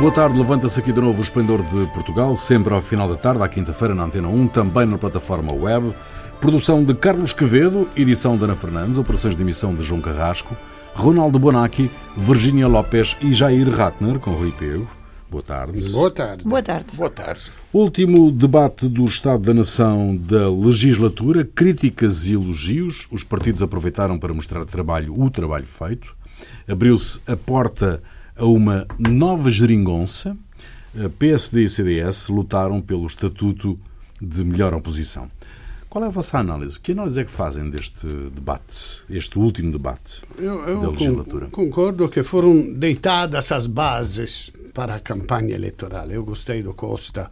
Boa 0.00 0.10
tarde, 0.10 0.38
levanta-se 0.38 0.80
aqui 0.80 0.94
de 0.94 1.00
novo 1.00 1.18
o 1.18 1.22
Esplendor 1.22 1.62
de 1.62 1.86
Portugal, 1.92 2.34
sempre 2.34 2.72
ao 2.72 2.80
final 2.80 3.06
da 3.06 3.16
tarde, 3.16 3.42
à 3.42 3.48
quinta-feira, 3.48 3.94
na 3.94 4.04
Antena 4.04 4.28
1, 4.28 4.48
também 4.48 4.86
na 4.86 4.96
plataforma 4.96 5.52
web. 5.52 5.94
Produção 6.40 6.82
de 6.82 6.94
Carlos 6.94 7.34
Quevedo, 7.34 7.86
edição 7.94 8.34
de 8.34 8.44
Ana 8.44 8.56
Fernandes, 8.56 8.96
operações 8.96 9.36
de 9.36 9.42
emissão 9.42 9.74
de 9.74 9.82
João 9.82 10.00
Carrasco, 10.00 10.56
Ronaldo 10.94 11.38
Bonacci, 11.38 11.90
Virginia 12.16 12.66
Lopes 12.66 13.14
e 13.20 13.34
Jair 13.34 13.68
Ratner, 13.68 14.18
com 14.18 14.30
Rui 14.30 14.50
Pego. 14.52 14.88
Boa 15.30 15.42
tarde. 15.42 15.90
Boa 15.90 16.10
tarde. 16.10 16.44
Boa 16.44 16.62
tarde. 16.62 16.96
Boa 16.96 17.10
tarde. 17.10 17.42
Último 17.70 18.32
debate 18.32 18.88
do 18.88 19.04
Estado 19.04 19.42
da 19.42 19.52
Nação 19.52 20.16
da 20.16 20.48
legislatura, 20.48 21.44
críticas 21.44 22.24
e 22.24 22.32
elogios. 22.32 23.06
Os 23.12 23.22
partidos 23.22 23.62
aproveitaram 23.62 24.18
para 24.18 24.32
mostrar 24.32 24.64
trabalho, 24.64 25.14
o 25.20 25.30
trabalho 25.30 25.66
feito. 25.66 26.16
Abriu-se 26.66 27.20
a 27.26 27.36
porta 27.36 28.02
a 28.40 28.46
uma 28.46 28.86
nova 28.98 29.50
geringonça. 29.50 30.36
PSD 31.18 31.64
e 31.64 31.68
CDS 31.68 32.28
lutaram 32.28 32.80
pelo 32.80 33.06
estatuto 33.06 33.78
de 34.20 34.42
melhor 34.42 34.74
oposição. 34.74 35.30
Qual 35.88 36.04
é 36.04 36.06
a 36.06 36.10
vossa 36.10 36.38
análise? 36.38 36.78
Que 36.78 36.92
análise 36.92 37.20
é 37.20 37.24
que 37.24 37.30
fazem 37.30 37.68
deste 37.68 38.06
debate, 38.06 39.02
este 39.10 39.38
último 39.38 39.72
debate 39.72 40.22
eu, 40.38 40.62
eu 40.62 40.80
da 40.80 40.90
legislatura? 40.90 41.48
Concordo 41.48 42.08
que 42.08 42.22
foram 42.22 42.72
deitadas 42.74 43.52
as 43.52 43.66
bases 43.66 44.52
para 44.72 44.94
a 44.94 45.00
campanha 45.00 45.54
eleitoral. 45.54 46.08
Eu 46.10 46.24
gostei 46.24 46.62
do 46.62 46.74
Costa 46.74 47.30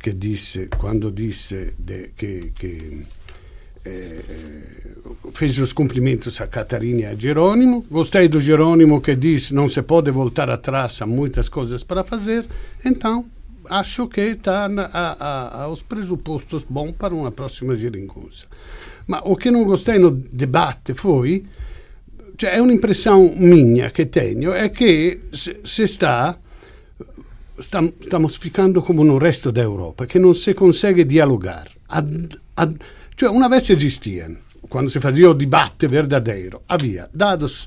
que 0.00 0.12
disse, 0.12 0.68
quando 0.78 1.10
disse 1.10 1.74
de, 1.78 2.10
que, 2.16 2.52
que 2.54 3.04
eh, 3.86 4.46
fez 5.32 5.58
os 5.58 5.72
cumprimentos 5.72 6.40
a 6.40 6.46
Catarina 6.46 7.00
e 7.00 7.04
a 7.06 7.14
Jerônimo. 7.14 7.86
Gostei 7.90 8.28
do 8.28 8.40
Jerônimo 8.40 9.00
que 9.00 9.14
disse 9.14 9.54
não 9.54 9.68
se 9.68 9.82
pode 9.82 10.10
voltar 10.10 10.50
atrás, 10.50 11.00
há 11.00 11.06
muitas 11.06 11.48
coisas 11.48 11.82
para 11.82 12.02
fazer. 12.02 12.46
Então, 12.84 13.26
acho 13.68 14.08
que 14.08 14.20
está 14.20 14.68
aos 15.62 15.82
pressupostos 15.82 16.64
bons 16.68 16.92
para 16.92 17.14
uma 17.14 17.30
próxima 17.30 17.76
geringonça. 17.76 18.46
Mas 19.06 19.22
o 19.24 19.36
que 19.36 19.50
não 19.50 19.64
gostei 19.64 19.98
no 19.98 20.10
debate 20.10 20.94
foi, 20.94 21.44
cioè 22.36 22.50
è 22.50 22.58
un'impressione 22.58 23.34
mia 23.38 23.90
che 23.90 24.08
tenho, 24.08 24.52
è 24.52 24.70
che 24.70 25.22
se, 25.30 25.60
se 25.62 25.86
sta, 25.86 26.38
ficando 28.28 28.82
come 28.82 29.04
no 29.04 29.16
resto 29.16 29.50
da 29.50 29.62
Europa, 29.62 30.06
che 30.06 30.18
non 30.18 30.34
si 30.34 30.52
consegue 30.54 31.06
dialogar. 31.06 31.70
Ad, 31.86 32.36
ad, 32.54 32.76
cioè 33.16 33.30
una 33.30 33.48
vez 33.48 33.70
existiam, 33.70 34.36
quando 34.68 34.90
se 34.90 35.00
fazia 35.00 35.30
o 35.30 35.32
debate 35.32 35.88
verdadeiro, 35.88 36.64
havia 36.66 37.08
dados 37.10 37.66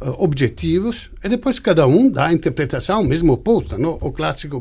uh, 0.00 0.22
objetivos 0.24 1.12
e 1.22 1.28
depois 1.28 1.60
cada 1.60 1.86
um 1.86 2.10
dá 2.10 2.26
a 2.26 2.32
interpretação 2.32 3.04
mesmo 3.04 3.34
oposta. 3.34 3.78
No? 3.78 3.96
O 4.00 4.10
clássico 4.10 4.60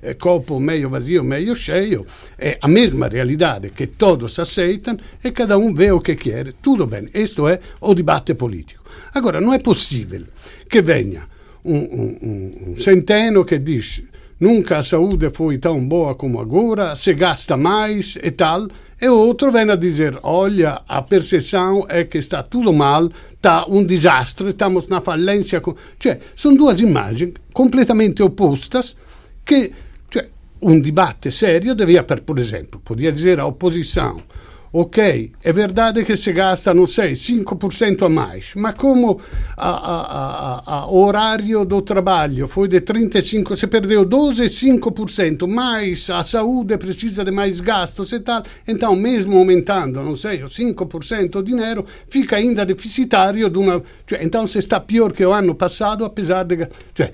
eh, 0.00 0.14
copo 0.14 0.60
meio 0.60 0.88
vazio, 0.88 1.24
meio 1.24 1.56
cheio 1.56 2.06
é 2.38 2.58
a 2.60 2.68
mesma 2.68 3.08
realidade 3.08 3.70
que 3.70 3.88
todos 3.88 4.38
aceitam 4.38 4.96
e 5.24 5.32
cada 5.32 5.58
um 5.58 5.74
vê 5.74 5.90
o 5.90 6.00
que 6.00 6.14
quer. 6.14 6.52
Tudo 6.62 6.86
bem, 6.86 7.08
isto 7.12 7.48
é 7.48 7.58
o 7.80 7.92
debate 7.92 8.34
político. 8.34 8.84
Agora, 9.12 9.40
não 9.40 9.52
é 9.52 9.58
possível 9.58 10.22
que 10.70 10.80
venha 10.80 11.26
um 11.64 12.76
centeno 12.78 13.44
que 13.44 13.58
diz 13.58 14.04
nunca 14.42 14.78
a 14.78 14.82
saúde 14.82 15.30
foi 15.30 15.58
tão 15.58 15.84
boa 15.86 16.16
como 16.16 16.40
agora, 16.40 16.96
se 16.96 17.14
gasta 17.14 17.56
mais 17.56 18.18
e 18.20 18.32
tal, 18.32 18.66
e 19.02 19.08
outro 19.08 19.50
vem 19.50 19.68
a 19.68 19.74
dizer: 19.74 20.16
olha, 20.22 20.80
a 20.86 21.02
percepção 21.02 21.84
é 21.88 22.04
que 22.04 22.18
está 22.18 22.40
tudo 22.40 22.72
mal, 22.72 23.10
está 23.32 23.66
um 23.68 23.84
desastre, 23.84 24.50
estamos 24.50 24.86
na 24.86 25.00
falência. 25.00 25.60
Cioè, 25.98 26.20
são 26.36 26.54
duas 26.54 26.80
imagens 26.80 27.32
completamente 27.52 28.22
opostas 28.22 28.96
que 29.44 29.72
cioè, 30.08 30.28
um 30.62 30.80
debate 30.80 31.32
sério 31.32 31.74
devia, 31.74 32.04
per, 32.04 32.22
por 32.22 32.38
exemplo, 32.38 32.80
podia 32.84 33.10
dizer 33.10 33.40
a 33.40 33.46
oposição 33.46 34.22
ok, 34.72 35.32
é 35.44 35.52
verdade 35.52 36.02
que 36.02 36.16
se 36.16 36.32
gasta, 36.32 36.72
não 36.72 36.86
sei, 36.86 37.12
5% 37.12 38.06
a 38.06 38.08
mais, 38.08 38.52
mas 38.56 38.74
como 38.74 39.20
o 40.88 40.98
horário 40.98 41.66
do 41.66 41.82
trabalho 41.82 42.48
foi 42.48 42.68
de 42.68 42.80
35%, 42.80 43.54
se 43.54 43.66
perdeu 43.66 44.06
12,5%, 44.06 45.46
mais 45.46 46.08
a 46.08 46.22
saúde 46.22 46.78
precisa 46.78 47.22
de 47.22 47.30
mais 47.30 47.60
gastos 47.60 48.12
e 48.12 48.20
tal, 48.20 48.42
então 48.66 48.96
mesmo 48.96 49.36
aumentando, 49.36 50.02
não 50.02 50.16
sei, 50.16 50.42
o 50.42 50.46
5% 50.46 51.36
o 51.36 51.42
dinheiro, 51.42 51.84
fica 52.08 52.36
ainda 52.36 52.64
deficitário 52.64 53.50
de 53.50 53.58
uma... 53.58 53.82
Cioè, 54.06 54.24
então 54.24 54.46
se 54.46 54.58
está 54.58 54.80
pior 54.80 55.12
que 55.12 55.24
o 55.24 55.32
ano 55.32 55.54
passado, 55.54 56.02
apesar 56.02 56.44
de... 56.44 56.66
Cioè, 56.94 57.12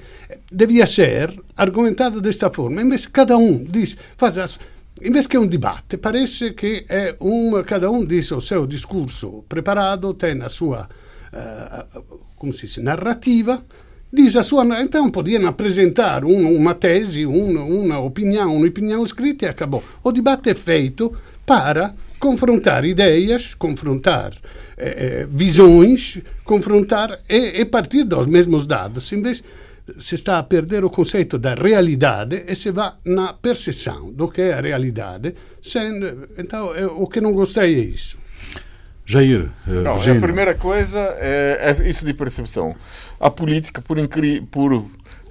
devia 0.50 0.86
ser 0.86 1.36
argumentado 1.56 2.20
desta 2.20 2.50
forma, 2.50 2.82
invece 2.82 3.08
cada 3.08 3.36
um 3.36 3.64
diz, 3.64 3.96
faz 4.16 4.38
as 4.38 4.60
Invece 5.02 5.28
che 5.28 5.36
un 5.36 5.48
dibattito, 5.48 5.98
parece 5.98 6.54
che 6.54 6.84
è 6.86 7.14
un, 7.18 7.62
cada 7.64 7.88
um 7.88 8.04
diz 8.04 8.30
o 8.30 8.40
seu 8.40 8.66
discurso 8.66 9.44
preparado, 9.46 10.16
tem 10.16 10.42
a 10.42 10.48
sua 10.48 10.88
uh, 11.32 12.18
como 12.36 12.52
se 12.52 12.66
diz, 12.66 12.78
narrativa, 12.78 13.62
diz 14.10 14.36
a 14.36 14.42
sua. 14.42 14.64
Então 14.80 15.10
podiam 15.10 15.46
apresentar 15.46 16.24
uma 16.24 16.74
tese, 16.74 17.26
uma 17.26 17.98
opinião, 17.98 18.56
uma 18.56 18.66
opinião 18.66 19.04
escrita 19.04 19.46
e 19.46 19.48
acabou. 19.48 19.82
O 20.02 20.12
debate 20.12 20.50
é 20.50 20.54
feito 20.54 21.14
para 21.44 21.94
confrontar 22.18 22.84
ideias, 22.84 23.54
confrontar 23.54 24.32
eh, 24.76 25.22
eh 25.22 25.26
visões, 25.30 26.20
confrontar 26.44 27.20
e, 27.28 27.60
e 27.60 27.64
partir 27.64 28.04
dos 28.04 28.26
mesmos 28.26 28.66
dados. 28.66 29.12
Em 29.12 29.22
vez 29.22 29.42
se 29.98 30.14
está 30.14 30.38
a 30.38 30.42
perder 30.42 30.84
o 30.84 30.90
conceito 30.90 31.38
da 31.38 31.54
realidade 31.54 32.44
e 32.46 32.54
se 32.54 32.70
va 32.70 32.96
na 33.04 33.32
perceção 33.32 34.12
do 34.12 34.28
que 34.28 34.42
é 34.42 34.54
a 34.54 34.60
realidade. 34.60 35.34
Sem, 35.62 35.90
então, 36.36 36.74
eu, 36.74 37.00
o 37.00 37.06
que 37.06 37.20
não 37.20 37.32
gostei 37.32 37.74
é 37.74 37.84
isso. 37.84 38.18
Jair, 39.04 39.50
uh, 39.66 39.70
não, 39.70 39.94
a 39.94 40.20
primeira 40.20 40.54
coisa 40.54 40.98
é, 41.18 41.58
é, 41.62 41.88
isso 41.88 42.04
de 42.04 42.12
percepção. 42.12 42.76
A 43.18 43.30
política, 43.30 43.80
por, 43.80 43.98
incri 43.98 44.42
por 44.42 44.84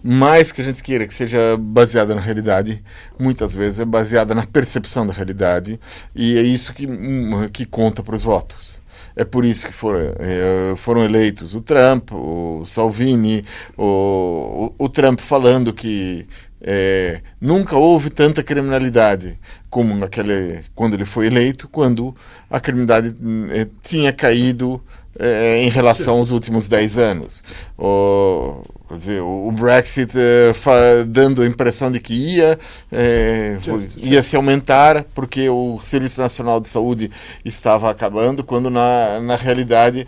mais 0.04 0.52
que 0.52 0.62
a 0.62 0.64
gente 0.64 0.82
queira 0.82 1.08
que 1.08 1.14
seja 1.14 1.56
baseada 1.60 2.16
na 2.16 2.22
realidade, 2.22 2.84
muitas 3.20 3.54
vezes 3.54 3.80
é 3.80 3.86
baseada 3.86 4.34
na 4.34 4.48
percepção 4.48 5.06
da 5.06 5.14
realidade 5.14 5.80
e 6.16 6.38
é 6.38 6.42
isso 6.42 6.74
que, 6.74 6.88
hum, 6.88 7.50
que 7.54 7.66
conta 7.66 8.02
para 8.02 8.16
os 8.16 8.24
votos. 8.24 8.77
É 9.20 9.26
por 9.26 9.44
isso 9.44 9.66
que 9.66 9.74
foram, 9.74 10.14
é, 10.20 10.76
foram 10.78 11.04
eleitos 11.04 11.56
o 11.56 11.60
Trump, 11.60 12.12
o 12.14 12.64
Salvini, 12.68 13.44
o, 13.76 14.74
o, 14.78 14.86
o 14.86 14.90
Trump 14.90 15.20
falando 15.20 15.74
que 15.74 16.28
é, 16.62 17.22
nunca 17.42 17.76
houve 17.76 18.12
tanta 18.12 18.44
criminalidade 18.44 19.40
como 19.72 19.96
naquele, 19.96 20.64
quando 20.76 20.94
ele 20.94 21.04
foi 21.06 21.26
eleito, 21.26 21.68
quando 21.68 22.16
a 22.48 22.60
criminalidade 22.60 23.16
é, 23.50 23.68
tinha 23.82 24.14
caído 24.14 24.80
é, 25.18 25.64
em 25.64 25.70
relação 25.70 26.18
aos 26.20 26.30
últimos 26.30 26.70
10 26.70 26.98
anos. 27.00 27.44
O, 27.76 28.62
Quer 28.88 28.98
dizer, 28.98 29.22
o 29.22 29.52
Brexit 29.52 30.14
eh, 30.16 31.04
dando 31.06 31.42
a 31.42 31.46
impressão 31.46 31.92
de 31.92 32.00
que 32.00 32.14
ia, 32.14 32.58
eh, 32.90 33.58
ia 33.98 34.24
se 34.24 34.36
aumentar 34.36 35.04
porque 35.14 35.50
o 35.50 35.80
Serviço 35.82 36.22
Nacional 36.22 36.62
de 36.62 36.70
Saúde 36.70 37.12
estava 37.44 37.92
acabando, 37.92 38.46
quando 38.46 38.70
na, 38.70 39.20
na 39.20 39.36
realidade 39.36 40.08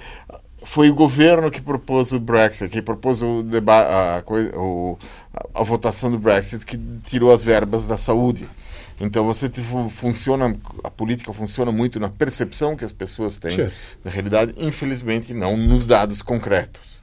foi 0.64 0.90
o 0.90 0.96
governo 0.96 1.52
que 1.52 1.62
propôs 1.62 2.14
o 2.14 2.20
Brexit, 2.20 2.70
que 2.70 2.82
propôs 2.82 3.22
o 3.22 3.44
a, 3.68 4.22
coisa, 4.22 4.58
o, 4.58 4.98
a, 5.34 5.62
a 5.62 5.64
votação 5.64 6.10
do 6.10 6.18
Brexit, 6.18 6.66
que 6.66 6.80
tirou 7.06 7.34
as 7.34 7.44
verbas 7.44 7.86
da 7.86 7.98
saúde. 7.98 8.48
Então 9.02 9.26
você 9.26 9.50
funciona, 9.90 10.56
a 10.84 10.90
política 10.90 11.32
funciona 11.34 11.72
muito 11.72 12.00
na 12.00 12.10
percepção 12.10 12.76
que 12.76 12.84
as 12.84 12.92
pessoas 12.92 13.38
têm 13.38 13.56
certo. 13.56 13.74
da 14.04 14.10
realidade, 14.12 14.54
infelizmente 14.58 15.34
não 15.34 15.56
nos 15.56 15.86
dados 15.88 16.22
concretos. 16.22 17.00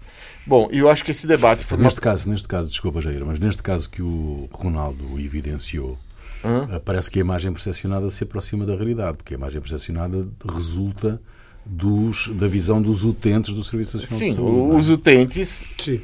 Bom, 0.47 0.69
eu 0.71 0.89
acho 0.89 1.05
que 1.05 1.11
esse 1.11 1.27
debate 1.27 1.65
foi. 1.65 1.79
Neste 1.79 1.99
uma... 1.99 2.03
caso, 2.03 2.31
neste 2.31 2.47
caso, 2.47 2.71
desculpa, 2.71 3.01
Jair, 3.01 3.25
mas 3.27 3.39
neste 3.39 3.63
caso 3.63 3.91
que 3.91 4.01
o 4.03 4.49
Ronaldo 4.53 5.19
evidenciou, 5.19 5.99
hum? 6.45 6.81
parece 6.85 7.11
que 7.11 7.19
a 7.19 7.21
imagem 7.21 7.53
percepcionada 7.53 8.09
se 8.11 8.23
aproxima 8.23 8.65
da 8.65 8.75
realidade, 8.75 9.17
porque 9.17 9.35
a 9.35 9.37
imagem 9.37 9.61
percepcionada 9.61 10.27
resulta 10.49 11.21
dos, 11.65 12.29
da 12.37 12.47
visão 12.47 12.81
dos 12.81 13.05
utentes 13.05 13.53
do 13.53 13.65
Serviço 13.65 13.99
Nacional 13.99 14.19
Sim, 14.21 14.31
de 14.31 14.37
Saúde. 14.37 14.75
É? 14.75 14.79
os 14.79 14.89
utentes. 14.89 15.65
Sim. 15.83 16.01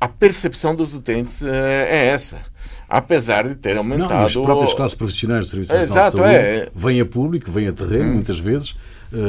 A 0.00 0.08
percepção 0.08 0.74
dos 0.74 0.94
utentes 0.94 1.40
é, 1.42 1.88
é 1.88 2.06
essa 2.08 2.40
apesar 2.92 3.48
de 3.48 3.54
ter 3.54 3.74
aumentado. 3.78 4.12
Não, 4.12 4.20
as 4.20 4.36
próprias 4.36 4.74
classes 4.74 4.94
profissionais 4.94 5.46
do 5.46 5.50
Serviço 5.50 5.72
Nacional 5.72 6.10
de 6.10 6.16
Saúde 6.16 6.34
é. 6.34 6.70
vêm 6.74 7.00
a 7.00 7.06
público, 7.06 7.50
vêm 7.50 7.68
a 7.68 7.72
terreno, 7.72 8.10
hum. 8.10 8.14
muitas 8.14 8.38
vezes, 8.38 8.76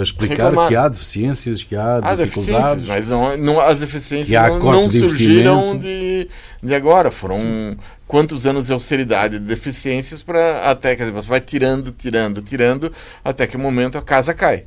explicar 0.01 0.45
Reclamar. 0.45 0.69
que 0.69 0.75
há 0.75 0.87
deficiências, 0.87 1.63
que 1.63 1.75
há, 1.75 1.99
há 2.01 2.15
dificuldades. 2.15 2.87
Mas 2.87 3.07
não, 3.07 3.35
não, 3.37 3.59
as 3.59 3.79
deficiências 3.79 4.41
não, 4.49 4.59
não 4.59 4.91
surgiram 4.91 5.77
de, 5.77 6.29
de 6.61 6.73
agora. 6.73 7.11
Foram 7.11 7.37
Sim. 7.37 7.77
quantos 8.07 8.47
anos 8.47 8.67
de 8.67 8.73
austeridade, 8.73 9.39
de 9.39 9.45
deficiências, 9.45 10.21
para 10.21 10.69
até 10.69 10.95
que 10.95 11.03
você 11.05 11.27
vai 11.27 11.41
tirando, 11.41 11.91
tirando, 11.91 12.41
tirando, 12.41 12.91
até 13.23 13.45
que 13.45 13.57
o 13.57 13.59
momento 13.59 13.97
a 13.97 14.01
casa 14.01 14.33
cai. 14.33 14.65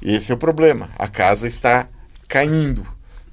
Esse 0.00 0.32
é 0.32 0.34
o 0.34 0.38
problema. 0.38 0.90
A 0.98 1.08
casa 1.08 1.46
está 1.46 1.88
caindo. 2.26 2.86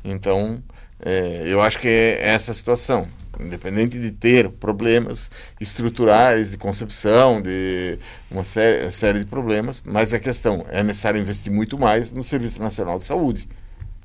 Então, 0.04 0.62
é, 1.04 1.44
eu 1.46 1.62
acho 1.62 1.80
que 1.80 1.88
é 1.88 2.20
essa 2.22 2.52
a 2.52 2.56
situação. 2.56 3.08
Independente 3.40 4.00
de 4.00 4.12
ter 4.12 4.50
problemas 4.50 5.30
estruturais 5.60 6.52
de 6.52 6.58
concepção, 6.58 7.42
de 7.42 7.98
uma 8.30 8.44
série, 8.44 8.92
série 8.92 9.20
de 9.20 9.26
problemas, 9.26 9.82
mas 9.86 10.14
a 10.14 10.20
questão 10.20 10.66
é 10.70 10.84
necessário 10.84 11.20
investir 11.20 11.52
muito 11.52 11.78
mais 11.78 12.14
no 12.14 12.24
Serviço 12.24 12.62
Nacional 12.62 12.98
de 12.98 13.06
Saúde. 13.06 13.48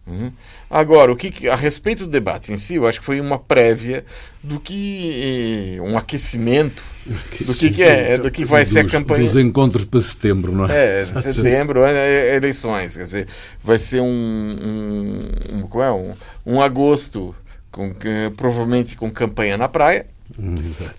Uhum. 0.09 0.33
Agora, 0.71 1.13
o 1.13 1.17
que 1.17 1.49
a 1.49 1.55
respeito 1.55 2.07
do 2.07 2.11
debate 2.11 2.51
em 2.51 2.57
si, 2.57 2.77
eu 2.77 2.87
acho 2.87 2.99
que 2.99 3.05
foi 3.05 3.21
uma 3.21 3.39
prévia 3.39 4.05
do 4.43 4.59
que 4.59 5.77
um 5.83 5.99
aquecimento, 5.99 6.83
aquecimento 7.07 7.47
do 7.47 7.55
que, 7.55 7.71
que, 7.71 7.83
é, 7.83 8.17
do 8.17 8.31
que 8.31 8.45
vai 8.45 8.65
dos, 8.65 8.73
ser 8.73 8.81
a 8.81 8.85
campanha 8.89 9.25
dos 9.25 9.37
encontros 9.37 9.85
para 9.85 10.01
setembro, 10.01 10.53
não 10.53 10.67
é? 10.67 11.03
É, 11.03 11.05
setembro, 11.33 11.85
é, 11.85 11.93
é, 11.93 12.37
eleições, 12.37 12.97
quer 12.97 13.05
dizer, 13.05 13.29
vai 13.63 13.79
ser 13.79 14.01
um 14.01 14.09
um, 14.09 15.21
um, 15.53 15.69
um, 15.75 15.83
é, 15.83 15.93
um, 15.93 16.15
um 16.47 16.63
agosto 16.63 17.35
com, 17.71 17.93
provavelmente 18.37 18.97
com 18.97 19.11
campanha 19.11 19.57
na 19.57 19.69
praia. 19.69 20.07
Hum, 20.39 20.57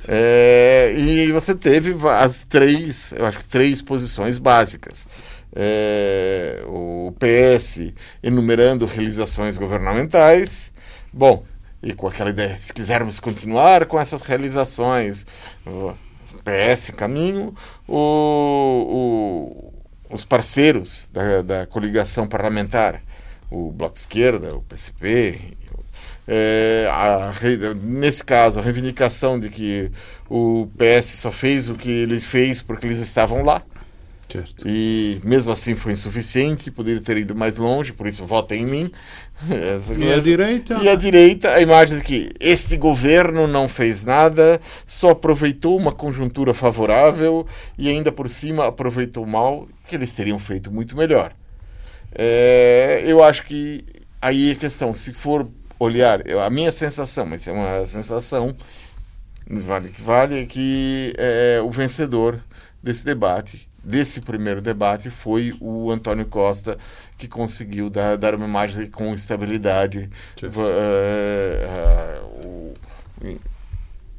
é, 0.08 0.94
e 0.98 1.32
você 1.32 1.54
teve 1.54 1.96
as 2.10 2.44
três, 2.46 3.14
eu 3.16 3.26
acho 3.26 3.38
que 3.38 3.44
três 3.44 3.82
posições 3.82 4.38
básicas. 4.38 5.08
É, 5.56 6.64
o 6.68 7.14
PS 7.20 7.94
enumerando 8.24 8.86
realizações 8.86 9.58
governamentais. 9.58 10.72
Bom, 11.14 11.44
e 11.82 11.94
com 11.94 12.08
aquela 12.08 12.30
ideia, 12.30 12.58
se 12.58 12.74
quisermos 12.74 13.20
continuar 13.20 13.86
com 13.86 14.00
essas 14.00 14.22
realizações, 14.24 15.26
o 15.66 15.96
PS 16.44 16.92
caminho, 16.92 17.54
o, 17.88 19.74
o, 20.10 20.14
os 20.14 20.26
parceiros 20.26 21.10
da, 21.14 21.42
da 21.42 21.68
coligação 21.68 22.28
parlamentar, 22.28 23.02
o 23.50 23.72
Bloco 23.72 23.98
Esquerda, 23.98 24.56
o 24.56 24.62
PCP 24.62 25.58
é, 26.32 26.88
a, 26.92 27.32
nesse 27.82 28.24
caso, 28.24 28.60
a 28.60 28.62
reivindicação 28.62 29.40
de 29.40 29.50
que 29.50 29.90
o 30.30 30.70
PS 30.78 31.08
só 31.08 31.32
fez 31.32 31.70
o 31.70 31.74
que 31.74 31.90
ele 31.90 32.20
fez 32.20 32.62
porque 32.62 32.86
eles 32.86 33.00
estavam 33.00 33.44
lá. 33.44 33.64
Certo. 34.32 34.64
E 34.68 35.20
mesmo 35.24 35.52
assim 35.52 35.76
foi 35.76 35.94
insuficiente, 35.94 36.70
poderia 36.70 37.02
ter 37.02 37.18
ido 37.18 37.34
mais 37.34 37.58
longe, 37.58 37.92
por 37.92 38.06
isso 38.06 38.28
votem 38.28 38.62
em 38.62 38.66
mim. 38.66 38.92
e 39.98 40.14
a 40.14 40.20
direita? 40.20 40.78
E 40.84 40.88
a 40.88 40.94
direita, 40.94 41.50
a 41.50 41.62
imagem 41.62 41.98
de 41.98 42.04
que 42.04 42.30
este 42.40 42.78
governo 42.78 43.48
não 43.48 43.68
fez 43.68 44.04
nada, 44.04 44.62
só 44.86 45.10
aproveitou 45.10 45.76
uma 45.76 45.92
conjuntura 45.92 46.54
favorável 46.54 47.48
e 47.76 47.90
ainda 47.90 48.12
por 48.12 48.30
cima 48.30 48.68
aproveitou 48.68 49.26
mal, 49.26 49.68
que 49.88 49.96
eles 49.96 50.14
teriam 50.14 50.38
feito 50.38 50.72
muito 50.72 50.96
melhor. 50.96 51.34
É, 52.14 53.02
eu 53.04 53.24
acho 53.24 53.44
que 53.46 53.84
aí 54.22 54.52
a 54.52 54.56
questão, 54.56 54.94
se 54.94 55.12
for 55.12 55.48
olhar, 55.80 56.28
eu, 56.28 56.42
a 56.42 56.50
minha 56.50 56.72
sensação, 56.72 57.26
mas 57.26 57.48
é 57.48 57.52
uma 57.52 57.88
sensação, 57.88 58.56
vale 59.50 59.90
que 59.90 60.02
vale, 60.02 60.42
é 60.42 60.46
que 60.46 61.14
é, 61.18 61.62
o 61.64 61.72
vencedor 61.72 62.40
desse 62.84 63.06
debate, 63.06 63.68
desse 63.84 64.22
primeiro 64.22 64.62
debate, 64.62 65.10
foi 65.10 65.56
o 65.60 65.90
Antônio 65.90 66.26
Costa, 66.26 66.78
que 67.18 67.28
conseguiu 67.28 67.90
dar, 67.90 68.18
dar 68.18 68.36
uma 68.36 68.46
imagem 68.46 68.88
com 68.90 69.14
estabilidade. 69.16 70.10
Uh, 70.42 70.48
uh, 72.46 72.74
uh, 73.26 73.40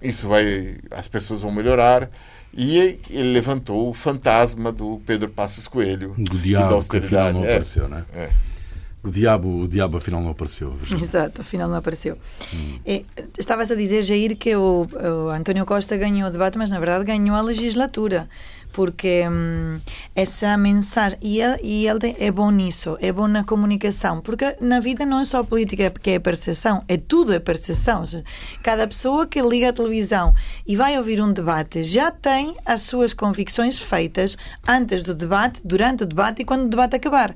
isso 0.03 0.27
vai, 0.27 0.77
as 0.91 1.09
pessoas 1.09 1.43
vão 1.43 1.53
melhorar. 1.53 2.11
E 2.53 2.99
ele 3.09 3.33
levantou 3.33 3.89
o 3.89 3.95
fantasma 3.95 4.73
do 4.73 5.01
Pedro 5.06 5.29
Passos 5.29 5.69
Coelho. 5.69 6.15
Do 6.19 6.39
diabo, 6.39 6.67
e 6.67 6.69
da 6.69 6.75
austeridade. 6.75 7.29
Que 7.29 7.35
não 7.35 7.43
apareceu, 7.45 7.85
é, 7.85 7.89
né? 7.89 8.05
É. 8.15 8.31
O 9.02 9.11
diabo, 9.11 9.62
o 9.62 9.69
diabo 9.69 9.97
afinal 9.97 10.20
não 10.20 10.31
apareceu. 10.31 10.73
Virginia. 10.73 11.05
Exato, 11.05 11.41
afinal 11.41 11.69
não 11.69 11.76
apareceu. 11.76 12.19
Hum. 12.52 12.79
É, 12.85 13.02
estavas 13.38 13.70
a 13.70 13.75
dizer, 13.75 14.02
Jair, 14.02 14.37
que 14.37 14.55
o, 14.55 14.87
o, 14.87 15.31
António 15.31 15.64
Costa 15.64 15.97
ganhou 15.97 16.29
o 16.29 16.31
debate, 16.31 16.58
mas 16.58 16.69
na 16.69 16.79
verdade 16.79 17.05
ganhou 17.06 17.35
a 17.35 17.41
legislatura. 17.41 18.29
Porque 18.73 19.25
hum, 19.29 19.81
essa 20.14 20.56
mensagem. 20.56 21.19
E 21.23 21.41
ele, 21.41 21.56
e 21.62 21.88
ele 21.88 22.14
é 22.20 22.31
bom 22.31 22.50
nisso, 22.50 22.97
é 23.00 23.11
bom 23.11 23.26
na 23.26 23.43
comunicação. 23.43 24.20
Porque 24.20 24.56
na 24.61 24.81
vida 24.81 25.05
não 25.06 25.20
é 25.20 25.25
só 25.25 25.43
política 25.43 25.91
que 25.91 26.11
é 26.11 26.19
percepção, 26.19 26.85
é 26.87 26.96
tudo 26.96 27.32
é 27.32 27.41
percepção. 27.41 28.05
Cada 28.62 28.87
pessoa 28.87 29.26
que 29.26 29.41
liga 29.41 29.70
a 29.70 29.73
televisão 29.73 30.32
e 30.64 30.76
vai 30.76 30.96
ouvir 30.99 31.20
um 31.20 31.32
debate 31.32 31.82
já 31.82 32.12
tem 32.12 32.55
as 32.64 32.82
suas 32.82 33.12
convicções 33.12 33.79
feitas 33.79 34.37
antes 34.69 35.03
do 35.03 35.14
debate, 35.14 35.61
durante 35.64 36.05
o 36.05 36.06
debate 36.06 36.43
e 36.43 36.44
quando 36.44 36.67
o 36.67 36.69
debate 36.69 36.94
acabar 36.94 37.35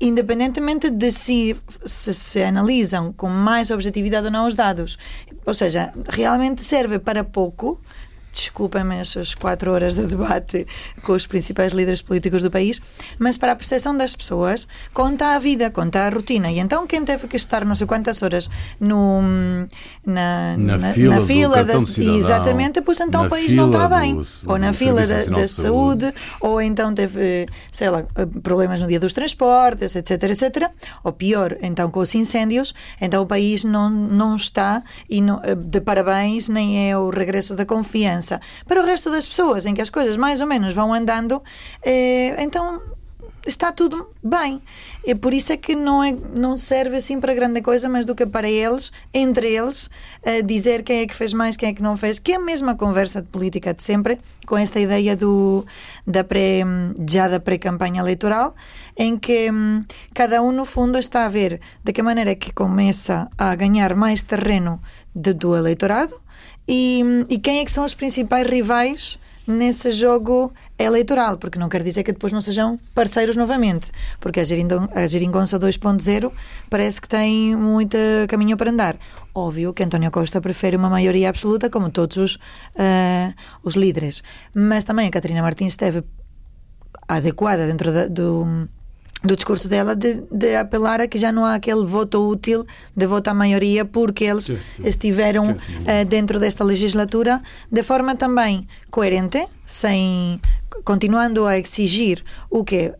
independentemente 0.00 0.90
de 0.90 1.12
se, 1.12 1.56
se, 1.84 2.12
se 2.12 2.42
analisam 2.42 3.12
com 3.12 3.28
mais 3.28 3.70
objetividade 3.70 4.26
ou 4.26 4.32
não 4.32 4.46
os 4.46 4.54
dados. 4.54 4.98
Ou 5.46 5.54
seja, 5.54 5.92
realmente 6.08 6.64
serve 6.64 6.98
para 6.98 7.24
pouco 7.24 7.80
desculpem-me 8.34 8.96
essas 8.96 9.34
quatro 9.34 9.72
horas 9.72 9.94
de 9.94 10.02
debate 10.06 10.66
com 11.02 11.12
os 11.12 11.26
principais 11.26 11.72
líderes 11.72 12.02
políticos 12.02 12.42
do 12.42 12.50
país, 12.50 12.82
mas 13.18 13.36
para 13.36 13.52
a 13.52 13.56
percepção 13.56 13.96
das 13.96 14.14
pessoas, 14.14 14.66
conta 14.92 15.34
a 15.34 15.38
vida, 15.38 15.70
conta 15.70 16.00
a 16.00 16.08
rotina. 16.10 16.50
E 16.50 16.58
então 16.58 16.86
quem 16.86 17.04
teve 17.04 17.28
que 17.28 17.36
estar 17.36 17.64
não 17.64 17.74
sei 17.74 17.86
quantas 17.86 18.22
horas 18.22 18.50
no, 18.80 19.22
na, 20.04 20.56
na, 20.56 20.76
na 20.76 20.92
fila, 20.92 21.16
na 21.16 21.26
fila 21.26 21.64
da, 21.64 21.86
cidadão, 21.86 22.18
exatamente, 22.18 22.80
pois 22.82 22.98
então 23.00 23.26
o 23.26 23.30
país 23.30 23.52
não 23.52 23.66
está 23.66 23.88
bem. 23.88 24.14
Do, 24.14 24.24
ou 24.46 24.58
na 24.58 24.72
fila 24.72 25.06
da, 25.06 25.24
da 25.24 25.48
saúde, 25.48 26.12
ou 26.40 26.60
então 26.60 26.92
teve, 26.92 27.46
sei 27.70 27.88
lá, 27.88 28.02
problemas 28.42 28.80
no 28.80 28.88
dia 28.88 28.98
dos 28.98 29.14
transportes, 29.14 29.94
etc, 29.94 30.22
etc. 30.24 30.70
Ou 31.04 31.12
pior, 31.12 31.56
então 31.62 31.90
com 31.90 32.00
os 32.00 32.14
incêndios, 32.14 32.74
então 33.00 33.22
o 33.22 33.26
país 33.26 33.62
não, 33.62 33.88
não 33.88 34.34
está 34.34 34.82
e 35.08 35.20
não, 35.20 35.40
de 35.56 35.80
parabéns, 35.80 36.48
nem 36.48 36.90
é 36.90 36.98
o 36.98 37.10
regresso 37.10 37.54
da 37.54 37.64
confiança 37.64 38.23
para 38.66 38.82
o 38.82 38.84
resto 38.84 39.10
das 39.10 39.26
pessoas, 39.26 39.66
em 39.66 39.74
que 39.74 39.82
as 39.82 39.90
coisas 39.90 40.16
mais 40.16 40.40
ou 40.40 40.46
menos 40.46 40.74
vão 40.74 40.92
andando, 40.92 41.42
eh, 41.82 42.34
então 42.38 42.80
está 43.46 43.70
tudo 43.70 44.10
bem. 44.22 44.60
E 45.04 45.14
por 45.14 45.34
isso 45.34 45.52
é 45.52 45.56
que 45.56 45.74
não, 45.74 46.02
é, 46.02 46.12
não 46.12 46.56
serve 46.56 46.96
assim 46.96 47.20
para 47.20 47.34
grande 47.34 47.60
coisa, 47.60 47.88
mas 47.88 48.04
do 48.04 48.14
que 48.14 48.24
para 48.24 48.48
eles, 48.48 48.90
entre 49.12 49.48
eles, 49.48 49.86
uh, 50.22 50.42
dizer 50.44 50.82
quem 50.82 51.00
é 51.00 51.06
que 51.06 51.14
fez 51.14 51.32
mais, 51.32 51.56
quem 51.56 51.68
é 51.68 51.72
que 51.72 51.82
não 51.82 51.96
fez, 51.96 52.18
que 52.18 52.32
é 52.32 52.36
a 52.36 52.40
mesma 52.40 52.74
conversa 52.74 53.20
de 53.20 53.28
política 53.28 53.74
de 53.74 53.82
sempre, 53.82 54.18
com 54.46 54.56
esta 54.56 54.80
ideia 54.80 55.16
do, 55.16 55.64
da 56.06 56.24
pré, 56.24 56.62
já 57.08 57.28
da 57.28 57.38
pré-campanha 57.38 58.00
eleitoral, 58.00 58.54
em 58.96 59.18
que 59.18 59.50
um, 59.50 59.84
cada 60.14 60.42
um, 60.42 60.52
no 60.52 60.64
fundo, 60.64 60.98
está 60.98 61.26
a 61.26 61.28
ver 61.28 61.60
de 61.82 61.92
que 61.92 62.02
maneira 62.02 62.34
que 62.34 62.52
começa 62.52 63.28
a 63.36 63.54
ganhar 63.54 63.94
mais 63.94 64.22
terreno 64.22 64.80
do 65.14 65.54
eleitorado 65.54 66.23
e, 66.66 67.02
e 67.28 67.38
quem 67.38 67.60
é 67.60 67.64
que 67.64 67.72
são 67.72 67.84
os 67.84 67.94
principais 67.94 68.46
rivais 68.46 69.18
nesse 69.46 69.90
jogo 69.90 70.52
eleitoral, 70.78 71.36
porque 71.36 71.58
não 71.58 71.68
quer 71.68 71.82
dizer 71.82 72.02
que 72.02 72.12
depois 72.12 72.32
não 72.32 72.40
sejam 72.40 72.78
parceiros 72.94 73.36
novamente, 73.36 73.90
porque 74.18 74.40
a, 74.40 74.44
Geringonça 74.44 75.58
2.0 75.58 76.32
parece 76.70 77.00
que 77.00 77.08
tem 77.08 77.54
muito 77.54 77.96
caminho 78.28 78.56
para 78.56 78.70
andar. 78.70 78.96
Óbvio 79.34 79.74
que 79.74 79.82
António 79.82 80.10
Costa 80.10 80.40
prefere 80.40 80.76
uma 80.76 80.88
maioria 80.88 81.28
absoluta, 81.28 81.68
como 81.68 81.90
todos 81.90 82.16
os, 82.16 82.34
uh, 82.36 83.34
os 83.62 83.74
líderes, 83.74 84.22
mas 84.54 84.84
também 84.84 85.08
a 85.08 85.10
Catarina 85.10 85.42
Martins 85.42 85.72
esteve 85.72 86.02
adequada 87.06 87.66
dentro 87.66 87.92
da, 87.92 88.06
do 88.06 88.68
do 89.24 89.34
discurso 89.34 89.68
dela 89.68 89.96
de, 89.96 90.22
de, 90.30 90.54
apelar 90.54 91.00
a 91.00 91.08
que 91.08 91.18
já 91.18 91.32
não 91.32 91.44
há 91.44 91.54
aquele 91.54 91.86
voto 91.86 92.28
útil 92.28 92.66
de 92.94 93.06
voto 93.06 93.28
à 93.28 93.34
maioria 93.34 93.84
porque 93.84 94.24
eles 94.24 94.44
sim, 94.44 94.58
sim. 94.76 94.88
estiveram 94.88 95.52
uh, 95.52 96.04
dentro 96.06 96.38
desta 96.38 96.62
legislatura 96.62 97.42
de 97.72 97.82
forma 97.82 98.14
também 98.14 98.68
coerente, 98.90 99.46
sem 99.66 100.40
continuando 100.84 101.46
a 101.46 101.58
exigir 101.58 102.22
o 102.50 102.64
que 102.64 102.92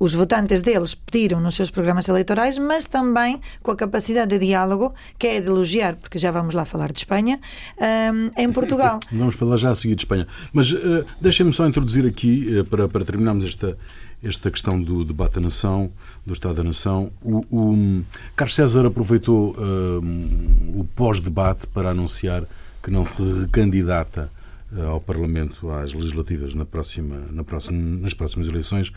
os 0.00 0.14
votantes 0.14 0.62
deles 0.62 0.94
pediram 0.94 1.40
nos 1.40 1.54
seus 1.54 1.70
programas 1.70 2.08
eleitorais, 2.08 2.56
mas 2.56 2.86
também 2.86 3.38
com 3.62 3.70
a 3.70 3.76
capacidade 3.76 4.30
de 4.30 4.46
diálogo, 4.46 4.94
que 5.18 5.26
é 5.26 5.40
de 5.42 5.46
elogiar, 5.46 5.96
porque 5.96 6.18
já 6.18 6.30
vamos 6.30 6.54
lá 6.54 6.64
falar 6.64 6.90
de 6.90 7.00
Espanha, 7.00 7.38
ehm, 7.78 8.30
em 8.34 8.50
Portugal. 8.50 8.98
Vamos 9.12 9.34
falar 9.34 9.58
já 9.58 9.70
a 9.70 9.74
seguir 9.74 9.94
de 9.94 10.02
Espanha. 10.02 10.26
Mas 10.54 10.72
uh, 10.72 11.04
deixem-me 11.20 11.52
só 11.52 11.66
introduzir 11.66 12.06
aqui, 12.06 12.60
uh, 12.60 12.64
para, 12.64 12.88
para 12.88 13.04
terminarmos 13.04 13.44
esta, 13.44 13.76
esta 14.22 14.50
questão 14.50 14.80
do 14.80 15.04
debate 15.04 15.36
da 15.36 15.40
nação, 15.40 15.90
do 16.26 16.32
Estado 16.32 16.56
da 16.56 16.64
Nação. 16.64 17.10
O, 17.22 17.44
o 17.50 18.04
Carlos 18.36 18.54
César 18.54 18.86
aproveitou 18.86 19.52
uh, 19.52 20.78
o 20.78 20.86
pós-debate 20.94 21.66
para 21.66 21.90
anunciar 21.90 22.44
que 22.82 22.90
não 22.90 23.06
se 23.06 23.22
recandidata 23.22 24.30
uh, 24.72 24.82
ao 24.88 25.00
Parlamento 25.00 25.70
às 25.70 25.92
legislativas 25.92 26.54
na 26.54 26.64
próxima, 26.64 27.24
na 27.30 27.42
próxima, 27.42 27.78
nas 27.78 28.12
próximas 28.12 28.48
eleições. 28.48 28.88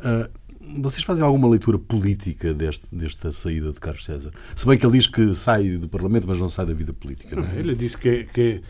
Uh, 0.00 0.28
vocês 0.80 1.02
fazem 1.02 1.24
alguma 1.24 1.48
leitura 1.48 1.78
política 1.78 2.52
deste, 2.52 2.84
desta 2.92 3.30
saída 3.30 3.72
de 3.72 3.80
Carlos 3.80 4.04
César? 4.04 4.32
Se 4.54 4.66
bem 4.66 4.76
que 4.76 4.84
ele 4.84 4.98
diz 4.98 5.06
que 5.06 5.32
sai 5.34 5.78
do 5.78 5.88
Parlamento, 5.88 6.26
mas 6.26 6.38
não 6.38 6.48
sai 6.48 6.66
da 6.66 6.74
vida 6.74 6.92
política. 6.92 7.36
Não 7.36 7.44
é? 7.44 7.58
Ele 7.58 7.74
diz 7.74 7.94
que, 7.94 8.24
que 8.24 8.60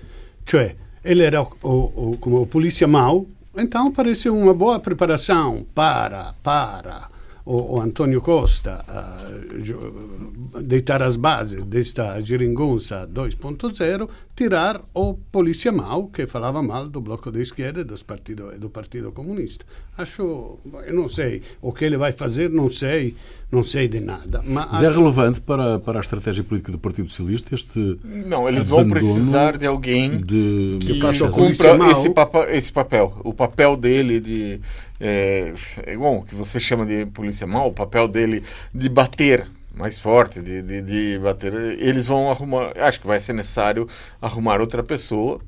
cioè, 0.46 0.76
ele 1.02 1.22
era 1.22 1.42
o, 1.42 1.48
o, 1.62 2.16
como 2.20 2.42
o 2.42 2.46
polícia 2.46 2.86
mau 2.86 3.26
então 3.56 3.92
pareceu 3.92 4.36
uma 4.36 4.54
boa 4.54 4.78
preparação 4.78 5.66
para, 5.74 6.34
para 6.42 7.08
o, 7.44 7.78
o 7.78 7.80
Antonio 7.80 8.20
Costa 8.20 8.84
a 8.86 10.60
deitar 10.60 11.02
as 11.02 11.16
bases 11.16 11.64
desta 11.64 12.20
geringonça 12.20 13.08
2.0, 13.12 14.08
tirar 14.38 14.80
o 14.94 15.14
polícia 15.14 15.72
mau 15.72 16.06
que 16.06 16.24
falava 16.24 16.62
mal 16.62 16.88
do 16.88 17.00
bloco 17.00 17.28
de 17.28 17.42
esquerda 17.42 17.80
e 17.80 17.84
do 17.84 17.98
partido, 18.04 18.56
do 18.56 18.70
partido 18.70 19.10
comunista. 19.10 19.64
Acho, 19.96 20.60
eu 20.86 20.94
não 20.94 21.08
sei, 21.08 21.42
o 21.60 21.72
que 21.72 21.84
ele 21.84 21.96
vai 21.96 22.12
fazer 22.12 22.48
não 22.48 22.70
sei, 22.70 23.16
não 23.50 23.64
sei 23.64 23.88
de 23.88 23.98
nada. 23.98 24.40
Mas, 24.46 24.68
mas 24.70 24.82
é 24.84 24.90
relevante 24.90 25.40
para, 25.40 25.80
para 25.80 25.98
a 25.98 26.00
estratégia 26.00 26.44
política 26.44 26.70
do 26.70 26.78
Partido 26.78 27.08
Socialista 27.08 27.52
este. 27.52 27.98
Não, 28.04 28.48
eles 28.48 28.68
vão 28.68 28.88
precisar 28.88 29.58
de 29.58 29.66
alguém 29.66 30.18
de, 30.18 30.78
que 30.82 31.00
cumpra 31.00 31.90
esse, 31.90 32.10
papa, 32.10 32.46
esse 32.48 32.72
papel. 32.72 33.20
O 33.24 33.34
papel 33.34 33.76
dele 33.76 34.20
de. 34.20 34.60
É, 35.00 35.52
é, 35.84 35.96
bom, 35.96 36.22
que 36.22 36.36
você 36.36 36.60
chama 36.60 36.86
de 36.86 37.06
polícia 37.06 37.44
mal, 37.44 37.66
o 37.66 37.72
papel 37.72 38.06
dele 38.06 38.44
de 38.72 38.88
bater 38.88 39.48
mais 39.78 39.98
forte, 39.98 40.42
de, 40.42 40.60
de, 40.60 40.82
de 40.82 41.18
bater. 41.18 41.54
Eles 41.80 42.06
vão 42.06 42.30
arrumar. 42.30 42.72
Acho 42.76 43.00
que 43.00 43.06
vai 43.06 43.20
ser 43.20 43.32
necessário 43.32 43.88
arrumar 44.20 44.60
outra 44.60 44.82
pessoa 44.82 45.38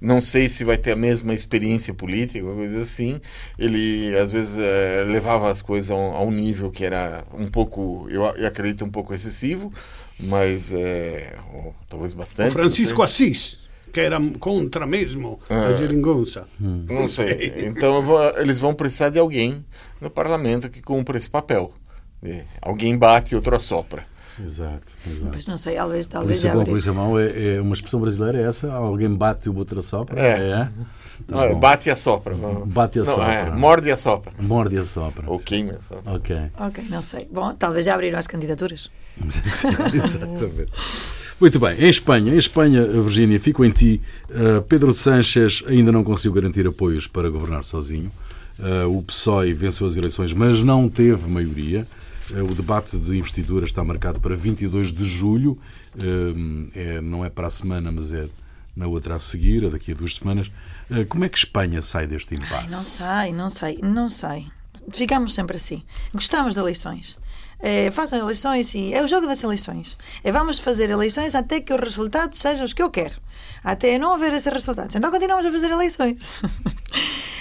não 0.00 0.20
sei 0.20 0.48
se 0.48 0.62
vai 0.62 0.76
ter 0.76 0.92
a 0.92 0.96
mesma 0.96 1.32
experiência 1.32 1.94
política, 1.94 2.44
coisa 2.44 2.80
assim. 2.80 3.20
Ele, 3.58 4.16
às 4.16 4.30
vezes, 4.30 4.58
é, 4.58 5.04
levava 5.06 5.50
as 5.50 5.62
coisas 5.62 5.90
a 5.90 5.94
um, 5.94 6.14
a 6.14 6.22
um, 6.22 6.30
nível 6.30 6.70
que 6.70 6.84
era 6.84 7.24
um 7.32 7.46
pouco, 7.46 8.06
eu, 8.10 8.22
eu 8.22 8.46
acredito, 8.46 8.84
um 8.84 8.90
pouco 8.90 9.14
excessivo, 9.14 9.72
mas 10.18 10.72
é, 10.72 11.34
ou, 11.52 11.74
talvez 11.88 12.12
bastante. 12.12 12.50
O 12.50 12.52
Francisco 12.52 13.02
Assis, 13.02 13.58
que 13.90 14.00
era 14.00 14.20
contra 14.38 14.86
mesmo 14.86 15.40
é. 15.48 15.54
a 15.54 15.76
geringonça. 15.76 16.46
Não 16.60 17.08
sei. 17.08 17.54
Então, 17.66 18.02
vou, 18.02 18.20
eles 18.38 18.58
vão 18.58 18.74
precisar 18.74 19.08
de 19.08 19.18
alguém 19.18 19.64
no 20.00 20.10
parlamento 20.10 20.68
que 20.68 20.82
cumpra 20.82 21.16
esse 21.16 21.28
papel. 21.28 21.72
Alguém 22.60 22.96
bate 22.96 23.34
e 23.34 23.36
outro 23.36 23.54
assopra. 23.56 24.04
Exato, 24.44 24.92
exato. 25.06 25.32
Mas 25.32 25.46
não 25.46 25.56
sei, 25.56 25.76
talvez, 25.76 26.06
talvez 26.06 26.40
polícia 26.42 26.52
bom, 26.52 26.64
polícia 26.64 26.92
mau 26.92 27.18
é, 27.18 27.56
é, 27.56 27.60
uma 27.60 27.72
expressão 27.72 28.00
brasileira 28.00 28.38
é 28.38 28.42
essa? 28.42 28.70
Alguém 28.70 29.08
bate 29.08 29.48
e 29.48 29.50
o 29.50 29.56
outro 29.56 29.78
assopra? 29.78 30.20
É. 30.20 30.50
é. 30.50 30.68
Tá 31.26 31.48
não, 31.48 31.58
bate 31.58 31.88
e 31.88 31.92
assopra. 31.92 32.34
Bate 32.66 32.98
e 32.98 33.02
assopra. 33.02 33.24
Não, 33.24 33.54
é, 33.54 33.56
morde 33.56 33.88
e 33.88 33.92
assopra. 33.92 34.32
Morde 34.38 34.74
e 34.74 34.78
assopra. 34.78 35.24
Ou 35.26 35.38
queima 35.38 35.72
e 35.72 35.76
assopra. 35.76 36.12
Ok. 36.12 36.36
Ok, 36.58 36.84
não 36.90 37.02
sei. 37.02 37.26
Bom, 37.32 37.54
talvez 37.54 37.86
já 37.86 37.94
abriram 37.94 38.18
as 38.18 38.26
candidaturas. 38.26 38.90
Exatamente. 39.94 40.72
Muito 41.40 41.58
bem, 41.58 41.78
em 41.78 41.88
Espanha, 41.88 42.34
em 42.34 42.38
Espanha, 42.38 42.84
Virgínia, 42.86 43.40
fico 43.40 43.64
em 43.64 43.70
ti. 43.70 44.00
Uh, 44.30 44.62
Pedro 44.62 44.92
Sánchez 44.92 45.62
ainda 45.66 45.90
não 45.92 46.04
conseguiu 46.04 46.32
garantir 46.32 46.66
apoios 46.66 47.06
para 47.06 47.28
governar 47.30 47.64
sozinho. 47.64 48.10
Uh, 48.58 48.96
o 48.96 49.02
PSOE 49.02 49.52
venceu 49.52 49.86
as 49.86 49.96
eleições, 49.96 50.32
mas 50.32 50.62
não 50.62 50.88
teve 50.88 51.28
maioria. 51.28 51.86
Eh, 52.32 52.42
o 52.42 52.54
debate 52.54 52.98
de 52.98 53.16
investidura 53.16 53.64
está 53.64 53.82
marcado 53.84 54.20
para 54.20 54.34
22 54.34 54.92
de 54.92 55.04
julho. 55.04 55.58
Eh, 55.98 56.96
é, 56.96 57.00
não 57.00 57.24
é 57.24 57.30
para 57.30 57.46
a 57.46 57.50
semana, 57.50 57.90
mas 57.92 58.12
é 58.12 58.28
na 58.74 58.86
outra 58.86 59.16
a 59.16 59.18
seguir, 59.18 59.68
daqui 59.70 59.92
a 59.92 59.94
duas 59.94 60.14
semanas. 60.14 60.50
Eh, 60.90 61.04
como 61.04 61.24
é 61.24 61.28
que 61.28 61.38
Espanha 61.38 61.80
sai 61.80 62.06
deste 62.06 62.34
impasse? 62.34 62.70
não 62.70 62.82
sai, 62.82 63.32
não 63.32 63.50
sai, 63.50 63.78
não 63.82 64.08
sai. 64.08 64.46
Ficamos 64.92 65.34
sempre 65.34 65.56
assim. 65.56 65.82
Gostamos 66.12 66.54
de 66.54 66.60
eleições. 66.60 67.16
É, 67.58 67.90
façam 67.90 68.18
eleições 68.18 68.74
e 68.74 68.92
é 68.92 69.02
o 69.02 69.06
jogo 69.06 69.26
das 69.26 69.42
eleições. 69.42 69.96
É 70.22 70.30
vamos 70.30 70.58
fazer 70.58 70.90
eleições 70.90 71.34
até 71.34 71.60
que 71.60 71.72
os 71.72 71.80
resultados 71.80 72.38
sejam 72.38 72.64
os 72.64 72.72
que 72.72 72.82
eu 72.82 72.90
quero. 72.90 73.14
Até 73.64 73.98
não 73.98 74.14
haver 74.14 74.32
esses 74.34 74.52
resultados. 74.52 74.94
Então 74.94 75.10
continuamos 75.10 75.46
a 75.46 75.50
fazer 75.50 75.70
eleições. 75.70 76.42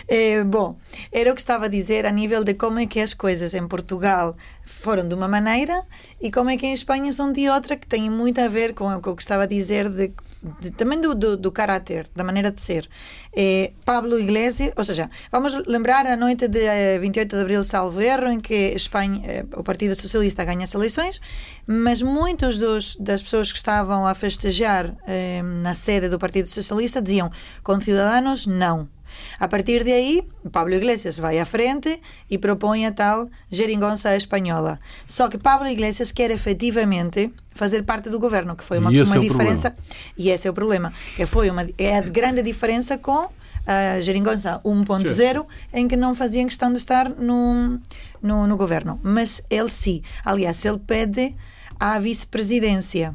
É, 0.08 0.44
bom, 0.46 0.78
era 1.12 1.32
o 1.32 1.36
que 1.36 1.42
estava 1.42 1.66
a 1.66 1.68
dizer 1.68 2.06
a 2.06 2.12
nível 2.12 2.44
de 2.44 2.54
como 2.54 2.80
é 2.80 2.86
que 2.86 3.00
as 3.00 3.14
coisas 3.14 3.54
em 3.54 3.68
Portugal 3.68 4.36
foram 4.64 5.08
de 5.08 5.14
uma 5.14 5.28
maneira 5.28 5.84
e 6.22 6.32
como 6.32 6.50
é 6.50 6.58
que 6.58 6.66
em 6.66 6.74
Espanha 6.74 7.12
são 7.12 7.32
de 7.32 7.50
outra, 7.50 7.76
que 7.76 7.88
tem 7.88 8.10
muito 8.10 8.40
a 8.40 8.48
ver 8.48 8.74
com, 8.74 8.88
o 8.96 9.16
que 9.16 9.22
estava 9.22 9.44
a 9.44 9.48
dizer 9.48 9.90
de, 9.90 10.14
de, 10.60 10.72
também 10.72 11.00
do, 11.02 11.16
do, 11.16 11.38
do, 11.38 11.52
caráter, 11.52 12.08
da 12.16 12.24
maneira 12.24 12.52
de 12.52 12.62
ser. 12.62 12.88
É, 13.36 13.72
Pablo 13.84 14.20
Iglesias, 14.20 14.74
ou 14.76 14.84
seja, 14.84 15.10
vamos 15.32 15.54
lembrar 15.68 16.06
a 16.06 16.16
noite 16.16 16.48
de 16.48 16.60
28 17.00 17.34
eh, 17.34 17.38
de 17.38 17.42
abril, 17.42 17.64
salvo 17.64 18.00
erro, 18.02 18.28
em 18.28 18.40
que 18.40 18.74
Espanha, 18.76 19.22
eh, 19.26 19.46
o 19.56 19.64
Partido 19.64 19.96
Socialista 19.96 20.46
ganha 20.46 20.64
as 20.64 20.74
eleições, 20.74 21.20
mas 21.68 22.02
muitos 22.02 22.58
dos, 22.58 22.96
das 22.98 23.22
pessoas 23.22 23.52
que 23.52 23.58
estavam 23.58 24.08
a 24.08 24.14
festejar 24.14 24.96
eh, 25.08 25.42
na 25.42 25.74
sede 25.74 26.10
do 26.10 26.20
Partido 26.20 26.48
Socialista 26.48 27.02
diziam 27.02 27.32
com 27.64 27.80
Ciudadanos 27.82 28.46
não. 28.46 28.95
A 29.40 29.48
partir 29.48 29.84
de 29.84 29.92
aí, 29.92 30.24
Pablo 30.52 30.74
Iglesias 30.74 31.18
vai 31.18 31.40
à 31.40 31.46
frente 31.46 32.00
e 32.30 32.38
propõe 32.38 32.86
a 32.86 32.92
tal 32.92 33.30
geringonça 33.50 34.16
espanhola. 34.16 34.80
Só 35.08 35.28
que 35.28 35.38
Pablo 35.38 35.68
Iglesias 35.68 36.12
quer 36.12 36.32
efetivamente 36.32 37.32
fazer 37.54 37.84
parte 37.84 38.10
do 38.10 38.20
governo, 38.20 38.56
que 38.56 38.64
foi 38.64 38.78
uma, 38.78 38.90
uma 38.90 39.16
é 39.16 39.20
diferença. 39.20 39.76
E 40.18 40.30
esse 40.30 40.48
é 40.48 40.52
o 40.52 40.54
problema. 40.54 40.94
Que 41.16 41.26
foi 41.26 41.50
uma, 41.50 41.66
é 41.78 41.98
a 41.98 42.02
grande 42.02 42.42
diferença 42.44 42.98
com 42.98 43.30
a 43.66 44.00
geringonça 44.00 44.62
1.0, 44.64 45.46
em 45.74 45.88
que 45.88 45.96
não 45.96 46.14
faziam 46.14 46.46
questão 46.46 46.72
de 46.72 46.78
estar 46.78 47.10
no, 47.10 47.80
no, 48.22 48.48
no 48.48 48.58
governo. 48.58 49.00
Mas 49.02 49.42
ele 49.50 49.70
sim. 49.70 50.02
Aliás, 50.24 50.64
ele 50.64 50.80
pede 50.80 51.36
à 51.80 51.98
vice-presidência 52.00 53.14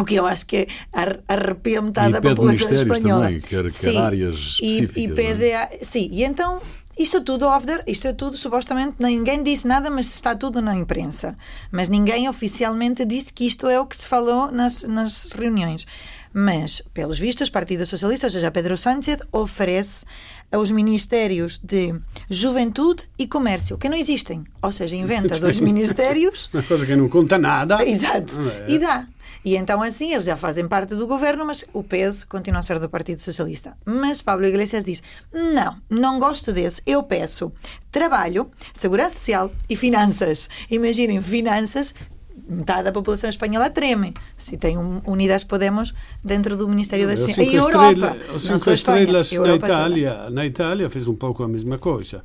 o 0.00 0.04
que 0.04 0.14
eu 0.14 0.26
acho 0.26 0.46
que 0.46 0.66
arrepia 1.28 1.82
metade 1.82 2.12
da 2.14 2.20
população 2.22 2.72
espanhola. 2.72 3.26
Também, 3.26 3.40
quer, 3.40 3.70
sim, 3.70 3.92
quer 3.92 3.98
áreas 3.98 4.36
específicas. 4.36 4.96
E, 4.96 5.04
e 5.04 5.12
pede, 5.12 5.44
é? 5.44 5.78
sim, 5.82 6.08
e 6.10 6.24
então 6.24 6.60
isto 6.98 7.22
tudo 7.22 7.46
off 7.46 7.66
there, 7.66 7.82
isto 7.86 8.08
é 8.08 8.12
tudo 8.12 8.36
supostamente 8.36 8.96
ninguém 8.98 9.42
disse 9.42 9.66
nada, 9.66 9.88
mas 9.90 10.12
está 10.14 10.34
tudo 10.34 10.60
na 10.60 10.74
imprensa. 10.74 11.36
Mas 11.70 11.88
ninguém 11.88 12.28
oficialmente 12.28 13.04
disse 13.04 13.32
que 13.32 13.46
isto 13.46 13.68
é 13.68 13.80
o 13.80 13.86
que 13.86 13.96
se 13.96 14.06
falou 14.06 14.50
nas, 14.50 14.82
nas 14.82 15.32
reuniões. 15.32 15.86
Mas, 16.32 16.80
pelos 16.94 17.18
vistos, 17.18 17.48
o 17.48 17.52
Partido 17.52 17.84
Socialista, 17.84 18.26
ou 18.26 18.30
seja, 18.30 18.50
Pedro 18.50 18.76
Sánchez, 18.76 19.18
oferece 19.32 20.04
aos 20.52 20.70
ministérios 20.70 21.58
de 21.58 21.94
Juventude 22.28 23.04
e 23.18 23.26
Comércio, 23.26 23.76
que 23.78 23.88
não 23.88 23.96
existem. 23.96 24.44
Ou 24.62 24.70
seja, 24.70 24.94
inventa 24.94 25.38
dois 25.40 25.58
ministérios. 25.58 26.48
Uma 26.52 26.62
coisa 26.62 26.86
que 26.86 26.94
não 26.94 27.08
conta 27.08 27.36
nada. 27.36 27.84
Exato. 27.84 28.38
É. 28.40 28.72
E 28.72 28.78
dá. 28.78 29.08
E 29.44 29.56
então, 29.56 29.82
assim, 29.82 30.12
eles 30.12 30.26
já 30.26 30.36
fazem 30.36 30.68
parte 30.68 30.94
do 30.94 31.06
governo, 31.06 31.44
mas 31.44 31.64
o 31.72 31.82
peso 31.82 32.26
continua 32.26 32.60
a 32.60 32.62
ser 32.62 32.78
do 32.78 32.88
Partido 32.88 33.20
Socialista. 33.20 33.76
Mas 33.84 34.20
Pablo 34.20 34.46
Iglesias 34.46 34.84
diz: 34.84 35.02
não, 35.32 35.76
não 35.88 36.18
gosto 36.18 36.52
desse. 36.52 36.82
Eu 36.86 37.02
peço 37.02 37.52
trabalho, 37.90 38.50
segurança 38.74 39.16
social 39.16 39.50
e 39.68 39.76
finanças. 39.76 40.48
Imaginem, 40.70 41.22
finanças 41.22 41.94
metade 42.50 42.82
da 42.82 42.92
população 42.92 43.30
espanhola 43.30 43.70
treme 43.70 44.12
se 44.36 44.56
tem 44.56 44.76
um 44.76 45.00
Unidas 45.06 45.44
Podemos 45.44 45.94
dentro 46.22 46.56
do 46.56 46.68
Ministério 46.68 47.06
das 47.06 47.22
Finanças. 47.22 47.46
E 47.46 47.54
Europa, 47.54 48.16
os 48.34 48.42
cinco 48.42 48.70
estrelas 48.70 49.30
na 49.32 49.54
Itália, 49.54 50.30
na 50.30 50.46
Itália 50.46 50.90
fez 50.90 51.06
um 51.06 51.14
pouco 51.14 51.42
a 51.42 51.48
mesma 51.48 51.78
coisa. 51.78 52.24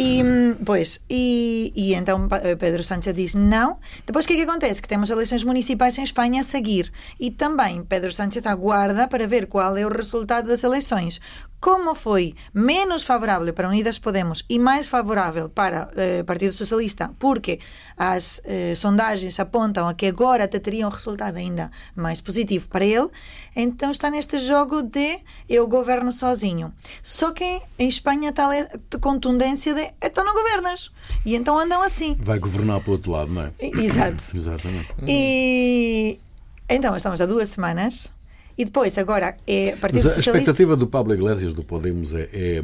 E, 0.00 0.22
pois, 0.64 1.00
e, 1.10 1.72
e 1.74 1.92
então 1.92 2.28
Pedro 2.60 2.84
Sánchez 2.84 3.12
diz 3.16 3.34
não. 3.34 3.78
Depois 4.06 4.24
o 4.24 4.28
que 4.28 4.34
é 4.34 4.36
que 4.36 4.42
acontece? 4.42 4.80
Que 4.80 4.86
temos 4.86 5.10
eleições 5.10 5.42
municipais 5.42 5.98
em 5.98 6.04
Espanha 6.04 6.42
a 6.42 6.44
seguir. 6.44 6.92
E 7.18 7.32
também 7.32 7.82
Pedro 7.82 8.12
Sánchez 8.12 8.46
aguarda 8.46 9.08
para 9.08 9.26
ver 9.26 9.48
qual 9.48 9.76
é 9.76 9.84
o 9.84 9.88
resultado 9.88 10.46
das 10.46 10.62
eleições 10.62 11.20
como 11.60 11.94
foi 11.94 12.34
menos 12.54 13.04
favorável 13.04 13.52
para 13.52 13.68
Unidas 13.68 13.98
Podemos 13.98 14.44
e 14.48 14.58
mais 14.58 14.86
favorável 14.86 15.48
para 15.48 15.88
o 15.88 16.00
eh, 16.00 16.22
Partido 16.22 16.52
Socialista, 16.52 17.10
porque 17.18 17.58
as 17.96 18.40
eh, 18.44 18.74
sondagens 18.76 19.38
apontam 19.40 19.88
a 19.88 19.94
que 19.94 20.06
agora 20.06 20.44
até 20.44 20.58
teria 20.58 20.86
um 20.86 20.90
resultado 20.90 21.36
ainda 21.36 21.70
mais 21.96 22.20
positivo 22.20 22.68
para 22.68 22.84
ele, 22.84 23.08
então 23.56 23.90
está 23.90 24.10
neste 24.10 24.38
jogo 24.38 24.82
de 24.82 25.18
eu 25.48 25.66
governo 25.66 26.12
sozinho. 26.12 26.72
Só 27.02 27.32
que 27.32 27.60
em 27.78 27.88
Espanha 27.88 28.30
está 28.30 28.48
a 28.50 28.98
contundência 29.00 29.74
de 29.74 29.92
então 30.02 30.24
não 30.24 30.34
governas. 30.34 30.90
E 31.24 31.34
então 31.34 31.58
andam 31.58 31.82
assim. 31.82 32.16
Vai 32.20 32.38
governar 32.38 32.80
para 32.80 32.90
o 32.90 32.92
outro 32.92 33.12
lado, 33.12 33.32
não 33.32 33.42
é? 33.42 33.52
Exato. 33.60 34.36
Exatamente. 34.36 34.94
E 35.06 36.20
então 36.68 36.96
estamos 36.96 37.20
há 37.20 37.26
duas 37.26 37.48
semanas 37.48 38.12
e 38.58 38.64
depois, 38.64 38.98
agora, 38.98 39.36
é 39.46 39.76
Partido 39.76 40.02
Mas 40.02 40.06
a 40.06 40.14
Socialista... 40.14 40.30
expectativa 40.30 40.74
do 40.74 40.88
Pablo 40.88 41.14
Iglesias 41.14 41.54
do 41.54 41.62
Podemos 41.62 42.12
é, 42.12 42.28
é, 42.32 42.62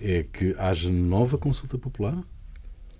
é 0.00 0.26
que 0.32 0.56
haja 0.58 0.90
nova 0.90 1.38
consulta 1.38 1.78
popular? 1.78 2.18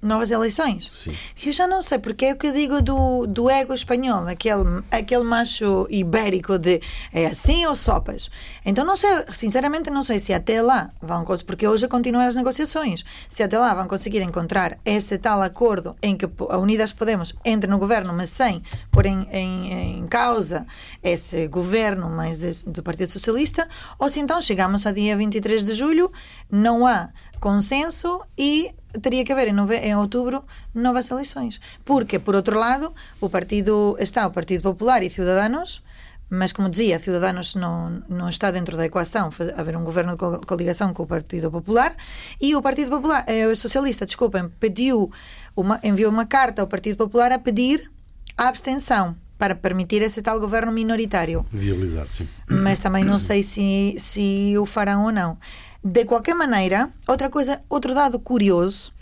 Novas 0.00 0.30
eleições. 0.30 0.88
Sim. 0.92 1.14
Eu 1.44 1.52
já 1.52 1.66
não 1.66 1.82
sei, 1.82 1.98
porque 1.98 2.26
é 2.26 2.32
o 2.32 2.36
que 2.36 2.46
eu 2.48 2.52
digo 2.52 2.80
do, 2.82 3.26
do 3.26 3.50
ego 3.50 3.74
espanhol, 3.74 4.26
aquele, 4.26 4.82
aquele 4.90 5.24
macho 5.24 5.86
ibérico 5.90 6.58
de 6.58 6.80
é 7.12 7.26
assim 7.26 7.66
ou 7.66 7.74
sopas. 7.74 8.30
Então 8.64 8.84
não 8.84 8.96
sei, 8.96 9.10
sinceramente 9.32 9.90
não 9.90 10.02
sei 10.02 10.20
se 10.20 10.32
até 10.32 10.62
lá 10.62 10.90
vão 11.02 11.24
porque 11.46 11.66
hoje 11.66 11.86
continuam 11.88 12.26
as 12.26 12.34
negociações, 12.34 13.04
se 13.28 13.42
até 13.42 13.58
lá 13.58 13.74
vão 13.74 13.86
conseguir 13.86 14.22
encontrar 14.22 14.78
esse 14.84 15.18
tal 15.18 15.42
acordo 15.42 15.96
em 16.02 16.16
que 16.16 16.26
a 16.48 16.58
Unidas 16.58 16.92
Podemos 16.92 17.34
entre 17.44 17.70
no 17.70 17.78
governo, 17.78 18.12
mas 18.12 18.30
sem 18.30 18.62
pôr 18.90 19.06
em, 19.06 19.28
em, 19.30 19.98
em 19.98 20.06
causa 20.06 20.66
esse 21.02 21.46
governo 21.48 22.08
mais 22.08 22.38
de, 22.38 22.64
do 22.70 22.82
Partido 22.82 23.10
Socialista, 23.10 23.68
ou 23.98 24.08
se 24.08 24.20
então 24.20 24.40
chegamos 24.40 24.86
a 24.86 24.92
dia 24.92 25.16
23 25.16 25.66
de 25.66 25.74
julho, 25.74 26.10
não 26.50 26.86
há 26.86 27.10
consenso 27.40 28.20
e 28.36 28.70
teria 29.02 29.24
que 29.24 29.32
haver 29.32 29.48
em, 29.48 29.52
nove... 29.52 29.76
em 29.76 29.94
outubro 29.96 30.44
novas 30.74 31.10
eleições. 31.10 31.60
Porque, 31.84 32.18
por 32.18 32.34
outro 32.34 32.58
lado, 32.58 32.92
o 33.20 33.28
partido 33.28 33.96
está 33.98 34.26
o 34.26 34.30
Partido 34.30 34.62
Popular 34.62 35.02
e 35.02 35.10
Ciudadanos 35.10 35.82
mas 36.30 36.52
como 36.52 36.68
dizia, 36.68 37.00
Ciudadanos 37.00 37.54
não, 37.54 38.02
não 38.08 38.28
está 38.28 38.50
dentro 38.50 38.76
da 38.76 38.84
equação 38.84 39.30
haver 39.56 39.76
um 39.76 39.84
governo 39.84 40.12
de 40.12 40.46
coligação 40.46 40.92
com 40.92 41.02
o 41.02 41.06
Partido 41.06 41.50
Popular 41.50 41.96
e 42.40 42.54
o 42.54 42.60
Partido 42.60 42.90
Popular, 42.90 43.24
eh, 43.26 43.54
socialista, 43.54 44.04
desculpem, 44.04 44.48
pediu 44.60 45.10
uma, 45.56 45.80
enviou 45.82 46.10
uma 46.10 46.26
carta 46.26 46.60
ao 46.60 46.68
Partido 46.68 46.96
Popular 46.96 47.32
a 47.32 47.38
pedir 47.38 47.90
a 48.36 48.48
abstenção 48.48 49.16
para 49.38 49.54
permitir 49.54 50.02
esse 50.02 50.20
tal 50.20 50.38
governo 50.38 50.70
minoritário. 50.70 51.46
Viabilizar, 51.50 52.08
sim. 52.08 52.28
Mas 52.46 52.78
também 52.78 53.04
não 53.04 53.18
sei 53.18 53.42
se, 53.42 53.94
se 53.98 54.54
o 54.58 54.66
farão 54.66 55.04
ou 55.04 55.12
não. 55.12 55.38
De 55.82 56.04
qualquer 56.04 56.34
maneira, 56.34 56.90
outra 57.06 57.30
coisa, 57.30 57.62
outro 57.68 57.94
dado 57.94 58.18
curioso 58.18 58.92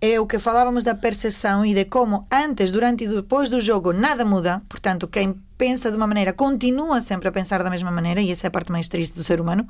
é 0.00 0.18
o 0.18 0.26
que 0.26 0.38
falávamos 0.38 0.82
da 0.82 0.94
percepção 0.94 1.64
e 1.64 1.74
de 1.74 1.84
como 1.84 2.24
antes, 2.32 2.72
durante 2.72 3.04
e 3.04 3.08
depois 3.08 3.48
do 3.48 3.60
jogo 3.60 3.92
nada 3.92 4.24
muda. 4.24 4.62
Portanto, 4.68 5.06
quem 5.06 5.34
pensa 5.58 5.90
de 5.90 5.96
uma 5.96 6.06
maneira 6.06 6.32
continua 6.32 7.00
sempre 7.00 7.28
a 7.28 7.32
pensar 7.32 7.62
da 7.62 7.68
mesma 7.68 7.90
maneira, 7.90 8.20
e 8.20 8.30
essa 8.30 8.46
é 8.46 8.48
a 8.48 8.50
parte 8.50 8.72
mais 8.72 8.88
triste 8.88 9.14
do 9.14 9.22
ser 9.22 9.40
humano. 9.40 9.66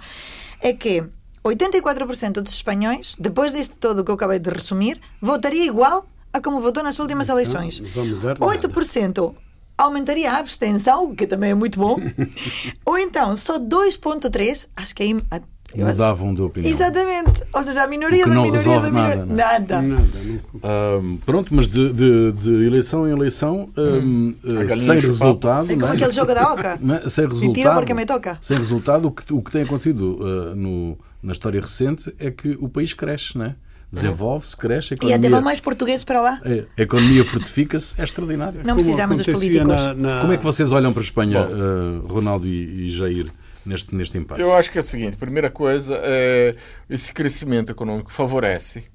É 0.60 0.72
que 0.72 1.04
84% 1.44 2.42
dos 2.42 2.52
espanhóis, 2.52 3.16
depois 3.18 3.52
disto 3.52 3.76
todo 3.78 4.04
que 4.04 4.10
eu 4.10 4.14
acabei 4.14 4.38
de 4.38 4.50
resumir, 4.50 5.00
votaria 5.20 5.66
igual 5.66 6.06
a 6.32 6.40
como 6.40 6.60
votou 6.60 6.82
nas 6.82 6.98
últimas 6.98 7.28
eleições. 7.28 7.80
8% 7.80 9.34
aumentaria 9.76 10.30
a 10.30 10.38
abstenção, 10.38 11.14
que 11.14 11.26
também 11.26 11.50
é 11.50 11.54
muito 11.54 11.78
bom. 11.80 11.96
Ou 12.84 12.98
então, 12.98 13.36
só 13.36 13.58
2,3%, 13.58 14.68
acho 14.76 14.94
que 14.94 15.02
é 15.02 15.40
mudavam 15.76 16.34
de 16.34 16.42
opinião. 16.42 16.72
Exatamente. 16.72 17.42
Ou 17.52 17.62
seja, 17.62 17.84
a 17.84 17.86
minoria 17.86 18.26
da 18.26 18.30
minoria 18.30 18.80
da 18.80 18.90
minoria. 18.90 19.24
Nada. 19.26 19.82
nada. 19.82 19.82
nada. 19.82 21.02
pronto, 21.24 21.54
mas 21.54 21.68
de, 21.68 21.92
de, 21.92 22.32
de, 22.32 22.66
eleição 22.66 23.08
em 23.08 23.12
eleição, 23.12 23.68
hum. 23.76 24.34
uh, 24.44 24.76
sem 24.76 24.98
resultado. 24.98 25.70
É 25.70 25.74
como 25.74 25.86
é? 25.86 25.96
aquele 25.96 26.12
jogo 26.12 26.34
da 26.34 26.52
Oca. 26.52 26.78
É? 26.90 27.08
sem 27.08 27.26
resultado. 27.26 27.54
tira 27.54 27.74
porque 27.74 27.94
me 27.94 28.04
toca. 28.04 28.38
Sem 28.40 28.56
resultado, 28.56 29.06
o 29.06 29.12
que, 29.12 29.32
o 29.32 29.40
que 29.40 29.52
tem 29.52 29.62
acontecido 29.62 30.18
uh, 30.20 30.54
no, 30.56 30.98
na 31.22 31.32
história 31.32 31.60
recente 31.60 32.12
é 32.18 32.30
que 32.30 32.56
o 32.60 32.68
país 32.68 32.92
cresce, 32.92 33.38
não 33.38 33.44
é? 33.46 33.54
desenvolve-se, 33.92 34.56
cresce. 34.56 34.94
A 34.94 34.96
economia, 34.96 35.16
e 35.16 35.18
até 35.18 35.28
vão 35.28 35.42
mais 35.42 35.60
portugueses 35.60 36.04
para 36.04 36.20
lá. 36.20 36.40
É, 36.44 36.64
a 36.78 36.82
economia 36.82 37.24
fortifica-se, 37.24 38.00
é 38.00 38.04
extraordinário. 38.04 38.60
Não 38.64 38.74
precisamos 38.74 39.18
dos 39.18 39.26
políticos. 39.26 39.66
Na, 39.66 39.94
na... 39.94 40.20
Como 40.20 40.32
é 40.32 40.36
que 40.36 40.44
vocês 40.44 40.72
olham 40.72 40.92
para 40.92 41.02
a 41.02 41.04
Espanha, 41.04 41.40
uh, 41.42 42.06
Ronaldo 42.06 42.46
e, 42.46 42.88
e 42.88 42.90
Jair? 42.90 43.26
Neste, 43.64 43.94
neste 43.94 44.18
impasse? 44.18 44.40
Eu 44.40 44.54
acho 44.54 44.70
que 44.70 44.78
é 44.78 44.80
o 44.80 44.84
seguinte: 44.84 45.16
primeira 45.16 45.50
coisa, 45.50 46.00
é, 46.02 46.54
esse 46.88 47.12
crescimento 47.12 47.70
econômico 47.70 48.12
favorece 48.12 48.88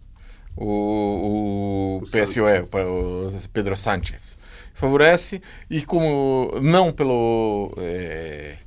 o, 0.55 0.65
o, 0.65 1.97
o 2.03 2.07
PSOE, 2.09 2.61
o 2.61 3.49
Pedro 3.51 3.75
Sánchez. 3.75 4.37
Favorece 4.73 5.41
e 5.69 5.81
como 5.81 6.59
não 6.61 6.91
pelo 6.91 7.73
é, 7.77 8.57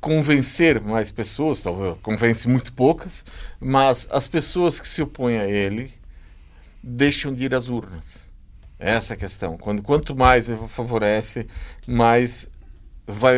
convencer 0.00 0.80
mais 0.80 1.10
pessoas, 1.10 1.60
talvez 1.60 1.96
convence 2.02 2.48
muito 2.48 2.72
poucas, 2.72 3.24
mas 3.60 4.08
as 4.10 4.26
pessoas 4.26 4.80
que 4.80 4.88
se 4.88 5.02
opõem 5.02 5.38
a 5.38 5.46
ele 5.46 5.92
deixam 6.82 7.32
de 7.32 7.44
ir 7.44 7.54
às 7.54 7.68
urnas. 7.68 8.28
Essa 8.78 9.14
é 9.14 9.16
a 9.16 9.18
questão. 9.18 9.58
Quando, 9.58 9.82
quanto 9.82 10.14
mais 10.14 10.48
ele 10.48 10.66
favorece, 10.68 11.46
mais 11.86 12.48
vai, 13.08 13.36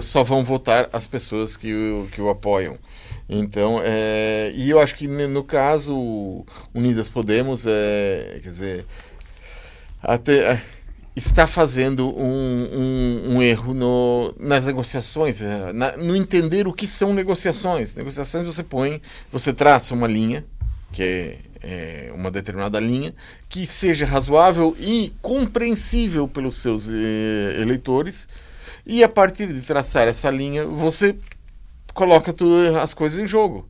só 0.00 0.24
vão 0.24 0.42
votar 0.42 0.88
as 0.92 1.06
pessoas 1.06 1.54
que 1.54 1.72
o, 1.72 2.08
que 2.10 2.20
o 2.20 2.30
apoiam. 2.30 2.78
Então, 3.28 3.80
é, 3.84 4.52
e 4.54 4.70
eu 4.70 4.80
acho 4.80 4.96
que 4.96 5.06
no 5.06 5.44
caso 5.44 6.44
Unidas 6.74 7.08
Podemos, 7.08 7.64
é, 7.66 8.40
quer 8.42 8.48
dizer, 8.48 8.86
até 10.02 10.60
está 11.14 11.46
fazendo 11.46 12.08
um, 12.08 12.68
um, 12.72 13.34
um 13.34 13.42
erro 13.42 13.74
no, 13.74 14.34
nas 14.40 14.64
negociações, 14.64 15.40
na, 15.74 15.96
no 15.96 16.16
entender 16.16 16.66
o 16.66 16.72
que 16.72 16.86
são 16.86 17.12
negociações. 17.12 17.94
Negociações 17.94 18.46
você 18.46 18.62
põe, 18.62 19.00
você 19.30 19.52
traça 19.52 19.94
uma 19.94 20.06
linha, 20.06 20.44
que 20.90 21.02
é, 21.02 21.38
é 21.62 22.12
uma 22.14 22.30
determinada 22.30 22.80
linha, 22.80 23.14
que 23.48 23.66
seja 23.66 24.06
razoável 24.06 24.74
e 24.80 25.12
compreensível 25.20 26.26
pelos 26.26 26.56
seus 26.56 26.88
eh, 26.88 27.60
eleitores 27.60 28.26
e 28.84 29.02
a 29.02 29.08
partir 29.08 29.52
de 29.52 29.60
traçar 29.62 30.08
essa 30.08 30.30
linha, 30.30 30.64
você 30.64 31.16
coloca 31.94 32.32
tudo, 32.32 32.78
as 32.78 32.92
coisas 32.94 33.18
em 33.18 33.26
jogo. 33.26 33.68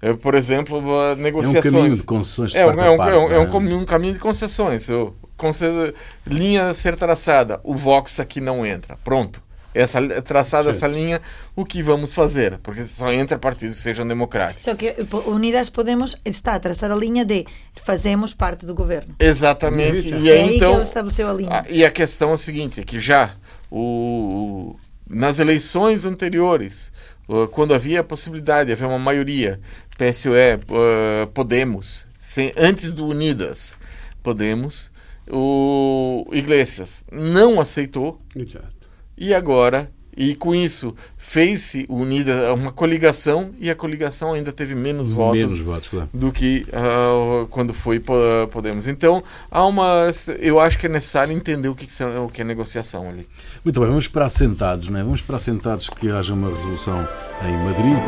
É, 0.00 0.12
por 0.12 0.34
exemplo, 0.34 0.80
negociações. 1.16 1.64
É 1.64 1.68
um 1.68 1.72
caminho 1.72 1.96
de 1.96 2.02
concessões. 2.02 2.52
De 2.52 2.58
é, 2.58 2.66
um, 2.66 2.80
é, 2.80 2.90
um, 2.90 2.96
parte, 2.96 3.12
é, 3.12 3.18
um, 3.18 3.32
é 3.32 3.38
um, 3.38 3.78
um, 3.78 3.84
caminho 3.84 4.12
de 4.12 4.18
concessões. 4.18 4.88
Eu, 4.88 5.14
conced... 5.36 5.94
Linha 6.26 6.68
a 6.68 6.74
ser 6.74 6.96
traçada. 6.96 7.60
O 7.64 7.74
Vox 7.74 8.20
aqui 8.20 8.40
não 8.40 8.64
entra. 8.64 8.98
Pronto. 9.02 9.42
Essa, 9.76 10.22
traçada 10.22 10.70
essa 10.70 10.88
linha, 10.88 11.20
o 11.54 11.64
que 11.64 11.82
vamos 11.82 12.12
fazer? 12.12 12.58
Porque 12.62 12.86
só 12.86 13.12
entra 13.12 13.38
partidos 13.38 13.76
que 13.76 13.82
sejam 13.82 14.08
democráticos. 14.08 14.64
Só 14.64 14.74
que 14.74 14.94
Unidas 15.26 15.68
Podemos 15.68 16.16
está 16.24 16.54
a 16.54 16.58
traçar 16.58 16.90
a 16.90 16.96
linha 16.96 17.24
de 17.24 17.44
fazemos 17.84 18.32
parte 18.32 18.64
do 18.64 18.74
governo. 18.74 19.14
Exatamente. 19.18 20.14
E, 20.14 20.30
é 20.30 20.42
aí 20.42 20.56
então, 20.56 20.70
que 20.70 20.76
ele 20.78 20.82
estabeleceu 20.84 21.28
a 21.28 21.32
linha. 21.34 21.50
A, 21.50 21.64
e 21.68 21.84
a 21.84 21.90
questão 21.90 22.30
é 22.30 22.34
a 22.34 22.38
seguinte, 22.38 22.80
é 22.80 22.84
que 22.84 22.98
já 22.98 23.34
o, 23.70 24.76
nas 25.08 25.38
eleições 25.38 26.04
anteriores, 26.04 26.90
quando 27.52 27.74
havia 27.74 28.00
a 28.00 28.04
possibilidade 28.04 28.68
de 28.68 28.72
haver 28.72 28.86
uma 28.86 28.98
maioria, 28.98 29.60
PSOE, 29.98 30.58
Podemos, 31.34 32.06
sem, 32.18 32.52
antes 32.56 32.92
do 32.92 33.06
Unidas, 33.06 33.76
Podemos, 34.22 34.90
o 35.28 36.24
Iglesias 36.32 37.04
não 37.10 37.60
aceitou. 37.60 38.20
Exato. 38.34 38.75
E 39.16 39.34
agora 39.34 39.90
e 40.16 40.34
com 40.34 40.54
isso 40.54 40.94
fez-se 41.18 41.84
unida 41.90 42.54
uma 42.54 42.72
coligação 42.72 43.50
e 43.60 43.68
a 43.68 43.74
coligação 43.74 44.32
ainda 44.32 44.50
teve 44.50 44.74
menos 44.74 45.10
votos, 45.10 45.38
menos 45.38 45.60
votos 45.60 45.88
claro. 45.88 46.08
do 46.12 46.32
que 46.32 46.66
uh, 46.68 47.46
quando 47.48 47.74
foi 47.74 48.00
Podemos. 48.50 48.86
Então 48.86 49.22
há 49.50 49.64
uma, 49.66 50.10
eu 50.38 50.58
acho 50.58 50.78
que 50.78 50.86
é 50.86 50.88
necessário 50.88 51.36
entender 51.36 51.68
o 51.68 51.74
que, 51.74 51.86
é, 52.02 52.18
o 52.18 52.28
que 52.28 52.40
é 52.40 52.44
negociação 52.44 53.10
ali. 53.10 53.28
Muito 53.62 53.78
bem, 53.78 53.88
vamos 53.88 54.04
esperar 54.04 54.30
sentados, 54.30 54.88
não 54.88 54.98
é? 54.98 55.02
Vamos 55.02 55.20
esperar 55.20 55.38
sentados 55.38 55.90
que 55.90 56.10
haja 56.10 56.32
uma 56.32 56.48
resolução 56.48 57.06
em 57.42 57.56
Madrid. 57.58 57.98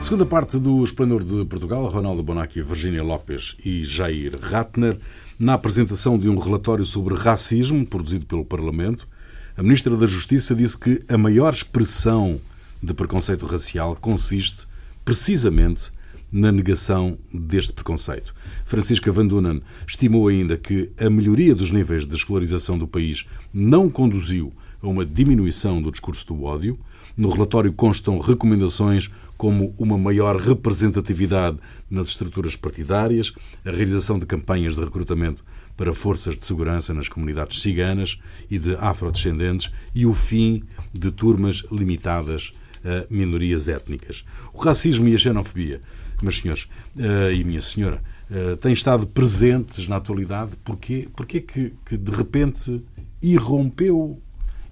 Segunda 0.00 0.26
parte 0.26 0.58
do 0.58 0.84
Esplendor 0.84 1.24
de 1.24 1.44
Portugal, 1.46 1.86
Ronaldo 1.86 2.22
Bonacci, 2.22 2.62
Virginia 2.62 3.02
Lopes 3.02 3.56
e 3.64 3.84
Jair 3.84 4.36
Ratner, 4.40 4.98
na 5.38 5.54
apresentação 5.54 6.16
de 6.18 6.28
um 6.28 6.38
relatório 6.38 6.84
sobre 6.84 7.14
racismo 7.14 7.84
produzido 7.84 8.26
pelo 8.26 8.44
Parlamento 8.44 9.08
a 9.56 9.62
Ministra 9.62 9.96
da 9.96 10.06
Justiça 10.06 10.54
disse 10.54 10.78
que 10.78 11.02
a 11.08 11.18
maior 11.18 11.52
expressão 11.52 12.40
de 12.82 12.94
preconceito 12.94 13.44
racial 13.44 13.94
consiste 14.00 14.66
precisamente 15.04 15.92
na 16.32 16.50
negação 16.50 17.18
deste 17.32 17.74
preconceito. 17.74 18.34
Francisca 18.64 19.12
Van 19.12 19.26
Dunen 19.26 19.62
estimou 19.86 20.28
ainda 20.28 20.56
que 20.56 20.90
a 20.98 21.10
melhoria 21.10 21.54
dos 21.54 21.70
níveis 21.70 22.06
de 22.06 22.16
escolarização 22.16 22.78
do 22.78 22.88
país 22.88 23.26
não 23.52 23.90
conduziu 23.90 24.54
a 24.80 24.88
uma 24.88 25.04
diminuição 25.04 25.82
do 25.82 25.90
discurso 25.90 26.26
do 26.28 26.44
ódio. 26.44 26.78
No 27.14 27.28
relatório 27.28 27.72
constam 27.74 28.18
recomendações 28.18 29.10
como 29.36 29.74
uma 29.76 29.98
maior 29.98 30.36
representatividade 30.36 31.58
nas 31.90 32.08
estruturas 32.08 32.56
partidárias, 32.56 33.34
a 33.66 33.70
realização 33.70 34.18
de 34.18 34.24
campanhas 34.24 34.76
de 34.76 34.80
recrutamento 34.82 35.44
para 35.76 35.92
forças 35.92 36.38
de 36.38 36.44
segurança 36.44 36.92
nas 36.92 37.08
comunidades 37.08 37.60
ciganas 37.60 38.18
e 38.50 38.58
de 38.58 38.74
afrodescendentes 38.76 39.70
e 39.94 40.06
o 40.06 40.14
fim 40.14 40.62
de 40.92 41.10
turmas 41.10 41.64
limitadas 41.70 42.52
a 42.84 43.06
minorias 43.08 43.68
étnicas. 43.68 44.24
O 44.52 44.58
racismo 44.58 45.08
e 45.08 45.14
a 45.14 45.18
xenofobia, 45.18 45.80
meus 46.20 46.38
senhores 46.38 46.64
uh, 46.96 47.32
e 47.32 47.44
minha 47.44 47.60
senhora, 47.60 48.02
uh, 48.30 48.56
têm 48.56 48.72
estado 48.72 49.06
presentes 49.06 49.86
na 49.88 49.96
atualidade. 49.96 50.52
Porquê, 50.64 51.08
porquê 51.14 51.40
que, 51.40 51.74
que 51.86 51.96
de 51.96 52.10
repente 52.10 52.82
irrompeu 53.20 54.20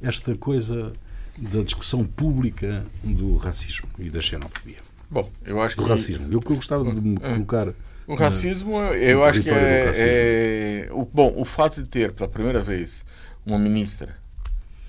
esta 0.02 0.34
coisa 0.34 0.92
da 1.38 1.62
discussão 1.62 2.04
pública 2.04 2.84
do 3.02 3.36
racismo 3.36 3.88
e 3.98 4.10
da 4.10 4.20
xenofobia? 4.20 4.78
Bom, 5.10 5.30
eu 5.44 5.60
acho 5.60 5.76
do 5.76 5.84
que... 5.84 5.88
racismo. 5.88 6.26
Eu 6.30 6.40
gostava 6.40 6.84
de 6.92 7.00
me 7.00 7.16
é. 7.16 7.34
colocar 7.34 7.72
o 8.10 8.14
racismo, 8.16 8.80
eu 8.80 9.24
acho 9.24 9.40
que 9.40 9.50
é, 9.50 9.92
é, 9.96 10.88
o, 10.90 11.04
bom, 11.04 11.32
o 11.36 11.44
fato 11.44 11.80
de 11.80 11.88
ter 11.88 12.12
pela 12.12 12.28
primeira 12.28 12.60
vez 12.60 13.04
uma 13.46 13.56
ministra 13.56 14.16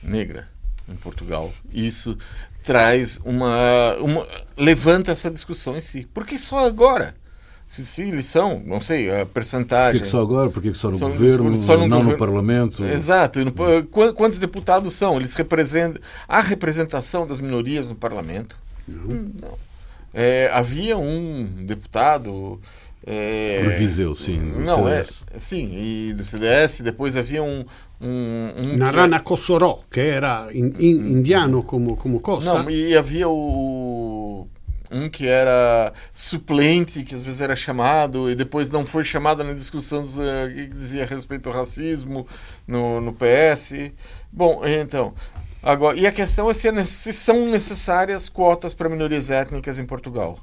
negra 0.02 0.48
em 0.90 0.96
Portugal, 0.96 1.54
isso 1.72 2.18
traz 2.64 3.20
uma, 3.24 3.96
uma 4.00 4.28
levanta 4.58 5.12
essa 5.12 5.30
discussão 5.30 5.78
em 5.78 5.82
si. 5.82 6.08
Por 6.12 6.26
que 6.26 6.40
só 6.40 6.66
agora? 6.66 7.14
Se, 7.68 7.86
se 7.86 8.02
eles 8.02 8.26
são, 8.26 8.60
não 8.66 8.82
sei, 8.82 9.10
a 9.22 9.24
percentagem. 9.24 10.00
Por 10.00 10.06
que, 10.06 10.10
só 10.10 10.22
agora? 10.22 10.50
Por 10.50 10.62
que, 10.62 10.74
só 10.74 10.90
no 10.90 10.98
só, 10.98 11.08
governo? 11.08 11.58
Só 11.58 11.78
no 11.78 11.88
não 11.88 12.00
governo. 12.00 12.12
no 12.12 12.18
Parlamento? 12.18 12.84
Exato. 12.84 13.40
No, 13.46 13.54
quantos 14.16 14.40
deputados 14.40 14.96
são? 14.96 15.18
Eles 15.18 15.36
representam. 15.36 16.02
a 16.28 16.42
representação 16.42 17.28
das 17.28 17.40
minorias 17.40 17.88
no 17.88 17.96
Parlamento? 17.96 18.58
Não. 18.88 19.32
não. 19.40 19.58
É, 20.14 20.50
havia 20.52 20.98
um 20.98 21.64
deputado 21.66 22.60
É... 23.06 23.64
Do 23.64 23.72
Viseu, 23.72 24.14
sim. 24.14 24.40
Não, 24.40 24.86
CDS. 24.86 25.24
é. 25.34 25.40
Sim, 25.40 25.72
e 25.74 26.14
do 26.14 26.24
CDS. 26.24 26.82
Depois 26.82 27.16
havia 27.16 27.42
um. 27.42 27.66
um, 28.00 28.54
um 28.58 28.78
Narana 28.78 29.20
que... 29.20 29.26
Cossoró, 29.26 29.80
que 29.90 30.00
era 30.00 30.50
in, 30.54 30.72
in, 30.80 31.18
indiano 31.18 31.64
como, 31.64 31.96
como 31.96 32.20
Costa. 32.20 32.64
Não, 32.64 32.70
e 32.70 32.96
havia 32.96 33.28
o. 33.28 34.48
Um 34.94 35.10
que 35.10 35.26
era 35.26 35.94
suplente, 36.14 37.02
que 37.04 37.16
às 37.16 37.22
vezes 37.22 37.40
era 37.40 37.56
chamado, 37.56 38.30
e 38.30 38.36
depois 38.36 38.70
não 38.70 38.86
foi 38.86 39.06
chamado 39.06 39.42
na 39.42 39.54
discussão 39.54 40.02
dos, 40.02 40.18
uh, 40.18 40.22
que 40.54 40.68
dizia 40.68 41.04
a 41.04 41.06
respeito 41.06 41.48
ao 41.48 41.56
racismo 41.56 42.28
no, 42.68 43.00
no 43.00 43.14
PS. 43.14 43.90
Bom, 44.30 44.62
então. 44.66 45.14
Agora, 45.64 45.98
e 45.98 46.06
a 46.06 46.12
questão 46.12 46.52
é 46.52 46.54
se, 46.54 46.68
é 46.68 46.86
se 46.86 47.14
são 47.14 47.46
necessárias 47.46 48.28
cotas 48.28 48.74
para 48.74 48.90
minorias 48.90 49.30
étnicas 49.30 49.80
em 49.80 49.86
Portugal. 49.86 50.40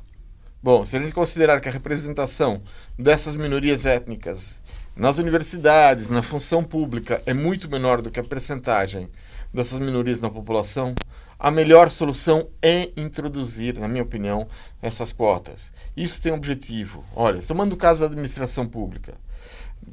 Bom, 0.61 0.85
se 0.85 0.97
a 0.97 1.01
gente 1.01 1.12
considerar 1.12 1.61
que 1.61 1.68
a 1.68 1.73
representação 1.73 2.61
dessas 2.99 3.37
minorias 3.37 3.87
étnicas 3.87 4.61
nas 4.97 5.16
universidades, 5.16 6.11
na 6.11 6.21
função 6.21 6.64
pública, 6.64 7.23
é 7.25 7.33
muito 7.33 7.71
menor 7.71 8.03
do 8.03 8.11
que 8.11 8.18
a 8.18 8.25
percentagem 8.25 9.09
dessas 9.55 9.79
minorias 9.79 10.21
na 10.21 10.29
população, 10.29 10.97
a 11.38 11.53
melhor 11.53 11.92
solução 11.92 12.49
é 12.61 12.90
introduzir, 12.97 13.79
na 13.79 13.87
minha 13.87 14.03
opinião, 14.03 14.49
essas 14.83 15.12
cotas. 15.12 15.71
Isso 15.97 16.21
tem 16.21 16.33
um 16.33 16.35
objetivo. 16.35 17.05
Olha, 17.14 17.40
tomando 17.40 17.75
o 17.75 17.77
caso 17.77 18.01
da 18.01 18.07
administração 18.07 18.66
pública, 18.66 19.14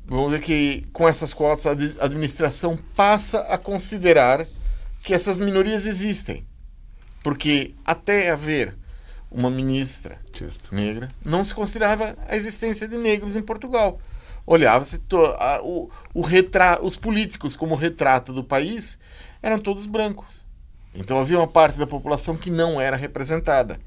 vamos 0.08 0.32
ver 0.32 0.42
que 0.42 0.88
com 0.92 1.08
essas 1.08 1.32
cotas 1.32 1.68
a 1.68 2.06
administração 2.06 2.76
passa 2.96 3.42
a 3.42 3.60
considerar 3.60 4.48
que 5.04 5.14
essas 5.14 5.38
minorias 5.38 5.86
existem. 5.86 6.44
Porque 7.22 7.76
até 7.86 8.32
haver 8.32 8.76
uma 9.36 9.52
ministra 9.52 10.18
certo. 10.32 10.74
negra, 10.74 11.10
não 11.24 11.44
se 11.44 11.54
considerava 11.54 12.18
a 12.28 12.36
existência 12.36 12.88
de 12.88 12.98
negros 12.98 13.36
em 13.36 13.42
Portugal. 13.42 14.00
Olhava-se 14.48 15.02
o, 15.62 15.90
o 16.14 16.22
retra, 16.22 16.80
os 16.82 16.96
políticos 16.96 17.56
como 17.56 17.76
retrato 17.76 18.32
do 18.32 18.44
país 18.44 18.98
eram 19.42 19.60
todos 19.60 19.86
brancos. 19.86 20.44
Então 20.94 21.20
havia 21.20 21.38
uma 21.38 21.48
parte 21.48 21.78
da 21.78 21.86
população 21.86 22.38
que 22.38 22.50
não 22.50 22.80
era 22.80 22.96
representada. 22.96 23.78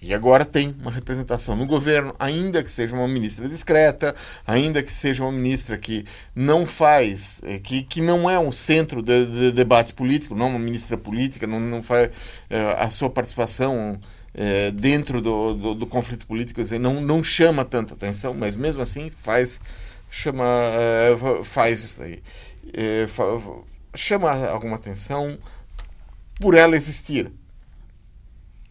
E 0.00 0.14
agora 0.14 0.44
tem 0.44 0.76
uma 0.80 0.92
representação 0.92 1.56
no 1.56 1.66
governo, 1.66 2.14
ainda 2.20 2.62
que 2.62 2.70
seja 2.70 2.94
uma 2.94 3.08
ministra 3.08 3.48
discreta, 3.48 4.14
ainda 4.46 4.80
que 4.80 4.92
seja 4.92 5.24
uma 5.24 5.32
ministra 5.32 5.76
que 5.76 6.04
não 6.34 6.66
faz, 6.66 7.40
eh, 7.42 7.58
que, 7.58 7.82
que 7.82 8.00
não 8.00 8.30
é 8.30 8.38
um 8.38 8.52
centro 8.52 9.02
de, 9.02 9.26
de 9.26 9.52
debate 9.52 9.92
político, 9.92 10.36
não 10.36 10.50
uma 10.50 10.58
ministra 10.58 10.96
política, 10.96 11.48
não, 11.48 11.58
não 11.58 11.82
faz 11.82 12.10
é, 12.48 12.76
a 12.78 12.88
sua 12.90 13.10
participação 13.10 14.00
é, 14.38 14.70
dentro 14.70 15.20
do, 15.20 15.54
do, 15.54 15.74
do, 15.74 15.86
conflito 15.86 16.26
político, 16.26 16.62
dizer, 16.62 16.78
não, 16.78 17.00
não 17.00 17.24
chama 17.24 17.64
tanta 17.64 17.94
atenção, 17.94 18.32
mas 18.32 18.54
mesmo 18.54 18.80
assim 18.80 19.10
faz, 19.10 19.60
chama, 20.08 20.44
é, 20.46 21.44
faz 21.44 21.82
isso 21.82 21.98
daí. 21.98 22.22
chama 23.94 24.30
alguma 24.48 24.76
atenção 24.76 25.36
por 26.40 26.54
ela 26.54 26.76
existir 26.76 27.32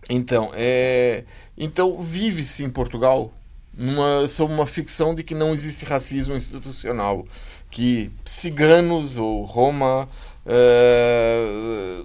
então, 0.10 0.52
é, 0.54 1.24
então 1.58 2.02
vive-se 2.02 2.64
em 2.64 2.70
Portugal 2.70 3.34
numa, 3.74 4.28
sob 4.28 4.54
uma 4.54 4.66
ficção 4.66 5.14
de 5.14 5.24
que 5.24 5.36
não 5.36 5.54
existe 5.54 5.86
racismo 5.86 6.36
institucional, 6.36 7.26
que 7.70 8.12
ciganos 8.26 9.18
ou 9.18 9.44
Roma, 9.44 10.08
é, 10.46 12.04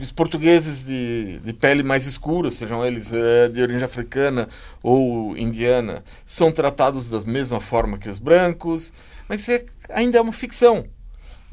os 0.00 0.12
portugueses 0.12 0.84
de, 0.84 1.38
de 1.40 1.52
pele 1.52 1.82
mais 1.82 2.06
escura, 2.06 2.50
sejam 2.50 2.84
eles 2.84 3.12
é, 3.12 3.48
de 3.48 3.60
origem 3.62 3.84
africana 3.84 4.48
ou 4.82 5.36
indiana, 5.36 6.04
são 6.26 6.52
tratados 6.52 7.08
da 7.08 7.20
mesma 7.22 7.60
forma 7.60 7.98
que 7.98 8.08
os 8.08 8.18
brancos, 8.18 8.92
mas 9.28 9.48
é, 9.48 9.64
ainda 9.90 10.18
é 10.18 10.20
uma 10.20 10.32
ficção 10.32 10.86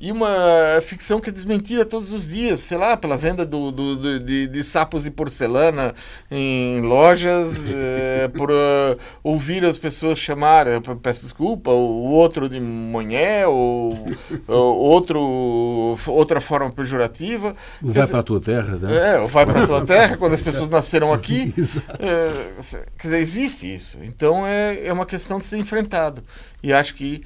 e 0.01 0.11
uma 0.11 0.81
ficção 0.81 1.21
que 1.21 1.29
é 1.29 1.31
desmentida 1.31 1.85
todos 1.85 2.11
os 2.11 2.27
dias, 2.27 2.61
sei 2.61 2.75
lá, 2.75 2.97
pela 2.97 3.15
venda 3.15 3.45
do, 3.45 3.71
do, 3.71 3.95
do 3.95 4.19
de, 4.19 4.47
de, 4.47 4.63
sapos 4.63 5.03
de 5.03 5.11
porcelana 5.11 5.93
em 6.31 6.81
lojas, 6.81 7.63
é, 7.63 8.27
por 8.35 8.49
uh, 8.49 8.97
ouvir 9.21 9.63
as 9.63 9.77
pessoas 9.77 10.17
chamar, 10.17 10.65
peço 11.03 11.21
desculpa, 11.21 11.69
o 11.69 12.09
outro 12.09 12.49
de 12.49 12.59
monhé, 12.59 13.45
ou, 13.45 14.07
ou 14.47 14.77
outro, 14.77 15.95
outra 16.07 16.41
forma 16.41 16.71
pejorativa. 16.71 17.55
Vai 17.79 18.07
para 18.07 18.21
a 18.21 18.23
tua 18.23 18.41
terra, 18.41 18.77
né? 18.77 19.13
É, 19.13 19.19
o 19.19 19.27
vai 19.27 19.45
para 19.45 19.63
a 19.63 19.67
tua 19.67 19.85
terra, 19.85 20.17
quando 20.17 20.33
as 20.33 20.41
pessoas 20.41 20.71
nasceram 20.71 21.13
aqui. 21.13 21.53
é, 21.99 22.63
quer 22.97 23.07
dizer, 23.07 23.19
existe 23.19 23.75
isso. 23.75 23.97
Então 24.01 24.47
é, 24.47 24.83
é 24.83 24.91
uma 24.91 25.05
questão 25.05 25.37
de 25.37 25.45
ser 25.45 25.57
enfrentado. 25.57 26.23
E 26.63 26.73
acho 26.73 26.95
que 26.95 27.23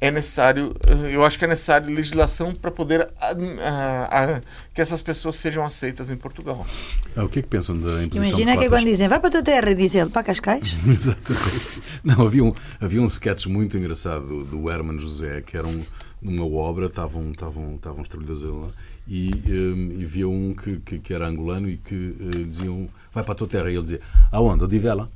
é 0.00 0.10
necessário, 0.10 0.74
eh, 0.86 1.14
eu 1.14 1.22
acho 1.22 1.38
que 1.38 1.44
é 1.44 1.48
necessário 1.48 1.94
legislação 1.94 2.54
para 2.54 2.70
poder 2.70 3.08
a, 3.20 3.32
a, 3.60 4.34
a, 4.36 4.40
que 4.72 4.80
essas 4.80 5.02
pessoas 5.02 5.36
sejam 5.36 5.62
aceitas 5.62 6.10
em 6.10 6.16
Portugal. 6.16 6.66
Ah, 7.14 7.24
o 7.24 7.28
que 7.28 7.40
é 7.40 7.42
que 7.42 7.48
pensam 7.48 7.78
da 7.78 8.02
imposição 8.02 8.40
Imagina 8.40 8.56
que 8.56 8.68
quando 8.68 8.84
dizem, 8.84 9.08
vai 9.08 9.20
para 9.20 9.28
a 9.28 9.32
tua 9.32 9.42
terra, 9.42 9.74
diz 9.74 9.94
ele, 9.94 10.08
para 10.08 10.22
Cascais. 10.22 10.78
Exatamente. 10.88 11.82
Não, 12.02 12.22
havia 12.22 12.42
um, 12.42 12.54
havia 12.80 13.02
um 13.02 13.04
sketch 13.04 13.46
muito 13.46 13.76
engraçado 13.76 14.26
do, 14.26 14.44
do 14.44 14.70
Herman 14.70 14.98
José, 14.98 15.42
que 15.42 15.54
era 15.54 15.66
um, 15.66 15.84
numa 16.22 16.46
obra, 16.46 16.86
estavam, 16.86 17.30
estavam, 17.30 17.74
estavam 17.74 18.02
os 18.02 18.08
trabalhadores 18.08 18.42
lá, 18.42 18.68
e, 19.06 19.32
um, 19.48 20.00
e 20.00 20.04
via 20.06 20.28
um 20.28 20.54
que, 20.54 20.78
que, 20.78 20.98
que, 20.98 21.12
era 21.12 21.26
angolano 21.26 21.68
e 21.68 21.76
que 21.76 21.94
uh, 21.94 22.44
diziam, 22.46 22.88
vai 23.12 23.22
para 23.22 23.32
a 23.32 23.36
tua 23.36 23.48
terra, 23.48 23.70
e 23.70 23.74
ele 23.74 23.82
dizia, 23.82 24.00
aonde? 24.32 24.64
Odivela? 24.64 25.10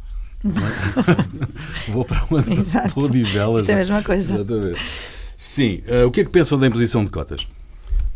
Vou 1.88 2.04
para 2.04 2.26
onde? 2.30 2.52
Exato. 2.52 2.94
Para 2.94 3.02
Odivelas. 3.02 3.62
Isto 3.62 3.70
é 3.70 3.74
a 3.74 3.76
mesma 3.78 4.02
coisa. 4.02 4.34
Exatamente. 4.34 4.80
Sim. 5.36 5.82
Uh, 5.88 6.06
o 6.06 6.10
que 6.10 6.20
é 6.20 6.24
que 6.24 6.30
pensam 6.30 6.58
da 6.58 6.66
imposição 6.66 7.04
de 7.04 7.10
cotas? 7.10 7.46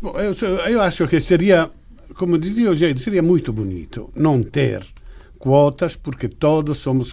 Bom, 0.00 0.14
eu, 0.18 0.32
eu 0.68 0.80
acho 0.80 1.08
que 1.08 1.18
seria, 1.20 1.70
como 2.14 2.38
dizia 2.38 2.70
o 2.70 2.76
jeito, 2.76 3.00
seria 3.00 3.22
muito 3.22 3.52
bonito 3.52 4.10
não 4.14 4.42
ter 4.42 4.86
quotas 5.38 5.96
porque 5.96 6.28
todos 6.28 6.78
somos 6.78 7.12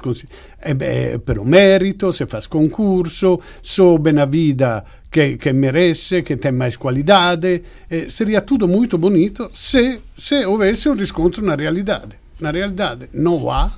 é, 0.60 0.76
é 0.80 1.18
pelo 1.18 1.46
mérito, 1.46 2.12
se 2.12 2.26
faz 2.26 2.48
concurso, 2.48 3.40
soube 3.62 4.12
na 4.12 4.26
vida 4.26 4.84
que, 5.12 5.38
que 5.38 5.54
merece, 5.54 6.24
que 6.24 6.36
tem 6.36 6.52
mais 6.52 6.76
qualidade. 6.76 7.64
Eh, 7.90 8.08
seria 8.10 8.42
tudo 8.42 8.68
muito 8.68 8.98
bonito 8.98 9.50
se, 9.54 10.00
se 10.18 10.46
houvesse 10.46 10.90
um 10.90 10.96
riscontro 10.96 11.44
na 11.46 11.56
realidade. 11.56 12.16
Na 12.40 12.52
realidade 12.52 13.10
não 13.14 13.50
há 13.50 13.72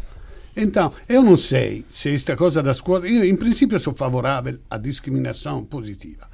então, 0.57 0.91
eu 1.07 1.21
não 1.21 1.37
sei 1.37 1.85
se 1.89 2.13
esta 2.13 2.35
coisa 2.35 2.63
das 2.63 2.81
quotas. 2.81 3.11
Eu, 3.11 3.23
em 3.23 3.35
princípio, 3.35 3.79
sou 3.79 3.93
favorável 3.93 4.57
à 4.69 4.77
discriminação 4.77 5.63
positiva. 5.63 6.27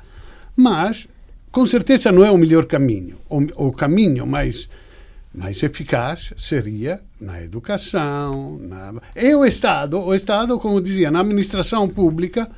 Mas, 0.56 1.08
com 1.52 1.66
certeza, 1.66 2.12
não 2.12 2.24
é 2.24 2.32
o 2.32 2.38
melhor 2.38 2.66
caminho. 2.66 3.18
O, 3.30 3.72
caminho 3.74 4.26
mais, 4.26 4.70
mais 5.34 5.62
eficaz 5.62 6.34
seria 6.38 7.02
na 7.20 7.44
educação. 7.44 8.58
Na... 8.60 8.94
E 9.16 9.36
o 9.36 9.46
Estado, 9.46 10.00
o 10.00 10.16
Estado, 10.16 10.58
como 10.60 10.82
dizia, 10.82 11.12
na 11.12 11.20
administração 11.20 11.90
pública, 11.90 12.50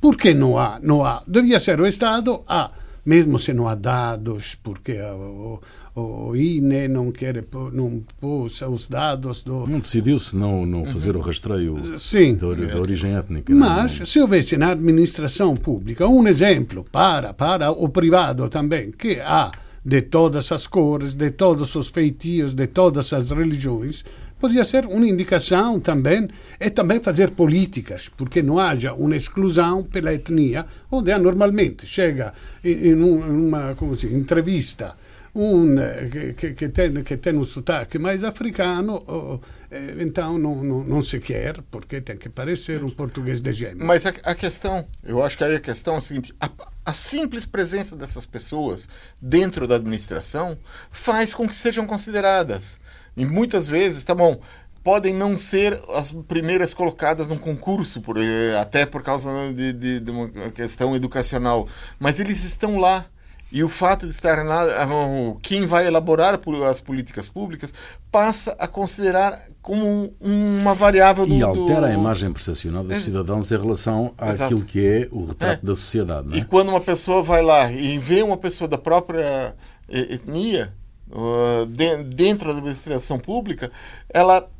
por 0.00 0.16
que 0.16 0.34
não 0.34 0.58
há? 0.58 0.78
Não 0.82 1.04
há. 1.04 1.22
Devia 1.26 1.58
ser 1.60 1.80
o 1.80 1.86
Estado 1.86 2.42
a, 2.48 2.70
mesmo 3.06 3.38
se 3.38 3.52
não 3.52 3.68
há 3.68 3.74
dados, 3.74 4.56
porque 4.56 4.98
o, 5.94 6.34
INE 6.34 6.88
não 6.88 7.12
quer 7.12 7.44
não 7.72 8.02
pôs 8.20 8.60
os 8.62 8.88
dados 8.88 9.42
do 9.42 9.66
não 9.66 9.78
decidiu-se 9.78 10.36
não 10.36 10.66
não 10.66 10.84
fazer 10.84 11.16
o 11.16 11.20
rastreio 11.20 11.98
Sim. 11.98 12.34
Da, 12.34 12.52
da 12.52 12.80
origem 12.80 13.14
étnica 13.14 13.54
mas 13.54 13.98
não. 13.98 14.06
se 14.06 14.20
houvesse 14.20 14.56
na 14.56 14.72
administração 14.72 15.56
pública 15.56 16.06
um 16.06 16.26
exemplo 16.26 16.84
para 16.90 17.32
para 17.32 17.70
o 17.70 17.88
privado 17.88 18.48
também 18.48 18.90
que 18.90 19.20
há 19.20 19.52
de 19.84 20.02
todas 20.02 20.50
as 20.50 20.66
cores 20.66 21.14
de 21.14 21.30
todos 21.30 21.74
os 21.76 21.88
feitios 21.88 22.54
de 22.54 22.66
todas 22.66 23.12
as 23.12 23.30
religiões 23.30 24.04
poderia 24.44 24.64
ser 24.64 24.84
uma 24.86 25.06
indicação 25.06 25.80
também 25.80 26.28
e 26.60 26.68
também 26.68 27.00
fazer 27.00 27.30
políticas, 27.30 28.10
porque 28.14 28.42
não 28.42 28.58
haja 28.58 28.92
uma 28.92 29.16
exclusão 29.16 29.82
pela 29.82 30.12
etnia, 30.12 30.66
onde 30.90 31.16
normalmente 31.16 31.86
chega 31.86 32.34
em 32.62 32.92
uma 32.92 33.74
se, 33.96 34.06
entrevista 34.08 34.96
un, 35.34 36.34
che, 36.36 36.54
che, 36.54 36.68
tem, 36.70 37.02
che 37.02 37.18
tem 37.18 37.36
um 37.36 37.44
sotaque 37.44 37.98
mais 37.98 38.22
africano, 38.22 39.02
oh, 39.06 39.40
eh, 39.70 39.96
então 39.98 40.38
não, 40.38 40.62
não, 40.62 40.84
não 40.84 41.02
se 41.02 41.18
quer, 41.18 41.60
porque 41.70 42.00
tem 42.00 42.16
que 42.16 42.28
parecer 42.28 42.84
um 42.84 42.90
português 42.90 43.42
de 43.42 43.52
gêmeo. 43.52 43.84
Mas 43.84 44.06
a, 44.06 44.10
a, 44.22 44.34
questão, 44.34 44.86
eu 45.02 45.22
acho 45.24 45.36
que 45.36 45.42
aí 45.42 45.56
a 45.56 45.60
questão 45.60 45.96
é 45.96 45.98
a 45.98 46.00
seguinte: 46.00 46.32
a, 46.40 46.48
a 46.84 46.94
simples 46.94 47.44
presença 47.44 47.96
dessas 47.96 48.24
pessoas 48.24 48.88
dentro 49.20 49.66
da 49.66 49.74
administração 49.74 50.56
faz 50.90 51.34
com 51.34 51.48
que 51.48 51.56
sejam 51.56 51.86
consideradas. 51.86 52.78
E 53.16 53.24
muitas 53.24 53.66
vezes, 53.66 54.04
tá 54.04 54.14
bom, 54.14 54.40
podem 54.84 55.14
não 55.14 55.36
ser 55.36 55.82
as 55.94 56.12
primeiras 56.12 56.72
colocadas 56.74 57.26
num 57.26 57.38
concurso, 57.38 58.00
por, 58.00 58.18
eh, 58.18 58.56
até 58.58 58.86
por 58.86 59.02
causa 59.02 59.30
de, 59.52 59.72
de, 59.72 60.00
de, 60.00 60.10
uma 60.10 60.28
questão 60.50 60.94
educacional, 60.94 61.66
mas 61.98 62.20
eles 62.20 62.44
estão 62.44 62.78
lá 62.78 63.06
E 63.54 63.62
o 63.62 63.68
fato 63.68 64.04
de 64.04 64.12
estar 64.12 64.44
lá, 64.44 64.64
quem 65.40 65.64
vai 65.64 65.86
elaborar 65.86 66.40
as 66.68 66.80
políticas 66.80 67.28
públicas 67.28 67.72
passa 68.10 68.56
a 68.58 68.66
considerar 68.66 69.42
como 69.62 70.12
uma 70.20 70.74
variável 70.74 71.24
do... 71.24 71.32
E 71.32 71.40
altera 71.40 71.82
do... 71.82 71.86
a 71.86 71.92
imagem 71.92 72.32
percepcional 72.32 72.82
dos 72.82 73.00
cidadãos 73.04 73.52
em 73.52 73.56
relação 73.56 74.12
àquilo 74.18 74.64
que 74.64 74.84
é 74.84 75.08
o 75.12 75.26
retrato 75.26 75.60
é. 75.62 75.66
da 75.68 75.74
sociedade. 75.76 76.34
É? 76.34 76.38
E 76.38 76.44
quando 76.44 76.70
uma 76.70 76.80
pessoa 76.80 77.22
vai 77.22 77.42
lá 77.42 77.70
e 77.70 77.96
vê 77.96 78.24
uma 78.24 78.36
pessoa 78.36 78.66
da 78.66 78.76
própria 78.76 79.54
etnia 79.88 80.74
uh, 81.12 81.64
dentro 81.64 82.52
da 82.52 82.58
administração 82.58 83.20
pública, 83.20 83.70
ela 84.12 84.50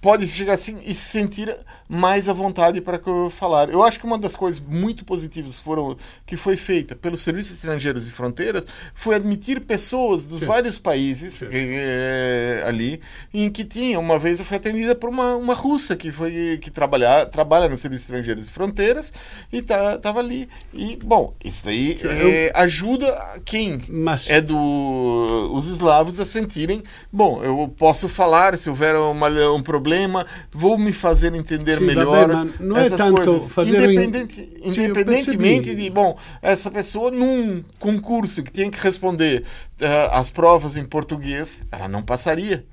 pode 0.00 0.26
chegar 0.26 0.54
assim 0.54 0.78
e 0.84 0.94
se 0.94 1.06
sentir 1.06 1.56
mais 1.88 2.28
à 2.28 2.32
vontade 2.32 2.80
para 2.80 3.00
falar. 3.30 3.70
Eu 3.70 3.82
acho 3.82 3.98
que 3.98 4.06
uma 4.06 4.18
das 4.18 4.36
coisas 4.36 4.60
muito 4.60 5.04
positivas 5.04 5.58
foram 5.58 5.96
que 6.26 6.36
foi 6.36 6.56
feita 6.56 6.94
pelos 6.94 7.22
serviços 7.22 7.56
estrangeiros 7.56 8.06
e 8.06 8.10
fronteiras 8.10 8.64
foi 8.94 9.16
admitir 9.16 9.60
pessoas 9.60 10.26
dos 10.26 10.40
Sim. 10.40 10.46
vários 10.46 10.78
países 10.78 11.42
é, 11.50 12.62
ali 12.66 13.00
em 13.32 13.50
que 13.50 13.64
tinha 13.64 13.98
uma 13.98 14.18
vez 14.18 14.38
eu 14.38 14.44
fui 14.44 14.56
atendida 14.56 14.94
por 14.94 15.08
uma, 15.08 15.34
uma 15.34 15.54
russa 15.54 15.96
que 15.96 16.12
foi 16.12 16.58
que 16.60 16.70
trabalhar 16.70 17.26
trabalha 17.26 17.68
nos 17.68 17.80
serviços 17.80 18.04
estrangeiros 18.04 18.46
e 18.46 18.50
fronteiras 18.50 19.12
e 19.52 19.62
tá, 19.62 19.98
tava 19.98 20.20
ali 20.20 20.48
e 20.72 20.96
bom 20.96 21.34
isso 21.42 21.64
daí 21.64 21.98
é, 22.02 22.52
ajuda 22.54 23.40
quem 23.44 23.82
Mas... 23.88 24.28
é 24.28 24.40
do 24.40 25.50
os 25.52 25.66
eslavos 25.66 26.20
a 26.20 26.26
sentirem 26.26 26.82
bom 27.10 27.42
eu 27.42 27.72
posso 27.76 28.08
falar 28.08 28.58
se 28.58 28.68
houver 28.68 28.94
uma, 28.96 29.28
um 29.50 29.62
problema 29.62 29.87
problema, 29.88 30.26
vou 30.52 30.78
me 30.78 30.92
fazer 30.92 31.34
entender 31.34 31.78
Sim, 31.78 31.86
melhor. 31.86 32.28
Bem, 32.28 32.54
não 32.60 32.76
é 32.76 32.90
tanto 32.90 33.22
coisas. 33.22 33.50
fazer 33.50 33.90
Independente, 33.90 34.40
in... 34.62 34.68
Independentemente 34.68 35.74
de, 35.74 35.90
bom, 35.90 36.18
essa 36.42 36.70
pessoa 36.70 37.10
num 37.10 37.62
concurso 37.78 38.42
que 38.42 38.52
tem 38.52 38.70
que 38.70 38.78
responder 38.78 39.44
uh, 39.80 40.12
as 40.12 40.28
provas 40.28 40.76
em 40.76 40.84
português, 40.84 41.62
ela 41.72 41.88
não 41.88 42.02
passaria. 42.02 42.64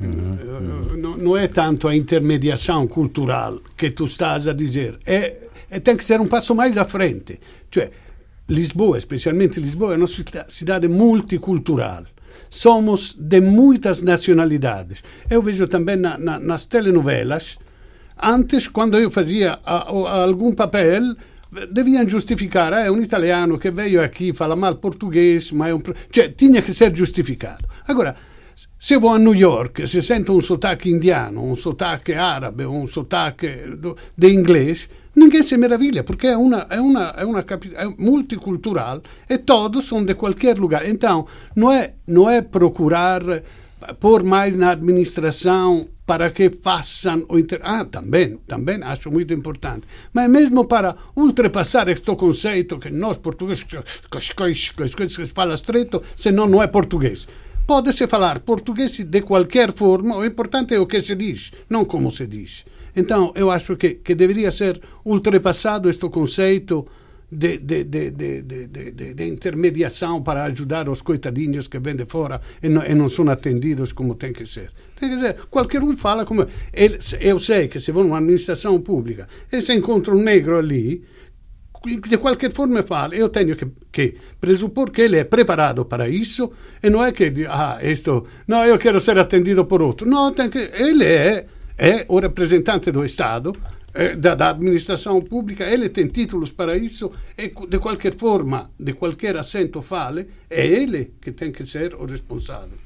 Uhum. 0.00 0.96
Não, 0.96 1.16
não 1.16 1.36
é 1.36 1.46
tanto 1.46 1.86
a 1.86 1.94
intermediação 1.94 2.86
cultural 2.86 3.60
que 3.76 3.90
tu 3.90 4.04
estás 4.04 4.48
a 4.48 4.52
dizer, 4.52 4.98
é, 5.06 5.48
é, 5.70 5.78
tem 5.78 5.96
que 5.96 6.04
ser 6.04 6.20
um 6.20 6.26
passo 6.26 6.54
mais 6.54 6.76
à 6.76 6.84
frente. 6.84 7.38
Cioè, 7.72 7.90
Lisboa, 8.48 8.98
especialmente 8.98 9.60
Lisboa, 9.60 9.94
é 9.94 9.96
uma 9.96 10.06
cidade 10.48 10.88
multicultural 10.88 12.04
somos 12.54 13.16
de 13.18 13.40
muitas 13.40 14.00
nacionalidades. 14.00 15.02
Eu 15.28 15.42
vejo 15.42 15.66
também 15.66 15.96
na, 15.96 16.16
na, 16.16 16.38
nas 16.38 16.64
telenovelas, 16.66 17.58
antes, 18.16 18.68
quando 18.68 18.96
eu 18.96 19.10
fazia 19.10 19.58
a, 19.64 19.78
a, 19.90 20.22
algum 20.22 20.54
papel, 20.54 21.16
deviam 21.72 22.08
justificar, 22.08 22.72
é 22.72 22.88
um 22.88 23.02
italiano 23.02 23.58
que 23.58 23.72
veio 23.72 24.00
aqui, 24.00 24.32
fala 24.32 24.54
mal 24.54 24.76
português, 24.76 25.50
ma 25.50 25.68
é 25.68 25.74
um... 25.74 25.82
Cioè, 26.12 26.28
tinha 26.28 26.62
que 26.62 26.72
ser 26.72 26.94
justificado. 26.94 27.66
Agora, 27.88 28.14
se 28.78 28.96
vou 28.98 29.12
a 29.12 29.18
New 29.18 29.34
York 29.34 29.88
se 29.88 30.00
sento 30.00 30.32
un 30.32 30.42
sotaque 30.42 30.88
indiano, 30.88 31.42
un 31.42 31.56
sotaque 31.56 32.14
árabe, 32.14 32.64
un 32.64 32.86
sotaque 32.86 33.66
de 34.16 34.28
inglês, 34.28 34.88
ninguém 35.14 35.42
se 35.42 35.56
meraviglia 35.56 36.02
porque 36.02 36.28
é 36.28 36.36
uma, 36.36 36.66
é 36.70 36.80
uma, 36.80 37.14
é 37.16 37.24
uma 37.24 37.40
é 37.40 37.86
multicultural 37.98 39.02
e 39.28 39.38
todos 39.38 39.86
são 39.86 40.04
de 40.04 40.14
qualquer 40.14 40.58
lugar. 40.58 40.88
Então, 40.88 41.26
não 41.54 41.70
é, 41.70 41.94
não 42.06 42.28
é 42.28 42.42
procurar 42.42 43.22
pôr 44.00 44.22
mais 44.22 44.56
na 44.56 44.70
administração 44.70 45.88
para 46.06 46.30
que 46.30 46.50
façam 46.50 47.24
o 47.28 47.38
inter... 47.38 47.60
Ah, 47.62 47.84
também, 47.84 48.38
também 48.46 48.82
acho 48.82 49.10
muito 49.10 49.32
importante. 49.32 49.86
Mas 50.12 50.28
mesmo 50.28 50.66
para 50.66 50.96
ultrapassar 51.16 51.88
este 51.88 52.14
conceito 52.14 52.78
que 52.78 52.90
nós 52.90 53.18
portugueses, 53.18 53.64
que 53.64 55.26
fala 55.26 55.54
estreito, 55.54 56.02
senão 56.16 56.46
não 56.46 56.62
é 56.62 56.66
português. 56.66 57.26
Pode-se 57.66 58.06
falar 58.06 58.40
português 58.40 58.98
de 58.98 59.22
qualquer 59.22 59.72
forma, 59.72 60.16
o 60.16 60.24
importante 60.24 60.74
é 60.74 60.78
o 60.78 60.86
que 60.86 61.00
se 61.00 61.14
diz, 61.14 61.50
não 61.68 61.86
como 61.86 62.10
se 62.10 62.26
diz. 62.26 62.64
Então, 62.96 63.32
eu 63.34 63.50
acho 63.50 63.76
que, 63.76 63.94
que 63.94 64.14
deveria 64.14 64.50
ser 64.50 64.80
ultrapassado 65.04 65.88
este 65.88 66.08
conceito 66.08 66.86
de, 67.30 67.58
de, 67.58 67.84
de, 67.84 68.10
de, 68.10 69.26
intermediação 69.26 70.22
para 70.22 70.44
ajudar 70.44 70.88
os 70.88 71.02
coitadinhos 71.02 71.66
que 71.66 71.78
vêm 71.78 71.96
de 71.96 72.06
fora 72.06 72.40
e 72.62 72.68
não, 72.68 72.84
e 72.84 72.94
não 72.94 73.08
são 73.08 73.28
atendidos 73.28 73.92
como 73.92 74.14
tem 74.14 74.32
que 74.32 74.46
ser. 74.46 74.70
Tem 74.98 75.10
que 75.10 75.20
ser, 75.20 75.36
qualquer 75.50 75.82
um 75.82 75.96
fala 75.96 76.24
como. 76.24 76.46
Ele, 76.72 76.98
eu 77.20 77.38
sei 77.38 77.68
que 77.68 77.80
se 77.80 77.90
vou 77.90 78.04
numa 78.04 78.18
administração 78.18 78.80
pública 78.80 79.28
e 79.50 79.60
se 79.60 79.74
encontra 79.74 80.14
um 80.14 80.22
negro 80.22 80.56
ali, 80.56 81.02
de 82.08 82.16
qualquer 82.18 82.52
forma 82.52 82.82
fala, 82.82 83.14
eu 83.14 83.28
tenho 83.28 83.56
que, 83.56 83.66
que 83.92 84.14
pressupor 84.40 84.90
que 84.90 85.02
ele 85.02 85.18
é 85.18 85.24
preparado 85.24 85.84
para 85.84 86.08
isso 86.08 86.52
e 86.82 86.88
não 86.88 87.04
é 87.04 87.12
que, 87.12 87.32
ah, 87.48 87.78
isto, 87.82 88.26
não, 88.46 88.64
eu 88.64 88.78
quero 88.78 89.00
ser 89.00 89.18
atendido 89.18 89.64
por 89.64 89.82
outro. 89.82 90.08
Não, 90.08 90.32
tem 90.32 90.48
que, 90.48 90.58
ele 90.58 91.04
é 91.04 91.46
é 91.78 92.04
o 92.08 92.18
representante 92.18 92.90
do 92.90 93.04
Estado, 93.04 93.54
é, 93.92 94.16
da, 94.16 94.34
da, 94.34 94.50
administração 94.50 95.20
pública, 95.20 95.64
ele 95.64 95.88
tem 95.88 96.08
títulos 96.08 96.50
para 96.50 96.76
isso 96.76 97.12
e 97.38 97.52
de 97.68 97.78
qualquer 97.78 98.14
forma, 98.14 98.70
de 98.78 98.92
qualquer 98.92 99.36
assento 99.36 99.80
fale, 99.82 100.28
é 100.50 100.66
ele 100.66 101.12
que 101.20 101.30
tem 101.30 101.52
que 101.52 101.64
ser 101.66 101.94
o 101.94 102.04
responsável. 102.04 102.84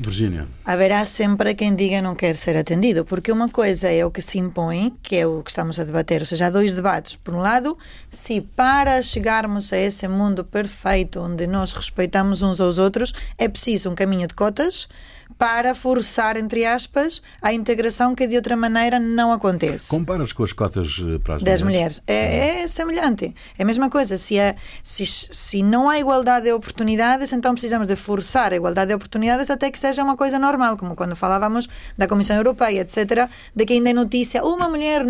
Virgínia. 0.00 0.46
Haverá 0.64 1.04
sempre 1.04 1.54
quem 1.56 1.74
diga 1.74 2.00
não 2.00 2.14
quer 2.14 2.36
ser 2.36 2.56
atendido, 2.56 3.04
porque 3.04 3.32
uma 3.32 3.48
coisa 3.48 3.88
é 3.88 4.06
o 4.06 4.12
que 4.12 4.22
se 4.22 4.38
impõe, 4.38 4.96
que 5.02 5.16
é 5.16 5.26
o 5.26 5.42
que 5.42 5.50
estamos 5.50 5.76
a 5.80 5.84
debater, 5.84 6.20
ou 6.20 6.26
seja, 6.26 6.46
há 6.46 6.50
dois 6.50 6.72
debates. 6.72 7.16
Por 7.16 7.34
um 7.34 7.38
lado, 7.38 7.76
se 8.08 8.40
para 8.40 9.02
chegarmos 9.02 9.72
a 9.72 9.76
esse 9.76 10.06
mundo 10.06 10.44
perfeito 10.44 11.18
onde 11.18 11.48
nós 11.48 11.72
respeitamos 11.72 12.42
uns 12.42 12.60
aos 12.60 12.78
outros, 12.78 13.12
é 13.36 13.48
preciso 13.48 13.90
um 13.90 13.94
caminho 13.96 14.28
de 14.28 14.34
cotas 14.34 14.86
para 15.36 15.74
forçar, 15.74 16.36
entre 16.36 16.64
aspas, 16.64 17.22
a 17.42 17.52
integração 17.52 18.14
que 18.14 18.26
de 18.26 18.36
outra 18.36 18.56
maneira 18.56 18.98
não 18.98 19.32
acontece. 19.32 19.88
Comparas 19.88 20.32
com 20.32 20.42
as 20.42 20.52
cotas 20.52 21.00
eh, 21.00 21.18
para 21.18 21.36
as 21.36 21.42
das 21.42 21.62
mulheres? 21.62 22.00
mulheres. 22.00 22.02
É, 22.06 22.62
é, 22.62 22.66
semelhante. 22.66 23.34
É 23.58 23.62
a 23.62 23.66
mesma 23.66 23.90
coisa. 23.90 24.16
Se, 24.16 24.38
é, 24.38 24.56
se, 24.82 25.06
se 25.06 25.62
não 25.62 25.88
há 25.88 25.98
igualdade 25.98 26.46
de 26.46 26.52
oportunidades, 26.52 27.32
então 27.32 27.52
precisamos 27.52 27.88
de 27.88 27.96
forçar 27.96 28.52
a 28.52 28.56
igualdade 28.56 28.88
de 28.88 28.94
oportunidades 28.94 29.50
até 29.50 29.70
que 29.70 29.78
seja 29.78 30.02
uma 30.02 30.16
coisa 30.16 30.38
normal, 30.38 30.76
como 30.76 30.96
quando 30.96 31.14
falávamos 31.14 31.68
da 31.96 32.08
Comissão 32.08 32.36
Europeia, 32.36 32.80
etc., 32.80 33.28
de 33.54 33.66
que 33.66 33.74
ainda 33.74 33.90
é 33.90 33.92
notícia 33.92 34.44
uma 34.44 34.68
mulher 34.68 35.04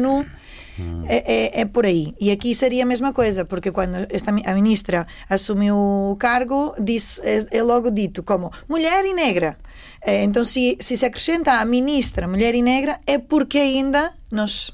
É, 1.07 1.17
é, 1.17 1.61
é, 1.61 1.65
por 1.65 1.85
aí. 1.85 2.15
E 2.21 2.31
aqui 2.31 2.55
seria 2.55 2.83
a 2.83 2.87
mesma 2.87 3.13
coisa, 3.13 3.45
porque 3.45 3.71
quando 3.73 3.97
esta, 4.11 4.31
a 4.31 4.55
ministra 4.55 5.07
assumiu 5.29 5.77
o 5.77 6.17
cargo, 6.17 6.75
disse, 6.79 7.21
é, 7.23 7.47
é 7.51 7.63
logo 7.63 7.91
dito 7.91 8.23
como 8.23 8.51
mulher 8.69 9.05
e 9.05 9.15
negra. 9.15 9.57
É, 10.01 10.23
então, 10.23 10.45
se, 10.45 10.77
se 10.81 10.97
se 10.97 11.05
acrescenta 11.05 11.53
a 11.55 11.65
ministra 11.65 12.29
mulher 12.29 12.55
e 12.55 12.63
negra, 12.63 13.01
é 13.07 13.19
porque 13.19 13.59
ainda 13.59 14.13
nos 14.31 14.71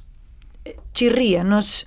chirria, 0.93 1.43
nos 1.43 1.85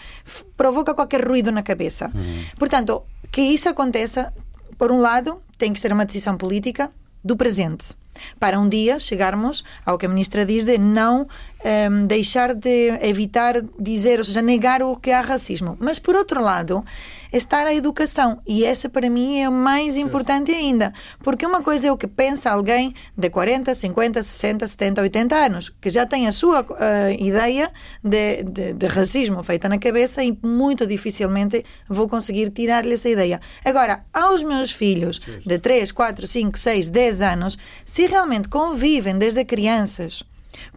provoca 0.55 0.93
qualquer 0.93 1.25
ruído 1.25 1.51
na 1.51 1.63
cabeça. 1.63 2.11
Uhum. 2.13 2.43
Portanto, 2.57 3.03
que 3.31 3.41
isso 3.41 3.69
aconteça, 3.69 4.33
por 4.77 4.91
um 4.91 4.99
lado, 4.99 5.41
tem 5.57 5.73
que 5.73 5.79
ser 5.79 5.93
uma 5.93 6.05
decisão 6.05 6.37
política 6.37 6.91
do 7.23 7.35
presente 7.35 7.95
para 8.39 8.59
um 8.59 8.67
dia 8.67 8.99
chegarmos 8.99 9.63
ao 9.85 9.97
que 9.97 10.05
a 10.05 10.09
ministra 10.09 10.45
diz 10.45 10.65
de 10.65 10.77
não 10.77 11.27
um, 11.91 12.05
deixar 12.05 12.53
de 12.53 12.89
evitar 13.01 13.55
dizer, 13.79 14.19
ou 14.19 14.25
seja, 14.25 14.41
negar 14.41 14.81
o 14.81 14.95
que 14.95 15.11
há 15.11 15.21
racismo. 15.21 15.77
Mas, 15.79 15.99
por 15.99 16.15
outro 16.15 16.41
lado, 16.41 16.83
estar 17.31 17.65
a 17.67 17.73
educação. 17.73 18.41
E 18.45 18.63
essa, 18.63 18.89
para 18.89 19.09
mim, 19.09 19.39
é 19.39 19.49
mais 19.49 19.97
importante 19.97 20.51
ainda. 20.51 20.93
Porque 21.23 21.45
uma 21.45 21.61
coisa 21.61 21.87
é 21.87 21.91
o 21.91 21.97
que 21.97 22.07
pensa 22.07 22.51
alguém 22.51 22.93
de 23.17 23.29
40, 23.29 23.73
50, 23.73 24.23
60, 24.23 24.67
70, 24.67 25.01
80 25.01 25.35
anos, 25.35 25.69
que 25.69 25.89
já 25.89 26.05
tem 26.05 26.27
a 26.27 26.31
sua 26.31 26.61
uh, 26.61 26.65
ideia 27.17 27.71
de, 28.03 28.43
de, 28.43 28.73
de, 28.73 28.87
racismo 28.87 29.43
feita 29.43 29.67
na 29.69 29.77
cabeça 29.77 30.23
e 30.23 30.37
muito 30.43 30.85
dificilmente 30.85 31.63
vou 31.89 32.07
conseguir 32.07 32.49
tirar-lhe 32.51 32.93
essa 32.93 33.09
ideia. 33.09 33.39
Agora, 33.63 34.05
aos 34.13 34.43
meus 34.43 34.71
filhos 34.71 35.19
de 35.45 35.59
3, 35.59 35.91
4, 35.91 36.27
5, 36.27 36.57
6, 36.57 36.89
10 36.89 37.21
anos, 37.21 37.57
se 37.85 38.07
realmente 38.07 38.49
convivem 38.49 39.17
desde 39.17 39.43
crianças 39.43 40.23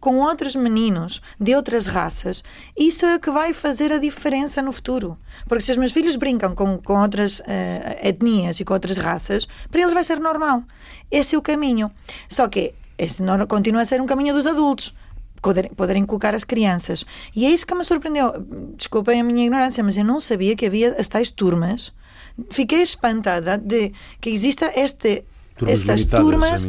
com 0.00 0.18
outros 0.18 0.54
meninos 0.54 1.20
de 1.38 1.54
outras 1.54 1.86
raças, 1.86 2.42
isso 2.76 3.06
é 3.06 3.18
que 3.18 3.30
vai 3.30 3.52
fazer 3.52 3.92
a 3.92 3.98
diferença 3.98 4.62
no 4.62 4.72
futuro. 4.72 5.18
Porque 5.48 5.62
se 5.62 5.70
os 5.70 5.76
meus 5.76 5.92
filhos 5.92 6.16
brincam 6.16 6.54
com, 6.54 6.78
com 6.78 7.00
outras 7.00 7.40
uh, 7.40 7.44
etnias 8.02 8.60
e 8.60 8.64
com 8.64 8.74
outras 8.74 8.96
raças, 8.96 9.46
para 9.70 9.80
eles 9.80 9.94
vai 9.94 10.04
ser 10.04 10.20
normal. 10.20 10.62
Esse 11.10 11.34
é 11.34 11.38
o 11.38 11.42
caminho. 11.42 11.90
Só 12.28 12.48
que 12.48 12.74
esse 12.98 13.22
não, 13.22 13.46
continua 13.46 13.82
a 13.82 13.86
ser 13.86 14.00
um 14.00 14.06
caminho 14.06 14.34
dos 14.34 14.46
adultos. 14.46 14.94
Poderem, 15.40 15.70
poderem 15.70 16.04
colocar 16.04 16.34
as 16.34 16.44
crianças. 16.44 17.04
E 17.34 17.46
é 17.46 17.50
isso 17.50 17.66
que 17.66 17.74
me 17.74 17.82
surpreendeu. 17.82 18.32
Desculpem 18.76 19.20
a 19.20 19.24
minha 19.24 19.44
ignorância, 19.46 19.82
mas 19.82 19.96
eu 19.96 20.04
não 20.04 20.20
sabia 20.20 20.54
que 20.54 20.66
havia 20.66 20.94
as 20.98 21.08
tais 21.08 21.30
turmas. 21.30 21.92
Fiquei 22.50 22.82
espantada 22.82 23.56
de 23.56 23.92
que 24.20 24.28
exista 24.28 24.70
este 24.78 25.24
turmas 25.66 26.00
estas 26.00 26.06
turmas 26.06 26.64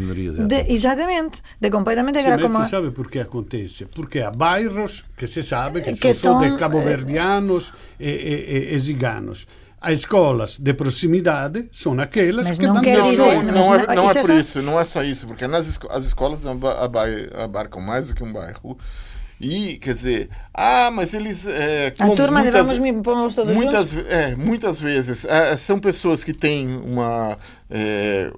de, 0.51 0.73
exatamente 0.73 1.41
de 1.59 1.69
completamente 1.69 2.21
Sim, 2.21 2.39
como... 2.41 2.63
se 2.63 2.69
sabe 2.69 2.91
por 2.91 3.09
que 3.09 3.19
acontece 3.19 3.85
porque 3.85 4.19
há 4.19 4.31
bairros 4.31 5.03
que 5.17 5.27
se 5.27 5.41
sabe 5.43 5.81
que, 5.81 5.93
que 5.93 6.13
são, 6.13 6.39
são 6.39 6.51
de 6.51 6.57
cabo-verdianos 6.57 7.73
e, 7.99 8.09
e, 8.09 8.71
e, 8.71 8.75
e 8.75 8.79
ziganos 8.79 9.47
as 9.79 9.99
escolas 9.99 10.57
de 10.59 10.73
proximidade 10.75 11.67
são 11.71 11.99
aquelas 11.99 12.45
Mas 12.45 12.59
que 12.59 12.67
não 12.67 12.81
quer 12.81 13.01
dizer- 13.01 13.17
não, 13.17 13.43
mas 13.43 13.65
não 13.65 13.73
é, 13.75 13.77
não- 13.87 13.95
não 13.95 14.09
é 14.11 14.13
é 14.19 14.21
por 14.21 14.29
isso, 14.39 14.61
não 14.61 14.79
é 14.79 14.85
só 14.85 15.03
isso, 15.03 15.25
porque 15.25 15.47
nas 15.47 15.65
esco- 15.67 15.87
as 15.91 16.05
escolas 16.05 16.45
aba- 16.45 16.83
aba- 16.85 17.43
abarcam 17.43 17.81
mais 17.81 18.07
do 18.07 18.13
que 18.13 18.23
um 18.23 18.31
bairro. 18.31 18.77
E, 19.43 19.79
quer 19.79 19.95
dizer, 19.95 20.29
ah, 20.53 20.91
mas 20.93 21.15
eles. 21.15 21.47
É, 21.47 21.91
A 21.97 22.09
turma 22.11 22.41
muitas- 22.43 22.67
devemos 22.69 22.77
me 22.77 23.01
pomos 23.01 23.33
todos 23.33 23.55
muitas, 23.55 23.89
juntos? 23.89 24.07
é, 24.11 24.35
muitas 24.35 24.79
vezes 24.79 25.25
é, 25.25 25.57
são 25.57 25.79
pessoas 25.79 26.23
que 26.23 26.31
têm 26.31 26.67
uma. 26.77 27.39
é, 27.67 28.31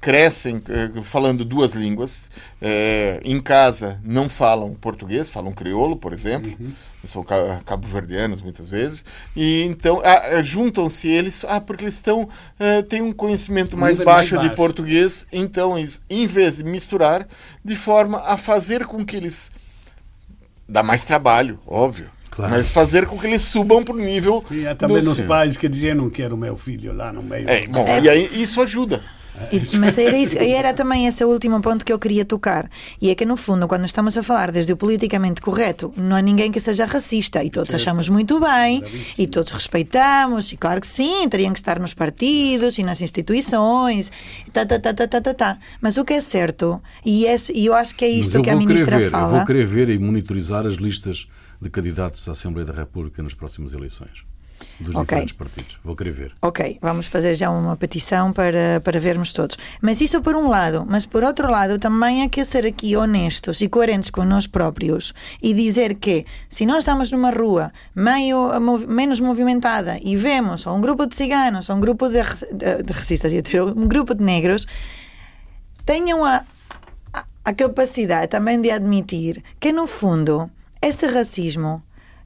crescem 0.00 0.62
é, 0.68 1.02
falando 1.02 1.44
duas 1.44 1.72
línguas. 1.72 2.30
é, 2.60 3.20
em 3.22 3.40
casa 3.40 4.00
não 4.02 4.28
falam 4.28 4.74
português, 4.74 5.28
falam 5.28 5.52
crioulo, 5.52 5.96
por 5.96 6.12
exemplo. 6.12 6.56
São 7.04 7.22
ca- 7.22 7.60
cabo-verdianos 7.64 8.42
muitas 8.42 8.68
vezes. 8.70 9.04
E 9.36 9.62
então 9.64 10.00
ah, 10.04 10.20
é, 10.24 10.42
juntam-se 10.42 11.06
eles, 11.08 11.44
ah, 11.48 11.60
porque 11.60 11.84
eles 11.84 11.94
estão. 11.94 12.28
é, 12.58 12.82
têm 12.82 13.02
um 13.02 13.12
conhecimento 13.12 13.76
mais 13.76 13.98
nível 13.98 14.06
mais 14.06 14.16
baixo 14.16 14.36
de 14.36 14.44
baixo. 14.48 14.56
português. 14.56 15.26
Então, 15.32 15.78
eles, 15.78 16.02
em 16.08 16.26
vez 16.26 16.56
de 16.56 16.64
misturar, 16.64 17.26
de 17.64 17.76
forma 17.76 18.18
a 18.26 18.36
fazer 18.36 18.86
com 18.86 19.04
que 19.04 19.16
eles 19.16 19.50
dá 20.68 20.82
mais 20.82 21.04
trabalho, 21.04 21.58
óbvio. 21.66 22.10
Claro. 22.30 22.52
Mas 22.52 22.68
fazer 22.68 23.06
com 23.06 23.18
que 23.18 23.26
eles 23.26 23.42
subam 23.42 23.82
para 23.82 23.94
o 23.94 23.98
nível. 23.98 24.44
E 24.50 24.66
há 24.66 24.74
também 24.74 25.02
do- 25.02 25.10
os 25.10 25.20
pais 25.22 25.56
que 25.56 25.68
diziam 25.68 25.96
não 25.96 26.08
quero 26.08 26.36
meu 26.36 26.56
filho 26.56 26.92
lá 26.92 27.12
no 27.12 27.22
meio. 27.22 27.48
É, 27.50 27.66
bom, 27.66 27.84
É. 27.86 28.00
e 28.00 28.08
aí 28.08 28.30
isso 28.42 28.60
ajuda. 28.62 29.02
E- 29.52 29.76
mas 29.78 29.96
era, 29.98 30.16
isso, 30.16 30.36
era 30.38 30.72
também 30.74 31.06
esse 31.06 31.24
último 31.24 31.60
ponto 31.60 31.84
que 31.84 31.92
eu 31.92 31.98
queria 31.98 32.24
tocar. 32.24 32.68
E 33.00 33.10
é 33.10 33.14
que, 33.14 33.24
no 33.24 33.36
fundo, 33.36 33.66
quando 33.66 33.84
estamos 33.84 34.16
a 34.16 34.22
falar 34.22 34.50
desde 34.50 34.72
o 34.72 34.76
politicamente 34.76 35.40
correto, 35.40 35.92
não 35.96 36.16
há 36.16 36.22
ninguém 36.22 36.50
que 36.52 36.60
seja 36.60 36.84
racista. 36.86 37.42
E 37.42 37.50
todos 37.50 37.74
achamos 37.74 38.08
muito 38.08 38.38
bem, 38.40 38.82
e 39.18 39.26
todos 39.26 39.52
respeitamos, 39.52 40.52
e 40.52 40.56
claro 40.56 40.80
que 40.80 40.86
sim, 40.86 41.28
teriam 41.28 41.52
que 41.52 41.58
estar 41.58 41.78
nos 41.78 41.94
partidos 41.94 42.78
e 42.78 42.82
nas 42.82 43.00
instituições, 43.00 44.10
tá, 44.52 44.64
tá, 44.66 44.78
tá, 44.78 44.92
tá, 44.94 45.06
tá, 45.06 45.20
tá, 45.20 45.34
tá. 45.34 45.58
Mas 45.80 45.96
o 45.96 46.04
que 46.04 46.14
é 46.14 46.20
certo, 46.20 46.80
e, 47.04 47.24
esse, 47.26 47.52
e 47.56 47.66
eu 47.66 47.74
acho 47.74 47.94
que 47.94 48.04
é 48.04 48.08
isto 48.08 48.36
eu 48.36 48.42
que 48.42 48.50
a 48.50 48.56
ministra 48.56 48.98
ver, 48.98 49.06
eu 49.06 49.10
fala. 49.10 49.38
vou 49.38 49.46
querer 49.46 49.66
ver 49.66 49.88
e 49.88 49.98
monitorizar 49.98 50.66
as 50.66 50.74
listas 50.74 51.26
de 51.60 51.68
candidatos 51.70 52.26
à 52.28 52.32
Assembleia 52.32 52.66
da 52.66 52.72
República 52.72 53.22
nas 53.22 53.34
próximas 53.34 53.72
eleições. 53.72 54.24
Dos 54.80 54.94
Ok. 54.94 55.04
diferentes 55.04 55.32
partidos. 55.34 55.78
Vou 55.84 55.94
querer 55.94 56.12
ver. 56.12 56.32
Ok, 56.40 56.78
vamos 56.80 57.06
fazer 57.06 57.34
já 57.34 57.50
uma 57.50 57.76
petição 57.76 58.32
para, 58.32 58.80
para 58.82 58.98
vermos 58.98 59.32
todos. 59.32 59.58
Mas 59.82 60.00
isso 60.00 60.22
por 60.22 60.34
um 60.34 60.48
lado, 60.48 60.86
mas 60.88 61.04
por 61.04 61.22
outro 61.22 61.50
lado 61.50 61.78
também 61.78 62.22
há 62.22 62.28
que 62.28 62.42
ser 62.44 62.64
aqui 62.66 62.96
honestos 62.96 63.60
e 63.60 63.68
coerentes 63.68 64.10
com 64.10 64.24
nós 64.24 64.46
próprios 64.46 65.12
e 65.42 65.52
dizer 65.52 65.96
que 65.96 66.24
se 66.48 66.64
nós 66.64 66.78
estamos 66.78 67.10
numa 67.10 67.30
rua 67.30 67.70
meio, 67.94 68.58
menos 68.88 69.20
movimentada 69.20 69.98
e 70.02 70.16
vemos 70.16 70.66
ou 70.66 70.74
um 70.74 70.80
grupo 70.80 71.06
de 71.06 71.14
ciganos 71.14 71.68
ou 71.68 71.76
um 71.76 71.80
grupo 71.80 72.08
de, 72.08 72.22
de, 72.52 72.82
de 72.82 72.92
racistas, 72.92 73.32
um 73.76 73.86
grupo 73.86 74.14
de 74.14 74.24
negros, 74.24 74.66
tenham 75.84 76.24
a, 76.24 76.42
a, 77.12 77.24
a 77.44 77.52
capacidade 77.52 78.28
também 78.28 78.60
de 78.60 78.70
admitir 78.70 79.42
que, 79.58 79.72
no 79.72 79.86
fundo, 79.86 80.50
esse 80.80 81.06
racismo 81.06 81.82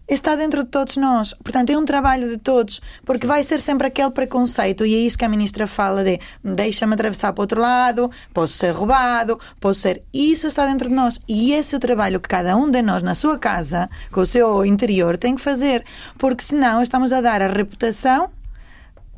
está 0.08 0.36
dentro 0.36 0.64
de 0.64 0.70
todos 0.70 0.96
nós. 0.96 1.34
Portanto, 1.34 1.70
é 1.70 1.78
um 1.78 1.84
trabalho 1.84 2.28
de 2.28 2.36
todos, 2.36 2.80
porque 3.04 3.26
vai 3.26 3.42
ser 3.42 3.60
sempre 3.60 3.86
aquele 3.86 4.10
preconceito, 4.10 4.84
e 4.84 4.94
é 4.94 4.98
isso 4.98 5.18
que 5.18 5.24
a 5.24 5.28
ministra 5.28 5.66
fala 5.66 6.04
de 6.04 6.20
deixa-me 6.42 6.94
atravessar 6.94 7.32
para 7.32 7.40
o 7.40 7.44
outro 7.44 7.60
lado, 7.60 8.10
posso 8.32 8.54
ser 8.54 8.72
roubado, 8.72 9.38
posso 9.60 9.80
ser... 9.80 10.02
Isso 10.12 10.46
está 10.46 10.66
dentro 10.66 10.88
de 10.88 10.94
nós. 10.94 11.20
E 11.28 11.52
esse 11.52 11.74
é 11.74 11.78
o 11.78 11.80
trabalho 11.80 12.20
que 12.20 12.28
cada 12.28 12.56
um 12.56 12.70
de 12.70 12.82
nós, 12.82 13.02
na 13.02 13.14
sua 13.14 13.38
casa, 13.38 13.88
com 14.10 14.20
o 14.20 14.26
seu 14.26 14.64
interior, 14.64 15.16
tem 15.16 15.34
que 15.34 15.40
fazer. 15.40 15.84
Porque 16.18 16.44
senão 16.44 16.82
estamos 16.82 17.12
a 17.12 17.20
dar 17.20 17.42
a 17.42 17.48
reputação 17.48 18.30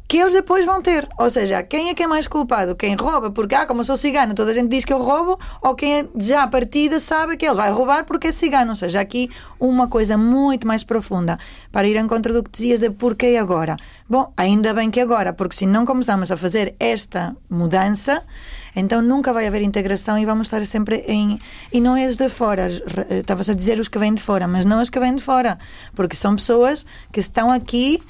que 0.08 0.18
eles 0.18 0.32
depois 0.32 0.64
vão 0.64 0.80
ter. 0.80 1.08
Ou 1.18 1.30
seja, 1.30 1.62
quem 1.62 1.88
é 1.88 1.94
que 1.94 2.02
é 2.02 2.06
mais 2.06 2.28
culpado? 2.28 2.76
Quem 2.76 2.94
rouba 2.94 3.30
porque, 3.30 3.54
ah, 3.54 3.66
como 3.66 3.80
eu 3.80 3.84
sou 3.84 3.96
cigano, 3.96 4.34
toda 4.34 4.50
a 4.50 4.54
gente 4.54 4.68
diz 4.68 4.84
que 4.84 4.92
eu 4.92 4.98
roubo, 4.98 5.38
ou 5.60 5.74
quem 5.74 6.00
é, 6.00 6.06
já 6.16 6.42
à 6.42 6.46
partida 6.46 7.00
sabe 7.00 7.36
que 7.36 7.44
ele 7.44 7.54
vai 7.54 7.70
roubar 7.70 8.04
porque 8.04 8.28
é 8.28 8.32
cigano. 8.32 8.70
Ou 8.70 8.76
seja, 8.76 9.00
aqui 9.00 9.30
uma 9.58 9.88
coisa 9.88 10.16
muito 10.16 10.66
mais 10.66 10.84
profunda 10.84 11.38
para 11.72 11.88
ir 11.88 11.96
em 11.96 12.06
contra 12.06 12.32
do 12.32 12.42
que 12.42 12.50
dizias 12.50 12.80
de 12.80 12.90
porquê 12.90 13.36
agora. 13.40 13.76
Bom, 14.08 14.32
ainda 14.36 14.72
bem 14.72 14.90
que 14.90 15.00
agora, 15.00 15.32
porque 15.32 15.56
se 15.56 15.66
não 15.66 15.84
começamos 15.84 16.30
a 16.30 16.36
fazer 16.36 16.76
esta 16.78 17.36
mudança, 17.50 18.22
então 18.76 19.02
nunca 19.02 19.32
vai 19.32 19.46
haver 19.46 19.62
integração 19.62 20.16
e 20.16 20.24
vamos 20.24 20.46
estar 20.46 20.64
sempre 20.64 21.04
em. 21.08 21.40
E 21.72 21.80
não 21.80 21.96
é 21.96 22.06
os 22.06 22.16
de 22.16 22.28
fora, 22.28 22.68
eh, 23.08 23.18
estavas 23.18 23.50
a 23.50 23.54
dizer 23.54 23.80
os 23.80 23.88
que 23.88 23.98
vêm 23.98 24.14
de 24.14 24.22
fora, 24.22 24.46
mas 24.46 24.64
não 24.64 24.80
os 24.80 24.90
que 24.90 25.00
vêm 25.00 25.16
de 25.16 25.22
fora, 25.22 25.58
porque 25.94 26.14
são 26.14 26.36
pessoas 26.36 26.86
que 27.10 27.18
estão 27.18 27.50
aqui 27.50 28.00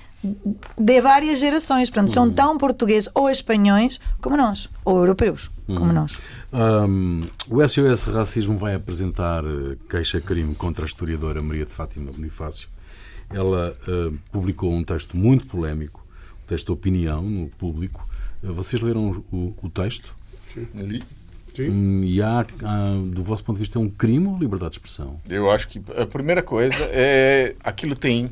de 0.78 1.00
várias 1.00 1.38
gerações, 1.40 1.90
portanto, 1.90 2.12
são 2.12 2.30
tão 2.30 2.56
portugueses 2.58 3.08
ou 3.14 3.28
espanhóis 3.30 4.00
como 4.20 4.36
nós, 4.36 4.68
ou 4.84 4.98
europeus 4.98 5.50
como 5.66 5.92
nós. 5.92 6.18
Hum, 6.52 7.20
o 7.48 7.66
SOS 7.68 8.04
Racismo 8.04 8.56
vai 8.56 8.74
apresentar 8.74 9.42
eh, 9.44 9.76
queixa-crime 9.90 10.54
contra 10.54 10.84
a 10.84 10.86
historiadora 10.86 11.42
Maria 11.42 11.64
de 11.64 11.72
Fátima 11.72 12.12
Bonifácio. 12.12 12.68
Ela 13.28 13.76
eh, 13.88 14.12
publicou 14.30 14.72
um 14.72 14.84
texto 14.84 15.16
muito 15.16 15.46
polémico, 15.46 16.06
um 16.44 16.46
texto 16.46 16.66
de 16.66 16.72
opinião 16.72 17.20
no 17.22 17.48
público. 17.48 18.08
Eh, 18.44 18.46
vocês 18.46 18.80
leram 18.80 19.22
o, 19.32 19.54
o 19.60 19.68
texto? 19.68 20.14
Ali. 20.78 21.02
Sim. 21.54 21.70
Hum, 21.70 22.04
E 22.04 22.22
há, 22.22 22.40
há, 22.40 22.94
do 23.12 23.24
vosso 23.24 23.42
ponto 23.42 23.56
de 23.56 23.60
vista, 23.62 23.78
é 23.78 23.82
um 23.82 23.88
crime 23.88 24.26
ou 24.28 24.38
liberdade 24.38 24.72
de 24.72 24.76
expressão? 24.76 25.18
Eu 25.28 25.50
acho 25.50 25.66
que 25.68 25.82
a 25.96 26.06
primeira 26.06 26.42
coisa 26.42 26.76
é 26.90 27.56
aquilo 27.64 27.96
tem. 27.96 28.30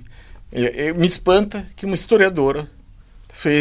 Me 0.96 1.06
espanta 1.06 1.66
que 1.76 1.84
uma 1.84 1.96
historiadora 1.96 2.68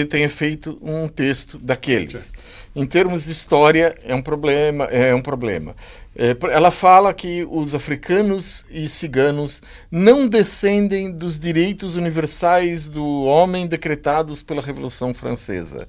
tenha 0.09 0.29
feito 0.29 0.77
um 0.81 1.07
texto 1.07 1.57
daqueles. 1.57 2.31
Em 2.75 2.85
termos 2.85 3.25
de 3.25 3.31
história, 3.31 3.95
é 4.03 4.15
um 4.15 4.21
problema. 4.21 4.85
É 4.85 5.13
um 5.13 5.21
problema. 5.21 5.75
É, 6.15 6.35
ela 6.51 6.71
fala 6.71 7.13
que 7.13 7.45
os 7.49 7.73
africanos 7.73 8.65
e 8.69 8.87
ciganos 8.87 9.61
não 9.91 10.27
descendem 10.27 11.11
dos 11.11 11.39
direitos 11.39 11.95
universais 11.95 12.87
do 12.87 13.23
homem 13.23 13.67
decretados 13.67 14.41
pela 14.41 14.61
Revolução 14.61 15.13
Francesa. 15.13 15.87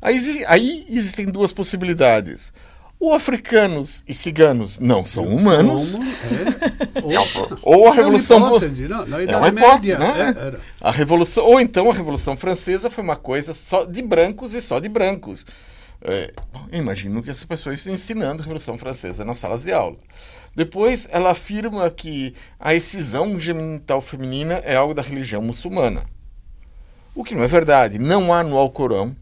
Aí, 0.00 0.44
aí 0.46 0.86
existem 0.88 1.26
duas 1.26 1.52
possibilidades. 1.52 2.52
Ou 3.04 3.12
africanos 3.12 4.02
e 4.08 4.14
ciganos 4.14 4.78
não 4.78 5.04
são 5.04 5.24
humanos? 5.26 5.94
É. 5.94 7.00
é 7.14 7.26
pro- 7.28 7.58
ou 7.62 7.86
a 7.86 7.90
É 7.90 7.96
Revolução 7.96 8.40
não? 8.40 8.48
É 9.18 9.36
uma 9.36 9.48
hipótese, 9.48 9.88
Média, 9.94 9.98
né? 9.98 10.34
é, 10.34 10.46
era. 10.46 10.60
A 10.80 10.90
Revolução, 10.90 11.44
ou 11.44 11.60
então 11.60 11.90
a 11.90 11.92
Revolução 11.92 12.34
Francesa 12.34 12.88
foi 12.88 13.04
uma 13.04 13.16
coisa 13.16 13.52
só 13.52 13.84
de 13.84 14.00
brancos 14.00 14.54
e 14.54 14.62
só 14.62 14.80
de 14.80 14.88
brancos. 14.88 15.44
É, 16.00 16.32
imagino 16.72 17.22
que 17.22 17.28
essa 17.28 17.46
pessoa 17.46 17.74
está 17.74 17.90
ensinando 17.90 18.40
a 18.40 18.44
Revolução 18.46 18.78
Francesa 18.78 19.22
nas 19.22 19.36
salas 19.36 19.64
de 19.64 19.72
aula. 19.74 19.98
Depois, 20.56 21.06
ela 21.12 21.30
afirma 21.32 21.90
que 21.90 22.32
a 22.58 22.74
excisão 22.74 23.38
genital 23.38 24.00
feminina 24.00 24.62
é 24.64 24.76
algo 24.76 24.94
da 24.94 25.02
religião 25.02 25.42
muçulmana. 25.42 26.04
O 27.14 27.22
que 27.22 27.34
não 27.34 27.44
é 27.44 27.48
verdade. 27.48 27.98
Não 27.98 28.32
há 28.32 28.42
no 28.42 28.56
Alcorão 28.56 29.14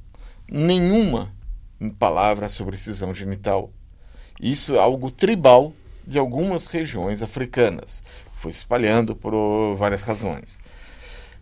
nenhuma 0.49 1.33
palavra 1.91 2.49
sobre 2.49 2.77
excisão 2.77 3.15
genital. 3.15 3.71
Isso 4.41 4.75
é 4.75 4.79
algo 4.79 5.11
tribal 5.11 5.73
de 6.07 6.19
algumas 6.19 6.67
regiões 6.67 7.23
africanas. 7.23 8.03
Foi 8.37 8.51
espalhando 8.51 9.15
por 9.15 9.77
várias 9.77 10.03
razões. 10.03 10.59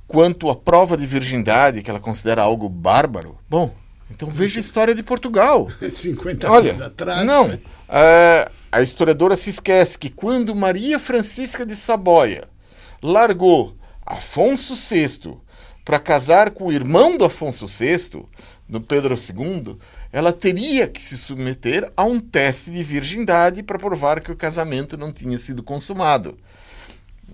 Quanto 0.07 0.51
à 0.51 0.57
prova 0.57 0.97
de 0.97 1.07
virgindade, 1.07 1.83
que 1.83 1.91
ela 1.91 2.01
considera 2.01 2.43
algo 2.43 2.69
bárbaro, 2.69 3.39
bom, 3.49 3.75
então 4.11 4.29
veja 4.29 4.59
a 4.59 4.61
história 4.61 4.95
de 4.95 5.03
Portugal. 5.03 5.69
50 5.89 6.51
Olha, 6.51 6.71
anos 6.71 6.83
atrás. 6.83 7.25
não. 7.25 7.59
é, 7.89 8.51
a 8.73 8.83
historiadora 8.83 9.37
se 9.37 9.51
esquece 9.51 9.97
que 9.97 10.11
quando 10.11 10.55
Maria 10.55 10.99
Francisca 10.99 11.65
de 11.65 11.77
Saboia 11.77 12.45
largou 13.03 13.77
Afonso 14.05 14.75
VI 14.75 15.39
para 15.85 15.99
casar 15.99 16.51
com 16.51 16.67
o 16.67 16.73
irmão 16.73 17.17
do 17.17 17.25
Afonso 17.25 17.67
VI, 17.67 18.25
do 18.69 18.81
Pedro 18.81 19.15
II, 19.15 19.77
ela 20.13 20.33
teria 20.33 20.87
que 20.87 21.03
se 21.03 21.19
submeter 21.19 21.91
a 21.97 22.05
um 22.05 22.21
teste 22.21 22.71
de 22.71 22.83
virgindade 22.83 23.63
para 23.63 23.79
provar 23.79 24.21
que 24.21 24.31
o 24.31 24.37
casamento 24.37 24.97
não 24.97 25.13
tinha 25.13 25.39
sido 25.39 25.63
consumado. 25.63 26.39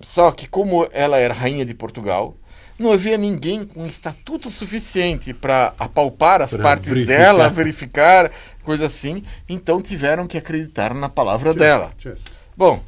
Só 0.01 0.31
que, 0.31 0.47
como 0.47 0.87
ela 0.91 1.17
era 1.17 1.33
rainha 1.33 1.65
de 1.65 1.73
Portugal, 1.73 2.35
não 2.77 2.91
havia 2.91 3.17
ninguém 3.17 3.65
com 3.65 3.87
estatuto 3.87 4.51
suficiente 4.51 5.33
para 5.33 5.73
apalpar 5.79 6.41
as 6.41 6.51
Para 6.51 6.63
partes 6.63 6.87
verificar. 6.87 7.17
dela, 7.17 7.49
verificar, 7.49 8.31
coisa 8.63 8.85
assim. 8.85 9.23
Então 9.49 9.81
tiveram 9.81 10.27
que 10.27 10.37
acreditar 10.37 10.93
na 10.93 11.09
palavra 11.09 11.53
dela. 11.53 11.91
Certo. 11.97 12.21
Bom, 12.55 12.81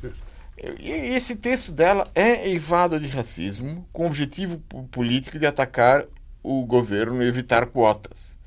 e 0.79 0.91
esse 1.15 1.35
texto 1.35 1.71
dela 1.71 2.07
é 2.13 2.47
eivado 2.47 2.99
de 2.99 3.07
racismo 3.07 3.87
com 3.93 4.03
o 4.03 4.07
objetivo 4.07 4.59
po- 4.67 4.83
político 4.83 5.39
de 5.39 5.45
atacar 5.45 6.05
o 6.43 6.65
governo 6.65 7.23
e 7.23 7.27
evitar 7.27 7.65
quotas. 7.67 8.37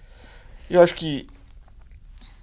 Eu 0.69 0.83
acho 0.83 0.95
que 0.95 1.27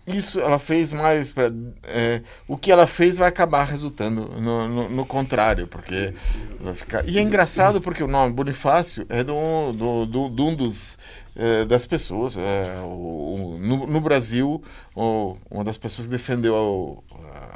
isso 0.08 0.40
ela 0.40 0.58
fez 0.58 0.92
mais 0.92 1.32
pra, 1.32 1.52
é, 1.84 2.22
o 2.48 2.58
que 2.58 2.72
ela 2.72 2.88
fez 2.88 3.18
vai 3.18 3.30
acabar 3.30 3.66
resultando 3.66 4.28
no, 4.42 4.68
no, 4.68 4.90
no, 4.90 5.06
contrário 5.06 5.68
porque 5.68 6.14
vai 6.60 6.74
ficar 6.74 7.08
e 7.08 7.18
é 7.18 7.22
engraçado 7.22 7.80
porque 7.80 8.04
o 8.04 8.08
nome 8.08 8.34
Bonifácio 8.34 9.06
é 9.10 9.24
do, 9.24 9.72
do, 9.74 10.06
do, 10.06 10.30
de 10.30 10.42
um 10.42 10.56
dos 10.56 10.98
é, 11.36 11.66
das 11.66 11.86
pessoas 11.86 12.36
é, 12.38 12.80
o, 12.82 12.86
o, 12.86 13.60
no, 13.60 13.86
no, 13.86 14.02
Brasil 14.02 14.64
o, 14.96 15.38
uma 15.50 15.64
das 15.64 15.78
pessoas 15.78 16.08
que 16.08 16.12
defendeu 16.12 17.04
a, 17.12 17.49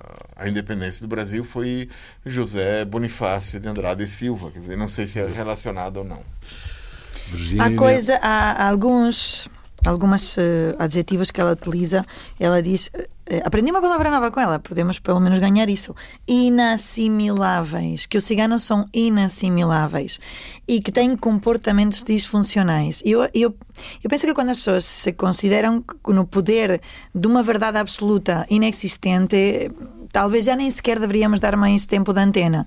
independência 0.49 1.01
do 1.01 1.07
Brasil 1.07 1.43
foi 1.43 1.89
José 2.25 2.85
Bonifácio 2.85 3.59
de 3.59 3.67
Andrade 3.67 4.03
e 4.03 4.07
Silva 4.07 4.51
quer 4.51 4.59
dizer 4.59 4.77
não 4.77 4.87
sei 4.87 5.07
se 5.07 5.19
é 5.19 5.25
relacionado 5.25 5.97
ou 5.97 6.03
não 6.03 6.21
Virginia. 7.29 7.65
há 7.65 7.75
coisa 7.75 8.19
há 8.21 8.69
alguns 8.69 9.49
algumas 9.85 10.37
uh, 10.37 10.75
adjetivos 10.79 11.31
que 11.31 11.39
ela 11.41 11.51
utiliza. 11.51 12.05
Ela 12.39 12.61
diz. 12.61 12.87
Uh, 12.87 13.13
aprendi 13.43 13.71
uma 13.71 13.81
palavra 13.81 14.11
nova 14.11 14.29
com 14.31 14.39
ela, 14.39 14.59
podemos 14.59 14.99
pelo 14.99 15.19
menos 15.19 15.39
ganhar 15.39 15.69
isso. 15.69 15.95
Inassimiláveis. 16.27 18.05
Que 18.05 18.17
os 18.17 18.23
ciganos 18.23 18.63
são 18.63 18.87
inassimiláveis 18.93 20.19
e 20.67 20.81
que 20.81 20.91
têm 20.91 21.15
comportamentos 21.15 22.03
disfuncionais. 22.03 23.01
Eu, 23.05 23.23
eu, 23.33 23.55
eu 24.03 24.09
penso 24.09 24.25
que 24.25 24.33
quando 24.33 24.49
as 24.49 24.57
pessoas 24.57 24.85
se 24.85 25.13
consideram 25.13 25.83
no 26.07 26.25
poder 26.25 26.81
de 27.13 27.27
uma 27.27 27.43
verdade 27.43 27.77
absoluta 27.77 28.45
inexistente, 28.49 29.71
talvez 30.13 30.45
já 30.45 30.55
nem 30.55 30.69
sequer 30.69 30.99
deveríamos 30.99 31.39
dar 31.41 31.57
mais 31.57 31.85
tempo 31.87 32.13
de 32.13 32.21
antena. 32.21 32.65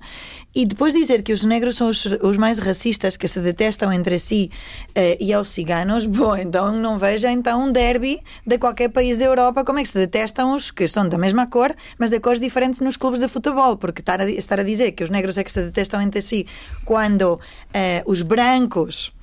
E 0.53 0.65
depois 0.65 0.93
dizer 0.93 1.23
que 1.23 1.31
os 1.31 1.43
negros 1.43 1.77
são 1.77 1.89
os, 1.89 2.05
os 2.05 2.35
mais 2.35 2.59
racistas, 2.59 3.15
que 3.15 3.27
se 3.27 3.39
detestam 3.39 3.91
entre 3.93 4.19
si 4.19 4.51
eh, 4.93 5.17
e 5.19 5.31
aos 5.31 5.49
ciganos, 5.49 6.05
bom, 6.19 6.35
então 6.35 6.71
não 6.73 6.99
veja 6.99 7.31
então 7.31 7.65
um 7.65 7.71
derby 7.71 8.19
de 8.45 8.57
qualquer 8.57 8.89
país 8.89 9.17
da 9.17 9.25
Europa 9.25 9.63
como 9.63 9.79
é 9.79 9.83
que 9.83 9.89
se 9.89 9.97
detestam 9.97 10.53
os 10.53 10.69
que 10.69 10.87
são 10.87 11.07
da 11.07 11.17
mesma 11.17 11.47
cor, 11.47 11.73
mas 11.97 12.09
de 12.09 12.19
cores 12.19 12.41
diferentes 12.41 12.81
nos 12.81 12.97
clubes 12.97 13.21
de 13.21 13.27
futebol, 13.29 13.77
porque 13.77 14.01
estar 14.01 14.19
a, 14.19 14.29
estar 14.29 14.59
a 14.59 14.63
dizer 14.63 14.91
que 14.91 15.03
os 15.03 15.09
negros 15.09 15.37
é 15.37 15.43
que 15.43 15.51
se 15.51 15.61
detestam 15.63 16.01
entre 16.01 16.21
si 16.21 16.45
quando 16.83 17.39
eh, 17.73 18.03
os 18.05 18.21
brancos 18.21 19.13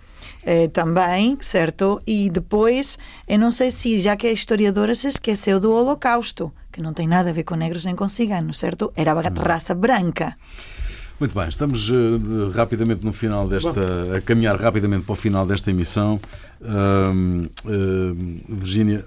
eh, 0.44 0.68
também, 0.68 1.38
certo? 1.40 2.00
E 2.06 2.28
depois, 2.28 2.98
eu 3.26 3.38
não 3.38 3.50
sei 3.50 3.70
se, 3.70 3.98
já 3.98 4.16
que 4.16 4.26
a 4.26 4.32
historiadora 4.32 4.94
se 4.94 5.08
esqueceu 5.08 5.58
do 5.58 5.72
Holocausto, 5.72 6.52
que 6.70 6.82
não 6.82 6.92
tem 6.92 7.06
nada 7.06 7.30
a 7.30 7.32
ver 7.32 7.44
com 7.44 7.54
negros 7.54 7.84
nem 7.84 7.96
com 7.96 8.08
ciganos, 8.08 8.58
certo? 8.58 8.92
Era 8.96 9.12
a 9.12 9.30
raça 9.30 9.74
branca. 9.74 10.36
Muito 11.18 11.32
bem, 11.32 11.48
estamos 11.48 11.88
uh, 11.90 12.50
rapidamente 12.54 13.04
no 13.04 13.12
final 13.12 13.46
desta. 13.46 13.70
a 14.16 14.20
caminhar 14.20 14.60
rapidamente 14.60 15.04
para 15.04 15.12
o 15.12 15.16
final 15.16 15.46
desta 15.46 15.70
emissão. 15.70 16.20
Uh, 16.64 17.44
uh, 17.44 18.14
Virgínia, 18.48 19.04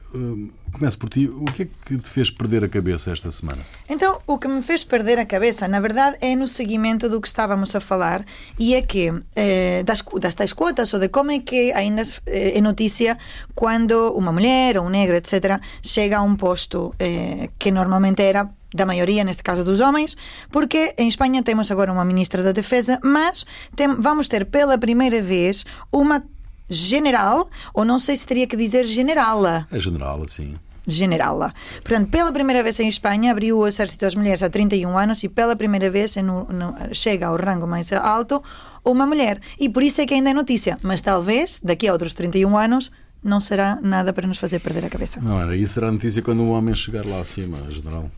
começo 0.71 0.97
por 0.97 1.09
ti. 1.09 1.27
O 1.27 1.45
que 1.45 1.63
é 1.63 1.67
que 1.85 1.97
te 1.97 2.09
fez 2.09 2.29
perder 2.29 2.63
a 2.63 2.69
cabeça 2.69 3.11
esta 3.11 3.31
semana? 3.31 3.59
Então, 3.89 4.21
o 4.27 4.37
que 4.37 4.47
me 4.47 4.61
fez 4.61 4.83
perder 4.83 5.17
a 5.19 5.25
cabeça, 5.25 5.67
na 5.67 5.79
verdade, 5.79 6.17
é 6.21 6.35
no 6.35 6.47
seguimento 6.47 7.09
do 7.09 7.19
que 7.19 7.27
estávamos 7.27 7.75
a 7.75 7.79
falar 7.79 8.23
e 8.59 8.75
é 8.75 8.81
que 8.81 9.11
eh, 9.35 9.83
das, 9.83 10.03
das 10.19 10.35
tais 10.35 10.53
ou 10.93 10.99
de 10.99 11.09
como 11.09 11.31
é 11.31 11.39
que 11.39 11.71
ainda 11.73 12.03
é 12.25 12.61
notícia 12.61 13.17
quando 13.55 14.13
uma 14.13 14.31
mulher 14.31 14.77
ou 14.77 14.85
um 14.85 14.89
negro, 14.89 15.15
etc., 15.15 15.59
chega 15.81 16.17
a 16.17 16.21
um 16.21 16.35
posto 16.35 16.93
eh, 16.99 17.49
que 17.57 17.71
normalmente 17.71 18.21
era 18.21 18.49
da 18.73 18.85
maioria, 18.85 19.23
neste 19.23 19.41
caso 19.41 19.63
dos 19.63 19.79
homens, 19.79 20.17
porque 20.51 20.93
em 20.97 21.07
Espanha 21.07 21.41
temos 21.41 21.71
agora 21.71 21.91
uma 21.91 22.03
ministra 22.03 22.43
da 22.43 22.51
Defesa, 22.51 22.99
mas 23.01 23.45
tem, 23.75 23.87
vamos 23.95 24.27
ter 24.27 24.45
pela 24.45 24.77
primeira 24.77 25.21
vez 25.21 25.65
uma 25.91 26.21
general, 26.69 27.49
ou 27.73 27.85
não 27.85 27.99
sei 27.99 28.15
se 28.17 28.25
teria 28.25 28.47
que 28.47 28.55
dizer 28.55 28.85
generala. 28.85 29.67
É 29.71 29.79
generala, 29.79 30.27
sim. 30.27 30.55
Generala. 30.87 31.53
Portanto, 31.83 32.09
pela 32.09 32.31
primeira 32.31 32.63
vez 32.63 32.79
em 32.79 32.87
Espanha, 32.87 33.31
abriu 33.31 33.57
o 33.57 33.67
exército 33.67 34.05
às 34.05 34.15
mulheres 34.15 34.41
há 34.41 34.49
31 34.49 34.97
anos 34.97 35.21
e 35.21 35.27
pela 35.27 35.55
primeira 35.55 35.89
vez 35.89 36.15
no, 36.17 36.45
no, 36.45 36.75
chega 36.93 37.27
ao 37.27 37.35
rango 37.35 37.67
mais 37.67 37.91
alto 37.91 38.41
uma 38.85 39.05
mulher. 39.05 39.41
E 39.59 39.67
por 39.67 39.83
isso 39.83 39.99
é 39.99 40.05
que 40.05 40.13
ainda 40.13 40.29
é 40.29 40.33
notícia. 40.33 40.77
Mas 40.81 41.01
talvez, 41.01 41.59
daqui 41.61 41.87
a 41.89 41.91
outros 41.91 42.13
31 42.13 42.57
anos, 42.57 42.89
não 43.21 43.41
será 43.41 43.77
nada 43.81 44.13
para 44.13 44.25
nos 44.25 44.37
fazer 44.37 44.59
perder 44.59 44.85
a 44.85 44.89
cabeça. 44.89 45.19
Não, 45.19 45.41
era 45.41 45.57
isso 45.57 45.73
será 45.73 45.91
notícia 45.91 46.21
quando 46.21 46.41
um 46.41 46.51
homem 46.51 46.73
chegar 46.73 47.05
lá 47.05 47.19
acima, 47.19 47.59
general. 47.69 48.09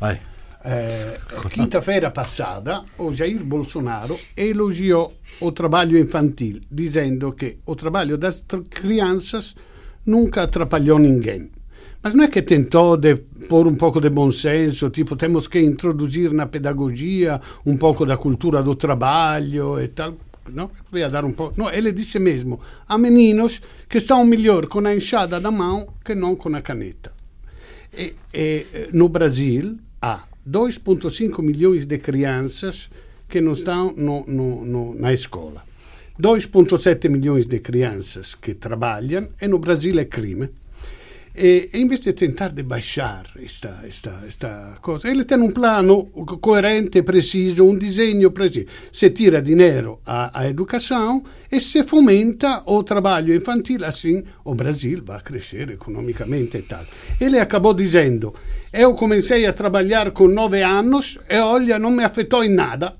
Vai. 0.00 0.20
Eh, 0.66 1.18
quinta-feira 1.50 2.10
passada, 2.10 2.84
o 2.96 3.12
Jair 3.12 3.44
Bolsonaro 3.44 4.18
elogiou 4.34 5.12
o 5.38 5.52
trabalho 5.52 5.98
infantil, 5.98 6.62
dizendo 6.70 7.34
que 7.34 7.58
o 7.66 7.76
trabalho 7.76 8.16
das 8.16 8.42
crianças 8.70 9.54
nunca 10.06 10.44
atrapalhou 10.44 10.98
ninguém. 10.98 11.50
Mas 12.02 12.14
não 12.14 12.24
é 12.24 12.28
que 12.28 12.40
tentou 12.40 12.98
pôr 13.46 13.66
um 13.66 13.74
pouco 13.74 14.00
de 14.00 14.08
bom 14.08 14.32
senso, 14.32 14.88
tipo, 14.88 15.16
temos 15.16 15.46
que 15.46 15.60
introduzir 15.60 16.32
na 16.32 16.46
pedagogia 16.46 17.42
um 17.66 17.76
pouco 17.76 18.06
da 18.06 18.16
cultura 18.16 18.62
do 18.62 18.74
trabalho 18.74 19.78
e 19.78 19.88
tal. 19.88 20.14
Não, 20.48 20.70
dar 21.10 21.26
um 21.26 21.32
pouco. 21.32 21.58
Não, 21.58 21.70
ele 21.70 21.92
disse 21.92 22.18
mesmo: 22.18 22.58
há 22.88 22.96
meninos 22.96 23.60
que 23.88 23.98
estão 23.98 24.24
melhor 24.24 24.66
com 24.66 24.80
a 24.86 24.94
enxada 24.94 25.38
na 25.38 25.50
mão 25.50 25.88
que 26.02 26.14
não 26.14 26.36
com 26.36 26.54
a 26.54 26.62
caneta. 26.62 27.12
E, 27.92 28.14
e 28.32 28.66
no 28.92 29.08
Brasil 29.08 29.78
há 30.00 30.24
2,5 30.48 31.42
milhões 31.42 31.86
de 31.86 31.98
crianças 31.98 32.90
que 33.28 33.40
não 33.40 33.52
estão 33.52 33.92
no, 33.96 34.24
no, 34.26 34.64
no, 34.64 34.94
na 34.94 35.12
escola. 35.12 35.64
2,7 36.20 37.08
milhões 37.08 37.46
de 37.46 37.58
crianças 37.58 38.34
que 38.34 38.54
trabalham 38.54 39.28
e 39.40 39.48
no 39.48 39.58
Brasil 39.58 39.98
é 39.98 40.04
crime. 40.04 40.48
E, 41.36 41.68
em 41.74 41.88
vez 41.88 42.00
de 42.00 42.12
tentar 42.12 42.52
de 42.52 42.62
baixar 42.62 43.26
esta, 43.42 43.80
esta, 43.84 44.22
esta 44.24 44.78
cosa, 44.80 45.08
ele 45.08 45.24
tem 45.24 45.38
um 45.38 45.50
plano 45.50 46.06
coerente, 46.40 47.02
preciso, 47.02 47.64
um 47.64 47.76
desenho 47.76 48.30
preciso. 48.30 48.66
Se 48.92 49.10
tira 49.10 49.42
dinheiro 49.42 49.98
à 50.06 50.46
educação 50.46 51.24
e 51.50 51.60
se 51.60 51.82
fomenta 51.82 52.62
o 52.66 52.84
trabalho 52.84 53.34
infantil, 53.34 53.84
assim 53.84 54.22
o 54.44 54.54
Brasil 54.54 55.02
vai 55.04 55.20
crescer 55.22 55.70
economicamente 55.70 56.58
e 56.58 56.62
tal. 56.62 56.84
Ele 57.20 57.40
acabou 57.40 57.74
dizendo: 57.74 58.32
Eu 58.72 58.94
comecei 58.94 59.44
a 59.44 59.52
trabalhar 59.52 60.12
com 60.12 60.28
nove 60.28 60.62
anos 60.62 61.18
e 61.28 61.36
olha, 61.38 61.80
não 61.80 61.90
me 61.90 62.04
afetou 62.04 62.44
em 62.44 62.50
nada. 62.50 62.94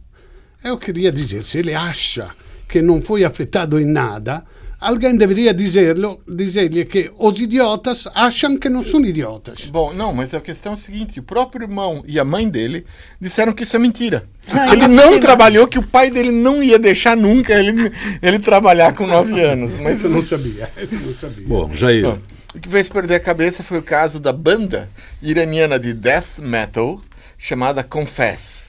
Eu 0.64 0.76
queria 0.76 1.12
dizer, 1.12 1.44
se 1.44 1.58
ele 1.58 1.74
acha 1.74 2.30
que 2.68 2.82
não 2.82 3.00
foi 3.00 3.22
afetado 3.22 3.78
em 3.78 3.84
nada, 3.84 4.44
alguém 4.84 5.16
deveria 5.16 5.54
dizerlo, 5.54 6.20
dizer-lhe 6.28 6.84
que 6.84 7.10
os 7.18 7.40
idiotas 7.40 8.06
acham 8.14 8.58
que 8.58 8.68
não 8.68 8.84
são 8.84 9.04
idiotas. 9.04 9.66
Bom, 9.66 9.92
não, 9.92 10.12
mas 10.12 10.34
a 10.34 10.40
questão 10.40 10.72
é 10.72 10.74
a 10.74 10.78
seguinte: 10.78 11.18
o 11.18 11.22
próprio 11.22 11.64
irmão 11.64 12.04
e 12.06 12.20
a 12.20 12.24
mãe 12.24 12.48
dele 12.48 12.84
disseram 13.20 13.52
que 13.52 13.62
isso 13.62 13.74
é 13.74 13.78
mentira. 13.78 14.28
Não, 14.52 14.72
ele 14.72 14.86
não 14.86 15.18
trabalhou, 15.18 15.66
que 15.66 15.78
o 15.78 15.82
pai 15.82 16.10
dele 16.10 16.30
não 16.30 16.62
ia 16.62 16.78
deixar 16.78 17.16
nunca 17.16 17.54
ele, 17.54 17.90
ele 18.20 18.38
trabalhar 18.38 18.94
com 18.94 19.06
nove 19.06 19.40
anos. 19.42 19.76
Mas 19.76 20.04
eu 20.04 20.10
não 20.10 20.22
sabia. 20.22 20.68
Eu 20.76 21.00
não 21.00 21.14
sabia. 21.14 21.48
Bom, 21.48 21.70
Jair. 21.74 22.18
o 22.54 22.60
que 22.60 22.68
fez 22.68 22.88
perder 22.88 23.14
a 23.14 23.20
cabeça 23.20 23.62
foi 23.62 23.78
o 23.78 23.82
caso 23.82 24.20
da 24.20 24.32
banda 24.32 24.88
iraniana 25.22 25.78
de 25.78 25.94
death 25.94 26.38
metal 26.38 27.00
chamada 27.38 27.82
Confess. 27.82 28.63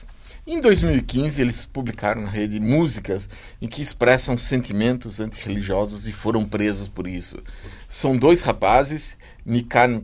Em 0.48 0.60
2015, 0.60 1.42
eles 1.42 1.66
publicaram 1.66 2.22
na 2.22 2.30
rede 2.30 2.60
músicas 2.60 3.28
em 3.60 3.66
que 3.66 3.82
expressam 3.82 4.38
sentimentos 4.38 5.18
antirreligiosos 5.18 6.06
e 6.06 6.12
foram 6.12 6.44
presos 6.44 6.86
por 6.86 7.08
isso. 7.08 7.42
São 7.88 8.16
dois 8.16 8.42
rapazes, 8.42 9.16
Nikan 9.44 10.02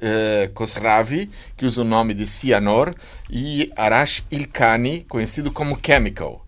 eh, 0.00 0.50
Khosravi, 0.54 1.30
que 1.54 1.66
usa 1.66 1.82
o 1.82 1.84
nome 1.84 2.14
de 2.14 2.26
Cianor, 2.26 2.94
e 3.28 3.70
Arash 3.76 4.24
Ilkani, 4.30 5.04
conhecido 5.06 5.52
como 5.52 5.78
Chemical. 5.84 6.46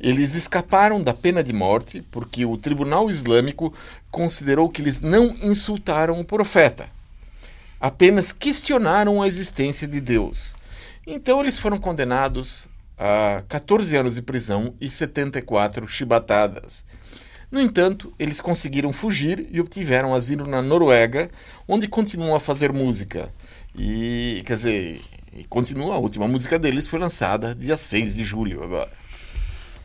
Eles 0.00 0.34
escaparam 0.34 1.02
da 1.02 1.12
pena 1.12 1.44
de 1.44 1.52
morte 1.52 2.02
porque 2.10 2.46
o 2.46 2.56
Tribunal 2.56 3.10
Islâmico 3.10 3.74
considerou 4.10 4.70
que 4.70 4.80
eles 4.80 5.02
não 5.02 5.36
insultaram 5.42 6.18
o 6.18 6.24
profeta, 6.24 6.88
apenas 7.78 8.32
questionaram 8.32 9.20
a 9.20 9.28
existência 9.28 9.86
de 9.86 10.00
Deus. 10.00 10.58
Então 11.12 11.40
eles 11.40 11.58
foram 11.58 11.76
condenados 11.76 12.68
a 12.96 13.42
14 13.48 13.96
anos 13.96 14.14
de 14.14 14.22
prisão 14.22 14.76
e 14.80 14.88
74 14.88 15.88
chibatadas. 15.88 16.84
No 17.50 17.60
entanto, 17.60 18.12
eles 18.16 18.40
conseguiram 18.40 18.92
fugir 18.92 19.48
e 19.50 19.60
obtiveram 19.60 20.14
asilo 20.14 20.46
na 20.46 20.62
Noruega, 20.62 21.28
onde 21.66 21.88
continuam 21.88 22.36
a 22.36 22.38
fazer 22.38 22.72
música. 22.72 23.28
E, 23.74 24.40
quer 24.46 24.54
dizer, 24.54 25.02
e 25.32 25.42
continua, 25.42 25.96
a 25.96 25.98
última 25.98 26.28
música 26.28 26.60
deles 26.60 26.86
foi 26.86 27.00
lançada 27.00 27.56
dia 27.56 27.76
6 27.76 28.14
de 28.14 28.22
julho 28.22 28.62
agora. 28.62 28.99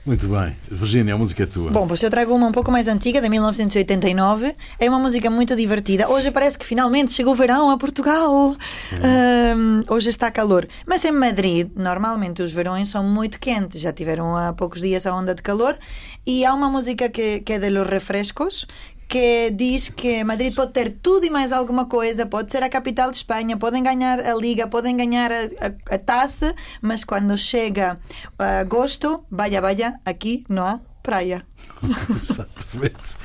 Muito 0.06 0.28
bem. 0.28 0.52
Virginia, 0.70 1.16
a 1.16 1.18
música 1.18 1.42
é 1.42 1.46
tua. 1.48 1.72
Bom, 1.72 1.88
pois 1.88 2.04
eu 2.04 2.12
trago 2.12 2.32
uma 2.36 2.46
um 2.46 2.52
pouco 2.52 2.72
mais 2.72 2.88
antiga, 2.88 3.20
de 3.20 3.28
1989. 3.28 4.56
É 4.80 4.88
uma 4.88 5.00
música 5.00 5.32
muito 5.32 5.56
divertida. 5.56 6.08
Hoje 6.08 6.30
parece 6.30 6.60
que 6.60 6.66
finalmente 6.66 7.12
chegou 7.12 7.34
o 7.34 7.36
verão 7.36 7.72
a 7.72 7.78
Portugal. 7.78 8.56
Um, 8.94 9.82
hoje 9.92 10.10
está 10.10 10.30
calor. 10.30 10.68
Mas 10.86 11.04
em 11.04 11.12
Madrid, 11.12 11.72
normalmente 11.76 12.44
os 12.44 12.52
verões 12.52 12.90
são 12.90 13.04
muito 13.04 13.40
quentes. 13.40 13.82
Já 13.82 13.92
tiveram 13.92 14.38
há 14.38 14.54
poucos 14.54 14.80
dias 14.80 15.08
a 15.08 15.16
onda 15.16 15.34
de 15.34 15.42
calor. 15.42 15.76
E 16.24 16.46
há 16.46 16.54
uma 16.54 16.70
música 16.70 17.10
que, 17.10 17.40
que 17.40 17.54
é 17.54 17.60
de 17.60 17.72
Los 17.72 17.88
Refrescos, 17.88 18.68
que 19.08 19.52
diz 19.52 19.90
que 19.90 20.24
Madrid 20.24 20.54
pode 20.54 20.72
ter 20.72 20.98
tudo 21.02 21.26
e 21.26 21.30
mais 21.30 21.52
alguma 21.52 21.86
coisa, 21.86 22.26
pode 22.26 22.52
ser 22.52 22.64
a 22.64 22.70
capital 22.70 23.12
de 23.12 23.18
Espanha, 23.18 23.58
podem 23.58 23.84
ganhar 23.84 24.20
a 24.20 24.36
Liga, 24.36 24.68
podem 24.68 24.98
ganhar 24.98 25.32
a, 25.32 25.44
a, 25.46 25.96
a 25.96 25.98
taça, 25.98 26.56
mas 26.82 27.04
quando 27.04 27.38
chega 27.38 28.00
agosto, 28.38 29.24
vaya, 29.30 29.62
vaya, 29.62 30.00
aqui 30.06 30.44
não 30.50 30.64
há 30.64 30.80
praia. 31.04 31.46
Exatamente. 32.10 33.18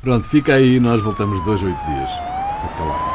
Pronto, 0.00 0.28
fica 0.28 0.54
aí, 0.54 0.78
nós 0.80 1.02
voltamos 1.02 1.40
dois, 1.44 1.62
oito 1.62 1.84
dias. 1.86 2.10
Até 2.10 2.82
lá. 2.84 3.11